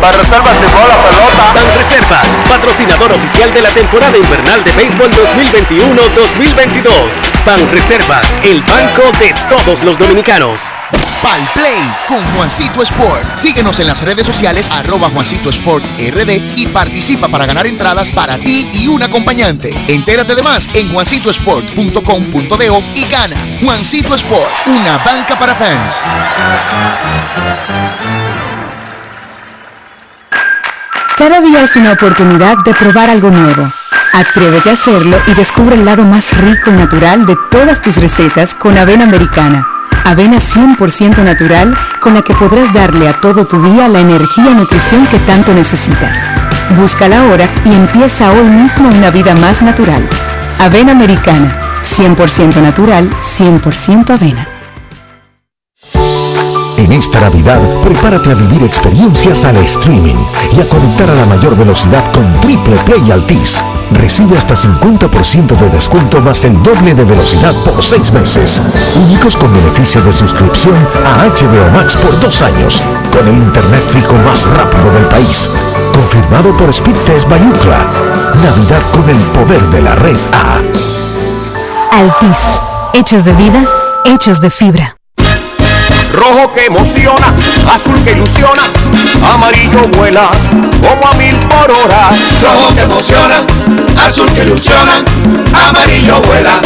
[0.00, 1.52] Para reservas tipo la pelota.
[1.54, 6.90] Banreservas, patrocinador oficial de la temporada invernal de béisbol 2021-2022.
[7.46, 10.60] Banreservas, el banco de todos los dominicanos.
[11.22, 13.34] Pal Play con Juancito Sport.
[13.34, 18.38] Síguenos en las redes sociales arroba Juancito Sport RD y participa para ganar entradas para
[18.38, 19.74] ti y un acompañante.
[19.88, 23.36] Entérate de más en juancitosport.com.de y gana.
[23.60, 26.00] Juancito Sport, una banca para fans.
[31.16, 33.72] Cada día es una oportunidad de probar algo nuevo.
[34.12, 38.54] Atrévete a hacerlo y descubre el lado más rico y natural de todas tus recetas
[38.54, 39.73] con avena americana.
[40.04, 44.54] Avena 100% natural con la que podrás darle a todo tu día la energía y
[44.54, 46.28] nutrición que tanto necesitas.
[46.76, 50.06] Búscala ahora y empieza hoy mismo una vida más natural.
[50.58, 54.48] Avena americana, 100% natural, 100% avena.
[56.76, 60.16] En esta Navidad, prepárate a vivir experiencias al streaming
[60.54, 63.64] y a conectar a la mayor velocidad con Triple Play Altis.
[63.92, 68.60] Recibe hasta 50% de descuento más el doble de velocidad por seis meses.
[69.04, 70.74] Únicos con beneficio de suscripción
[71.04, 72.82] a HBO Max por dos años,
[73.16, 75.48] con el internet fijo más rápido del país.
[75.92, 77.86] Confirmado por Speedtest Bayucla.
[78.42, 80.60] Navidad con el poder de la red A.
[81.98, 82.60] Altis.
[82.94, 83.64] Hechos de vida,
[84.04, 84.96] hechos de fibra.
[86.14, 87.26] Rojo que emociona,
[87.74, 88.62] azul que ilusiona,
[89.34, 90.30] amarillo vuela
[90.80, 92.08] como a mil por hora.
[92.40, 93.36] Rojo que emociona,
[94.06, 94.92] azul que ilusiona,
[95.68, 96.60] amarillo vuela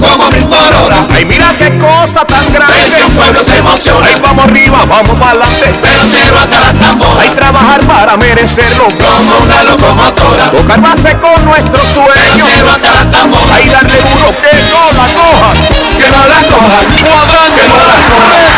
[0.00, 1.06] como a mil por hora.
[1.12, 3.00] Ay, mira qué cosa tan grande.
[3.06, 4.06] El pueblo se emociona.
[4.06, 5.72] Ay, vamos arriba, vamos adelante.
[5.80, 7.22] Pero cero hasta la tambora.
[7.22, 8.84] Hay trabajar para merecerlo.
[8.84, 10.46] Como una locomotora.
[10.46, 12.46] Tocar base con nuestro sueño.
[12.46, 13.56] Cero hasta la tambora.
[13.56, 15.50] Ahí darle duro que no la coja.
[15.96, 16.78] Que no la coja.
[17.02, 17.62] Cuadrante.
[17.62, 18.51] Que no la coja.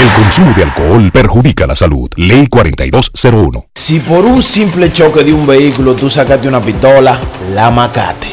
[0.00, 2.08] El consumo de alcohol perjudica la salud.
[2.16, 3.66] Ley 4201.
[3.74, 7.20] Si por un simple choque de un vehículo tú sacaste una pistola,
[7.54, 8.28] la macate.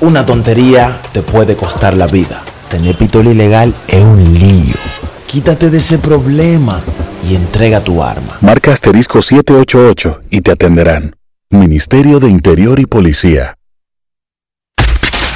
[0.00, 2.42] Una tontería te puede costar la vida.
[2.70, 4.76] Tener pistola ilegal es un lío.
[5.26, 6.80] Quítate de ese problema
[7.28, 8.38] y entrega tu arma.
[8.40, 11.16] Marca asterisco 788 y te atenderán.
[11.50, 13.56] Ministerio de Interior y Policía.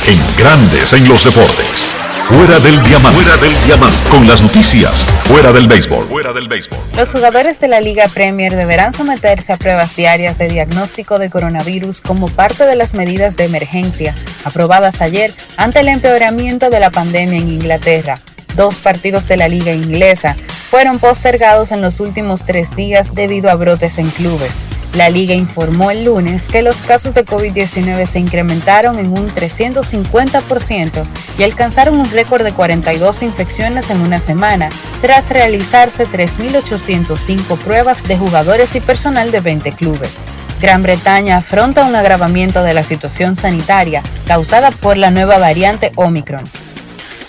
[0.06, 1.93] En Grandes en los Deportes.
[2.24, 3.20] Fuera del diamante.
[3.20, 4.08] Fuera del diamante.
[4.08, 5.04] Con las noticias.
[5.24, 6.06] Fuera del béisbol.
[6.06, 6.78] Fuera del béisbol.
[6.96, 12.00] Los jugadores de la Liga Premier deberán someterse a pruebas diarias de diagnóstico de coronavirus
[12.00, 17.38] como parte de las medidas de emergencia aprobadas ayer ante el empeoramiento de la pandemia
[17.38, 18.20] en Inglaterra.
[18.56, 20.36] Dos partidos de la liga inglesa
[20.70, 24.62] fueron postergados en los últimos tres días debido a brotes en clubes.
[24.94, 31.04] La liga informó el lunes que los casos de COVID-19 se incrementaron en un 350%
[31.36, 34.68] y alcanzaron un récord de 42 infecciones en una semana,
[35.00, 40.22] tras realizarse 3.805 pruebas de jugadores y personal de 20 clubes.
[40.60, 46.44] Gran Bretaña afronta un agravamiento de la situación sanitaria causada por la nueva variante Omicron.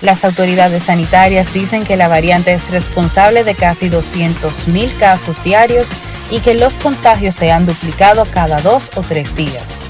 [0.05, 5.93] Las autoridades sanitarias dicen que la variante es responsable de casi 200.000 casos diarios
[6.29, 9.81] y que los contagios se han duplicado cada dos o tres días.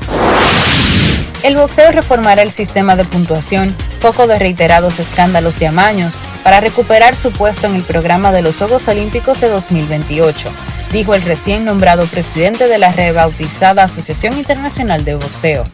[1.43, 7.17] El boxeo reformará el sistema de puntuación, foco de reiterados escándalos de amaños, para recuperar
[7.17, 10.49] su puesto en el programa de los Juegos Olímpicos de 2028,
[10.93, 15.65] dijo el recién nombrado presidente de la rebautizada Asociación Internacional de Boxeo.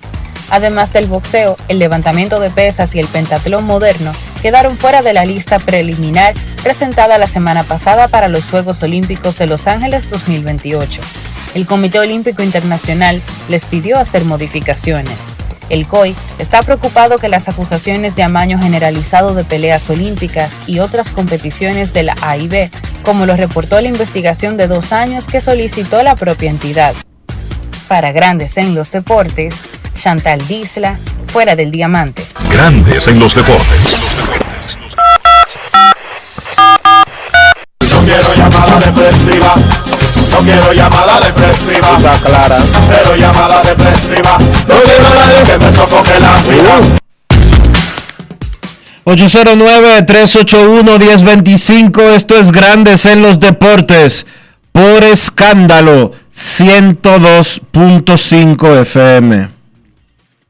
[0.51, 4.11] Además del boxeo, el levantamiento de pesas y el pentatlón moderno
[4.41, 9.47] quedaron fuera de la lista preliminar presentada la semana pasada para los Juegos Olímpicos de
[9.47, 11.01] Los Ángeles 2028.
[11.55, 15.35] El Comité Olímpico Internacional les pidió hacer modificaciones.
[15.69, 21.11] El COI está preocupado que las acusaciones de amaño generalizado de peleas olímpicas y otras
[21.11, 22.69] competiciones de la AIB,
[23.03, 26.93] como lo reportó la investigación de dos años que solicitó la propia entidad.
[27.87, 30.97] Para Grandes en los Deportes, Chantal Disla,
[31.27, 32.25] fuera del diamante.
[32.51, 33.97] Grandes en los deportes.
[37.81, 39.53] No quiero llamada depresiva.
[40.29, 41.99] No quiero llamada depresiva.
[42.23, 42.57] clara.
[42.87, 44.37] Cero llamada depresiva.
[44.67, 46.79] No quiero nadie que me sofoque la vida.
[49.05, 54.27] 809-381-1025, esto es Grandes en los Deportes,
[54.71, 59.60] por escándalo, 102.5 FM.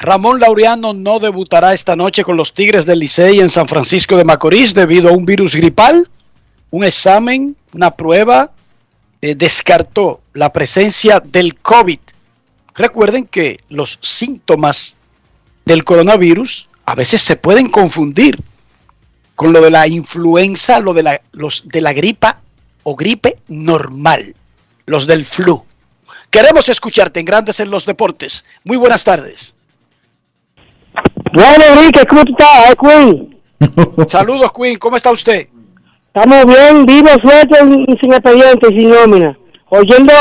[0.02, 4.24] Ramón Laureano no debutará esta noche con los Tigres del Licey en San Francisco de
[4.24, 6.10] Macorís debido a un virus gripal.
[6.72, 8.52] Un examen, una prueba,
[9.22, 12.00] eh, descartó la presencia del COVID.
[12.74, 14.98] Recuerden que los síntomas
[15.66, 18.40] del coronavirus a veces se pueden confundir
[19.36, 20.96] con lo de la influenza, lo
[21.34, 22.42] los de la gripa
[22.82, 24.34] o gripe normal,
[24.88, 25.64] los del flu.
[26.32, 28.46] Queremos escucharte en Grandes en los Deportes.
[28.64, 29.54] Muy buenas tardes.
[31.34, 33.42] Bueno, Enrique, ¿cómo tú estás, eh, Queen?
[34.08, 34.78] Saludos, Queen.
[34.78, 35.48] ¿Cómo está usted?
[36.14, 39.38] Estamos bien, vivos, sueltos y sin expediente y sin nómina.
[39.70, 40.14] Oyendo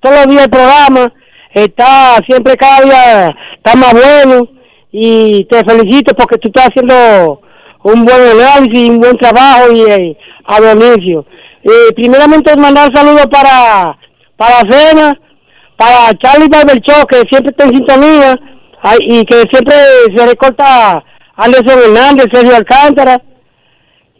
[0.00, 1.12] todos los días el programa,
[1.52, 4.48] está siempre cada día está más bueno
[4.90, 7.42] y te felicito porque tú estás haciendo
[7.82, 11.26] un buen análisis, un buen trabajo y eh, a Dionisio.
[11.62, 13.98] Eh, primeramente mandar saludos para
[14.38, 15.20] para Cena,
[15.76, 18.40] para Charlie Barber Show, que siempre está en sintonía
[18.82, 19.74] ay, y que siempre
[20.14, 21.04] se recorta
[21.36, 23.22] Anderson Hernández, Sergio Alcántara.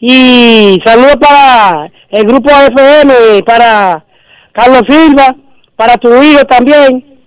[0.01, 4.05] Y saludos para el grupo FM, para
[4.53, 5.35] Carlos Silva,
[5.77, 7.19] para tu hijo también.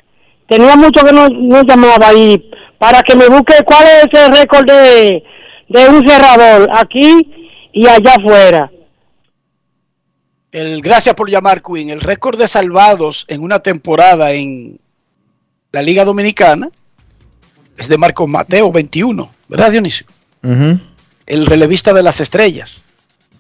[0.47, 4.65] Tenía mucho que no, no llamaba y para que me busque cuál es el récord
[4.65, 5.23] de,
[5.67, 7.29] de un cerrador aquí
[7.73, 8.71] y allá afuera.
[10.51, 11.89] El, gracias por llamar, Queen.
[11.89, 14.79] El récord de salvados en una temporada en
[15.71, 16.69] la Liga Dominicana
[17.77, 19.31] es de Marcos Mateo, 21.
[19.48, 20.06] ¿Verdad, Dionisio?
[21.26, 22.84] El relevista de las estrellas.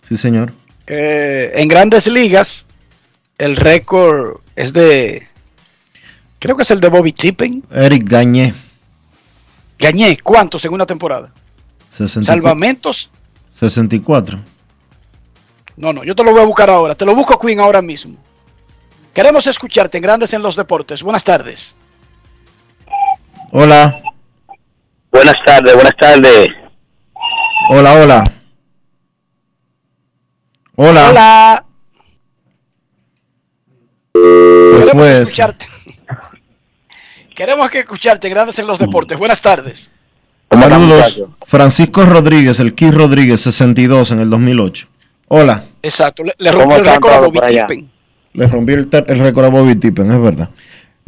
[0.01, 0.53] Sí, señor.
[0.87, 2.65] Eh, en grandes ligas,
[3.37, 5.27] el récord es de.
[6.39, 7.63] Creo que es el de Bobby Tippen.
[7.71, 8.53] Eric Gañé.
[9.77, 11.31] Gañé, ¿cuántos en una temporada?
[11.89, 12.25] 64.
[12.25, 13.09] Salvamentos.
[13.51, 14.39] 64.
[15.77, 16.95] No, no, yo te lo voy a buscar ahora.
[16.95, 18.17] Te lo busco, Queen, ahora mismo.
[19.13, 21.03] Queremos escucharte en Grandes en los Deportes.
[21.03, 21.75] Buenas tardes.
[23.51, 24.01] Hola.
[25.23, 26.47] Buenas tardes, buenas tardes.
[27.69, 28.23] Hola, hola.
[30.77, 31.09] Hola.
[31.11, 31.65] Hola.
[34.15, 35.11] Se Queremos fue.
[35.11, 35.21] eso.
[35.21, 35.67] escucharte.
[37.35, 39.15] Queremos que escucharte Grandes en los Deportes.
[39.19, 39.91] Buenas tardes.
[40.49, 41.21] Saludos.
[41.45, 44.87] Francisco Rodríguez, el Keith Rodríguez, 62 en el 2008.
[45.27, 45.65] Hola.
[45.83, 46.23] Exacto.
[46.23, 47.91] Le, le rompió el récord a Bobby Tippen.
[48.33, 50.49] Le rompí el, el récord a Bobby Tippen, es verdad.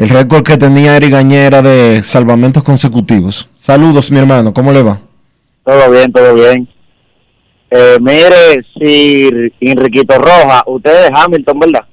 [0.04, 3.50] El récord que tenía Eric Gañé era de salvamentos consecutivos.
[3.56, 5.00] Saludos, mi hermano, ¿cómo le va?
[5.64, 6.68] Todo bien, todo bien.
[7.72, 9.30] Eh, mire, si
[9.62, 11.86] Enriquito Roja, usted es Hamilton, ¿verdad?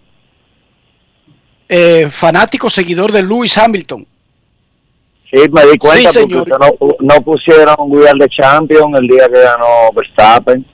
[1.69, 4.05] Eh, fanático seguidor de Lewis Hamilton.
[5.33, 6.49] Sí, me di cuenta Sí, porque señor.
[6.51, 10.67] usted no, no pusieron Wheel de Champion el día que ganó Verstappen.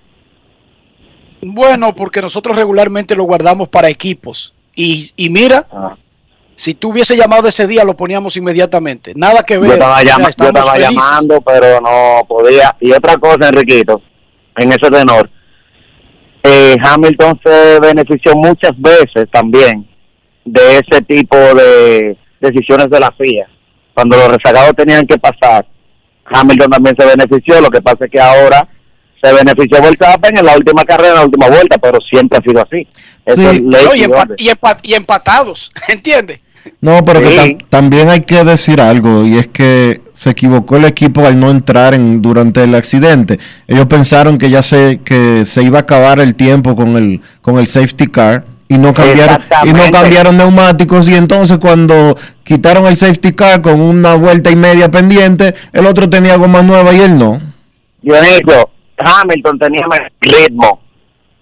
[1.42, 4.54] Bueno, porque nosotros regularmente lo guardamos para equipos.
[4.74, 5.96] Y, y mira, Ah.
[6.56, 9.12] Si tú hubiese llamado ese día, lo poníamos inmediatamente.
[9.14, 9.68] Nada que ver.
[9.68, 10.02] Yo estaba,
[10.78, 12.74] yo llamando, pero no podía.
[12.80, 14.00] Y otra cosa, Enriquito,
[14.56, 15.30] en ese tenor,
[16.42, 19.86] eh, Hamilton se benefició muchas veces también
[20.44, 23.48] de ese tipo de decisiones de la FIA.
[23.94, 25.66] Cuando los rezagados tenían que pasar,
[26.26, 27.60] Hamilton también se benefició.
[27.60, 28.68] Lo que pasa es que ahora
[29.22, 32.60] se benefició Verstappen en la última carrera, en la última vuelta, pero siempre ha sido
[32.62, 32.86] así.
[33.24, 33.46] Eso Sí.
[33.56, 34.36] es ley No, y, y empa- orden.
[34.38, 36.40] y empa- y empatados, ¿entiendes?
[36.80, 40.84] No, pero que tam- también hay que decir algo, y es que se equivocó el
[40.84, 43.38] equipo al no entrar en, durante el accidente.
[43.66, 47.58] Ellos pensaron que ya se, que se iba a acabar el tiempo con el, con
[47.58, 52.96] el safety car y no cambiaron, y no cambiaron neumáticos, y entonces cuando quitaron el
[52.96, 57.18] safety car con una vuelta y media pendiente, el otro tenía goma nueva y él
[57.18, 57.40] no.
[58.02, 60.80] Dionisio, Hamilton tenía más ritmo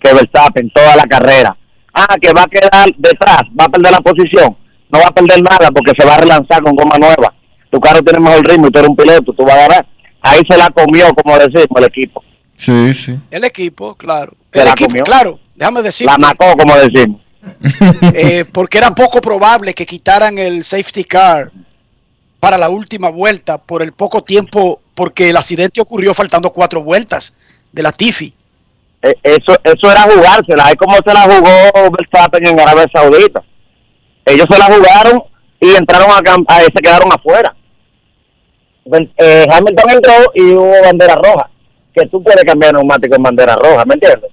[0.01, 1.57] que Verstappen toda la carrera.
[1.95, 4.57] Ah, que va a quedar detrás, va a perder la posición.
[4.95, 7.35] No va a perder nada porque se va a relanzar con goma nueva.
[7.69, 9.87] Tu carro tiene mejor ritmo y tú eres un piloto, tú vas a ganar.
[10.23, 12.23] Ahí se la comió, como decimos, el equipo.
[12.57, 13.19] Sí, sí.
[13.29, 14.35] El equipo, claro.
[14.53, 15.03] Se El la equipo, comió.
[15.03, 15.41] claro.
[15.57, 16.07] Déjame decir.
[16.07, 17.21] La mató, como decimos.
[18.15, 21.51] eh, porque era poco probable que quitaran el safety car
[22.39, 27.35] para la última vuelta por el poco tiempo, porque el accidente ocurrió faltando cuatro vueltas
[27.73, 28.33] de la Tifi.
[29.03, 30.71] Eh, Eso, eso era jugársela.
[30.71, 33.43] Es como se la jugó Verstappen en Arabia Saudita.
[34.27, 35.23] Ellos se la jugaron
[35.61, 37.55] y entraron a, a se quedaron afuera.
[39.17, 41.51] Eh, Hamilton entró y hubo bandera roja.
[41.95, 44.31] Que tú puedes cambiar neumático en bandera roja, ¿me entiendes?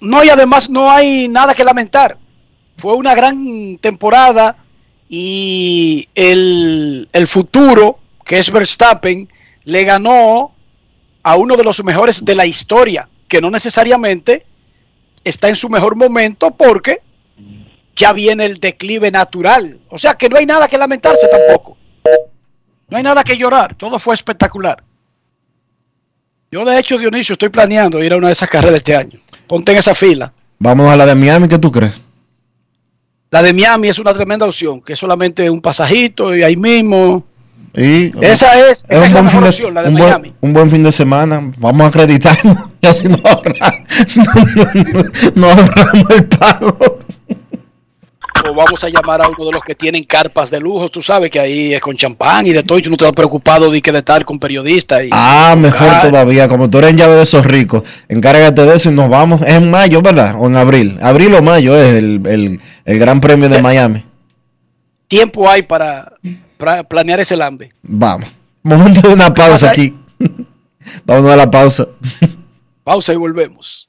[0.00, 2.16] No, y además no hay nada que lamentar.
[2.76, 4.56] Fue una gran temporada
[5.08, 9.28] y el, el futuro, que es Verstappen,
[9.64, 10.52] le ganó
[11.22, 14.44] a uno de los mejores de la historia, que no necesariamente
[15.22, 17.00] está en su mejor momento porque
[17.96, 19.80] ya viene el declive natural.
[19.88, 21.76] O sea que no hay nada que lamentarse tampoco.
[22.88, 23.74] No hay nada que llorar.
[23.74, 24.82] Todo fue espectacular.
[26.50, 29.18] Yo, de hecho, Dionisio, estoy planeando ir a una de esas carreras este año.
[29.46, 30.32] Ponte en esa fila.
[30.58, 32.00] Vamos a la de Miami, ¿qué tú crees?
[33.30, 37.24] La de Miami es una tremenda opción, que es solamente un pasajito y ahí mismo.
[37.76, 39.94] Y, Esa es, esa es la un buen mejor fin de- opción, la de un
[39.94, 40.34] buen- Miami.
[40.40, 41.50] un buen fin de semana.
[41.58, 43.84] Vamos a acreditarnos y así no, ahorra-
[44.16, 46.78] no, no- no ahorramos el pago.
[48.46, 50.88] O vamos a llamar a uno de los que tienen carpas de lujo.
[50.90, 53.12] Tú sabes que ahí es con champán y de todo, y tú no te vas
[53.14, 55.04] preocupado de que de estar con periodistas.
[55.04, 56.46] Y, Ah, mejor Ah, todavía.
[56.48, 59.40] Como tú eres en llave de esos ricos, encárgate de eso y nos vamos.
[59.42, 60.34] Es en mayo, ¿verdad?
[60.38, 60.98] O en abril.
[61.02, 64.04] Abril o mayo es el, el- el Gran Premio de Miami.
[65.08, 66.12] Tiempo hay para,
[66.58, 67.72] para planear ese lambe.
[67.82, 68.28] Vamos.
[68.62, 69.94] Momento de una pausa aquí.
[71.06, 71.86] Vamos a la pausa.
[72.82, 73.88] Pausa y volvemos.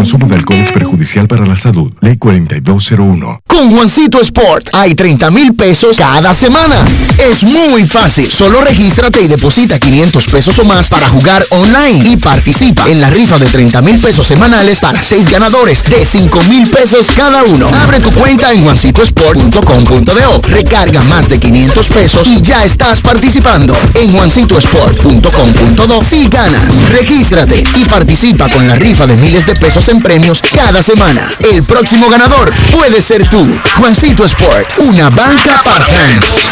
[0.00, 1.92] Consumo de alcohol es perjudicial para la salud.
[2.00, 3.42] Ley 4201.
[3.46, 6.82] Con Juancito Sport hay 30 mil pesos cada semana.
[7.18, 8.32] Es muy fácil.
[8.32, 13.10] Solo regístrate y deposita 500 pesos o más para jugar online y participa en la
[13.10, 17.66] rifa de 30 mil pesos semanales para 6 ganadores de 5 mil pesos cada uno.
[17.82, 20.40] Abre tu cuenta en juancitosport.com.do.
[20.48, 26.02] Recarga más de 500 pesos y ya estás participando en juancitosport.com.do.
[26.02, 30.82] Si ganas, regístrate y participa con la rifa de miles de pesos en premios cada
[30.82, 31.22] semana.
[31.40, 33.44] El próximo ganador puede ser tú.
[33.76, 36.44] Juancito Sport, una banca para fans.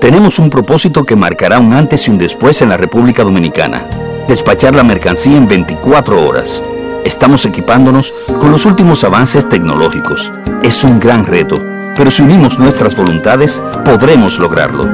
[0.00, 3.86] Tenemos un propósito que marcará un antes y un después en la República Dominicana.
[4.26, 6.62] Despachar la mercancía en 24 horas.
[7.04, 10.30] Estamos equipándonos con los últimos avances tecnológicos.
[10.62, 11.62] Es un gran reto,
[11.96, 14.88] pero si unimos nuestras voluntades, podremos lograrlo.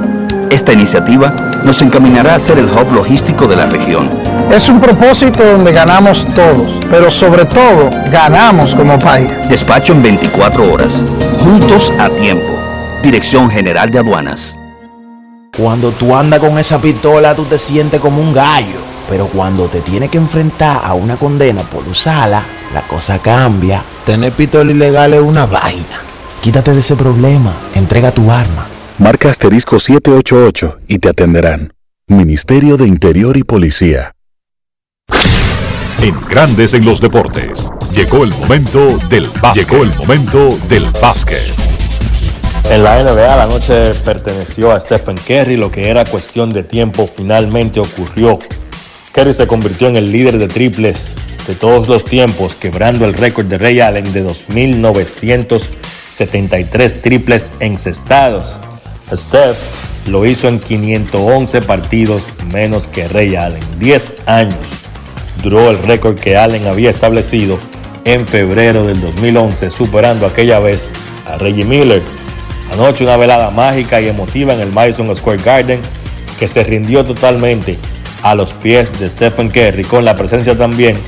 [0.50, 4.25] Esta iniciativa nos encaminará a ser el hub logístico de la región.
[4.50, 9.28] Es un propósito donde ganamos todos, pero sobre todo ganamos como país.
[9.48, 11.02] Despacho en 24 horas.
[11.40, 12.56] Juntos a tiempo.
[13.02, 14.58] Dirección General de Aduanas.
[15.56, 18.78] Cuando tú andas con esa pistola, tú te sientes como un gallo.
[19.10, 22.42] Pero cuando te tienes que enfrentar a una condena por usarla,
[22.72, 23.82] la cosa cambia.
[24.04, 26.00] Tener pistola ilegal es una vaina.
[26.40, 27.54] Quítate de ese problema.
[27.74, 28.66] Entrega tu arma.
[28.98, 31.72] Marca asterisco 788 y te atenderán.
[32.08, 34.15] Ministerio de Interior y Policía.
[36.02, 39.66] En Grandes en los Deportes, llegó el momento del básquet.
[39.68, 41.40] Llegó el momento del básquet.
[42.70, 47.08] En la NBA la noche perteneció a Stephen Curry, lo que era cuestión de tiempo
[47.08, 48.38] finalmente ocurrió.
[49.12, 51.12] Curry se convirtió en el líder de triples
[51.46, 58.60] de todos los tiempos, quebrando el récord de Ray Allen de 2.973 triples encestados.
[59.14, 59.56] Steph
[60.08, 63.64] lo hizo en 511 partidos menos que Ray Allen.
[63.78, 64.85] 10 años
[65.46, 67.58] el récord que Allen había establecido
[68.04, 70.92] en febrero del 2011, superando aquella vez
[71.24, 72.02] a Reggie Miller.
[72.72, 75.80] Anoche una velada mágica y emotiva en el Madison Square Garden
[76.38, 77.78] que se rindió totalmente
[78.22, 80.98] a los pies de Stephen Curry con la presencia también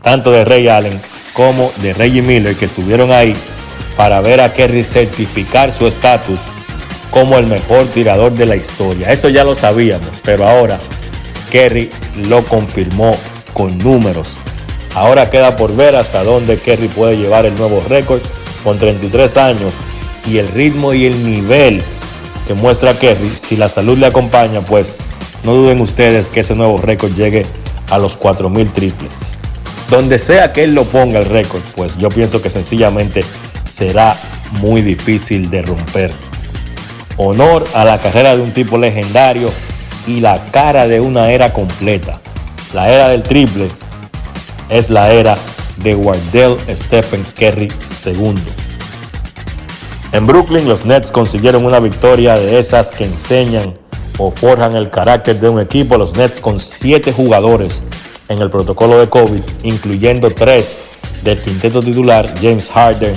[0.00, 1.00] tanto de Ray Allen
[1.32, 3.34] como de Reggie Miller que estuvieron ahí
[3.96, 6.38] para ver a Curry certificar su estatus
[7.10, 9.10] como el mejor tirador de la historia.
[9.10, 10.78] Eso ya lo sabíamos, pero ahora
[11.50, 11.90] Kerry
[12.28, 13.16] lo confirmó
[13.52, 14.36] con números.
[14.94, 18.20] Ahora queda por ver hasta dónde Kerry puede llevar el nuevo récord
[18.62, 19.72] con 33 años
[20.26, 21.82] y el ritmo y el nivel
[22.46, 23.32] que muestra Kerry.
[23.34, 24.98] Si la salud le acompaña, pues
[25.44, 27.46] no duden ustedes que ese nuevo récord llegue
[27.90, 29.12] a los 4.000 triples.
[29.90, 33.24] Donde sea que él lo ponga el récord, pues yo pienso que sencillamente
[33.66, 34.16] será
[34.60, 36.10] muy difícil de romper.
[37.16, 39.50] Honor a la carrera de un tipo legendario
[40.06, 42.20] y la cara de una era completa.
[42.72, 43.68] La era del triple
[44.70, 45.36] es la era
[45.78, 47.68] de Wardell Stephen Curry
[48.06, 48.34] II.
[50.12, 53.74] En Brooklyn los Nets consiguieron una victoria de esas que enseñan
[54.18, 55.98] o forjan el carácter de un equipo.
[55.98, 57.82] Los Nets con siete jugadores
[58.28, 60.76] en el protocolo de COVID, incluyendo tres
[61.24, 63.14] del quinteto titular, James Harden,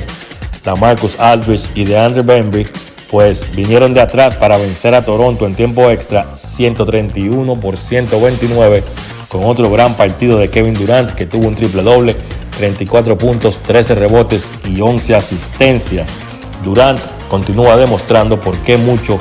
[0.79, 2.67] Marcus Aldridge y DeAndre Bembry,
[3.09, 8.83] pues vinieron de atrás para vencer a Toronto en tiempo extra 131 por 129
[9.29, 12.15] con otro gran partido de Kevin Durant que tuvo un triple doble,
[12.57, 16.15] 34 puntos, 13 rebotes y 11 asistencias.
[16.63, 16.99] Durant
[17.29, 19.17] continúa demostrando por qué mucho,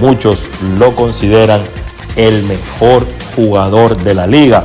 [0.00, 1.62] muchos lo consideran
[2.16, 4.64] el mejor jugador de la liga.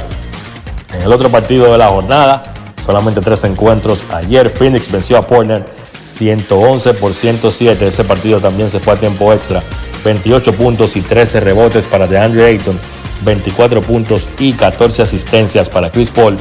[0.93, 2.53] En el otro partido de la jornada,
[2.85, 4.03] solamente tres encuentros.
[4.11, 5.65] Ayer Phoenix venció a Portland
[6.01, 7.87] 111 por 107.
[7.87, 9.63] Ese partido también se fue a tiempo extra.
[10.03, 12.77] 28 puntos y 13 rebotes para DeAndre Ayton.
[13.23, 16.37] 24 puntos y 14 asistencias para Chris Paul.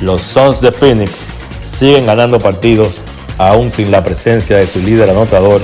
[0.00, 1.24] Los Suns de Phoenix
[1.62, 3.00] siguen ganando partidos
[3.38, 5.60] aún sin la presencia de su líder anotador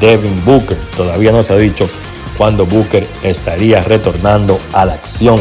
[0.00, 0.76] Devin Booker.
[0.96, 1.88] Todavía no se ha dicho
[2.36, 5.40] cuándo Booker estaría retornando a la acción.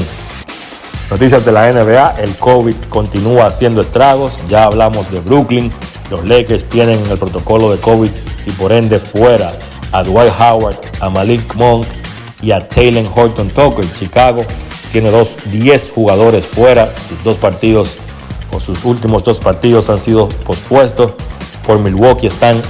[1.10, 5.72] Noticias de la NBA, el COVID continúa haciendo estragos, ya hablamos de Brooklyn,
[6.10, 8.10] los Lakers tienen el protocolo de COVID
[8.46, 9.54] y por ende fuera
[9.92, 11.86] a Dwight Howard, a Malik Monk
[12.42, 13.86] y a Taylor Horton Tucker.
[13.98, 14.46] Chicago
[14.92, 17.96] tiene dos 10 jugadores fuera, sus dos partidos
[18.52, 21.12] o sus últimos dos partidos han sido pospuestos.
[21.66, 22.62] por Milwaukee están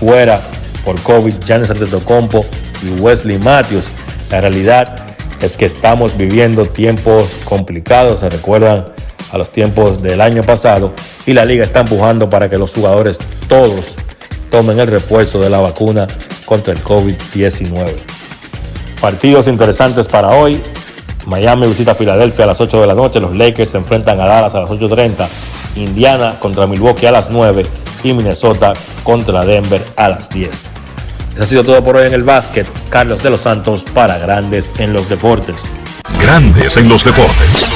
[0.00, 0.40] fuera
[0.84, 2.44] por COVID, Giannis Antetokounmpo
[2.82, 3.88] y Wesley Matthews.
[4.30, 5.06] La realidad
[5.42, 8.86] es que estamos viviendo tiempos complicados, se recuerdan
[9.32, 10.92] a los tiempos del año pasado
[11.26, 13.96] y la liga está empujando para que los jugadores todos
[14.50, 16.06] tomen el refuerzo de la vacuna
[16.44, 17.86] contra el COVID-19.
[19.00, 20.60] Partidos interesantes para hoy.
[21.26, 23.20] Miami visita Filadelfia a las 8 de la noche.
[23.20, 25.28] Los Lakers se enfrentan a Dallas a las 8.30.
[25.76, 27.66] Indiana contra Milwaukee a las 9
[28.04, 28.72] y Minnesota
[29.02, 30.70] contra Denver a las 10.
[31.34, 32.66] Eso ha sido todo por hoy en el básquet.
[32.88, 35.70] Carlos de los Santos para Grandes en los Deportes.
[36.20, 37.75] Grandes en los Deportes.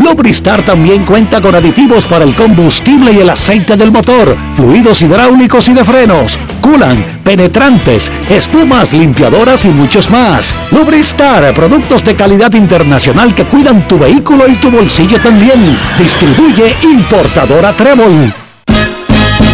[0.03, 5.67] Lubristar también cuenta con aditivos para el combustible y el aceite del motor fluidos hidráulicos
[5.69, 10.53] y de frenos, culan, penetrantes, espumas, limpiadoras y muchos más.
[10.71, 15.77] Lubristar, productos de calidad internacional que cuidan tu vehículo y tu bolsillo también.
[15.97, 18.33] Distribuye importadora Trébol.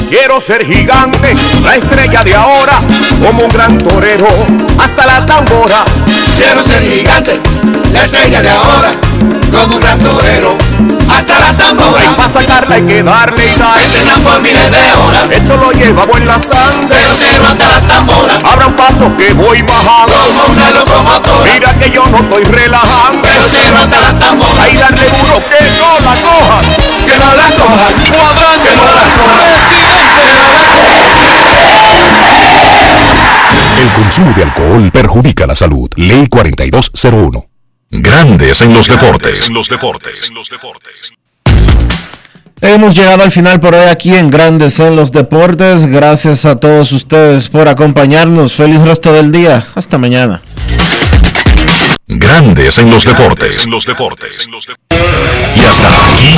[0.09, 2.79] Quiero ser gigante, la estrella de ahora,
[3.25, 4.27] como un gran torero,
[4.79, 6.05] hasta las tamboras.
[6.37, 7.33] Quiero ser gigante,
[7.91, 8.91] la estrella de ahora,
[9.51, 10.57] como un gran torero,
[11.09, 12.15] hasta las tamboras.
[12.15, 13.81] Para sacarla hay que darle sal,
[14.23, 15.29] por miles de horas.
[15.29, 18.43] Esto lo llevamos en la sangre, pero hasta las tamboras.
[18.43, 21.51] Abran paso que voy bajando, como una locomotora.
[21.53, 24.63] Mira que yo no estoy relajando, pero hasta las tamboras.
[24.63, 26.65] Ahí darle duro que no la cojan,
[27.05, 29.47] que no la cojan, cuadrante, que no la cojan.
[33.81, 35.89] El consumo de alcohol perjudica la salud.
[35.95, 37.56] Ley 4201.
[37.89, 39.49] Grandes en los deportes.
[39.49, 40.31] los deportes.
[42.59, 45.85] Hemos llegado al final por hoy aquí en Grandes en los Deportes.
[45.85, 48.53] Gracias a todos ustedes por acompañarnos.
[48.53, 49.67] Feliz resto del día.
[49.75, 50.41] Hasta mañana.
[52.07, 53.67] Grandes en los deportes.
[53.67, 54.49] los deportes.
[55.55, 56.37] Y hasta aquí,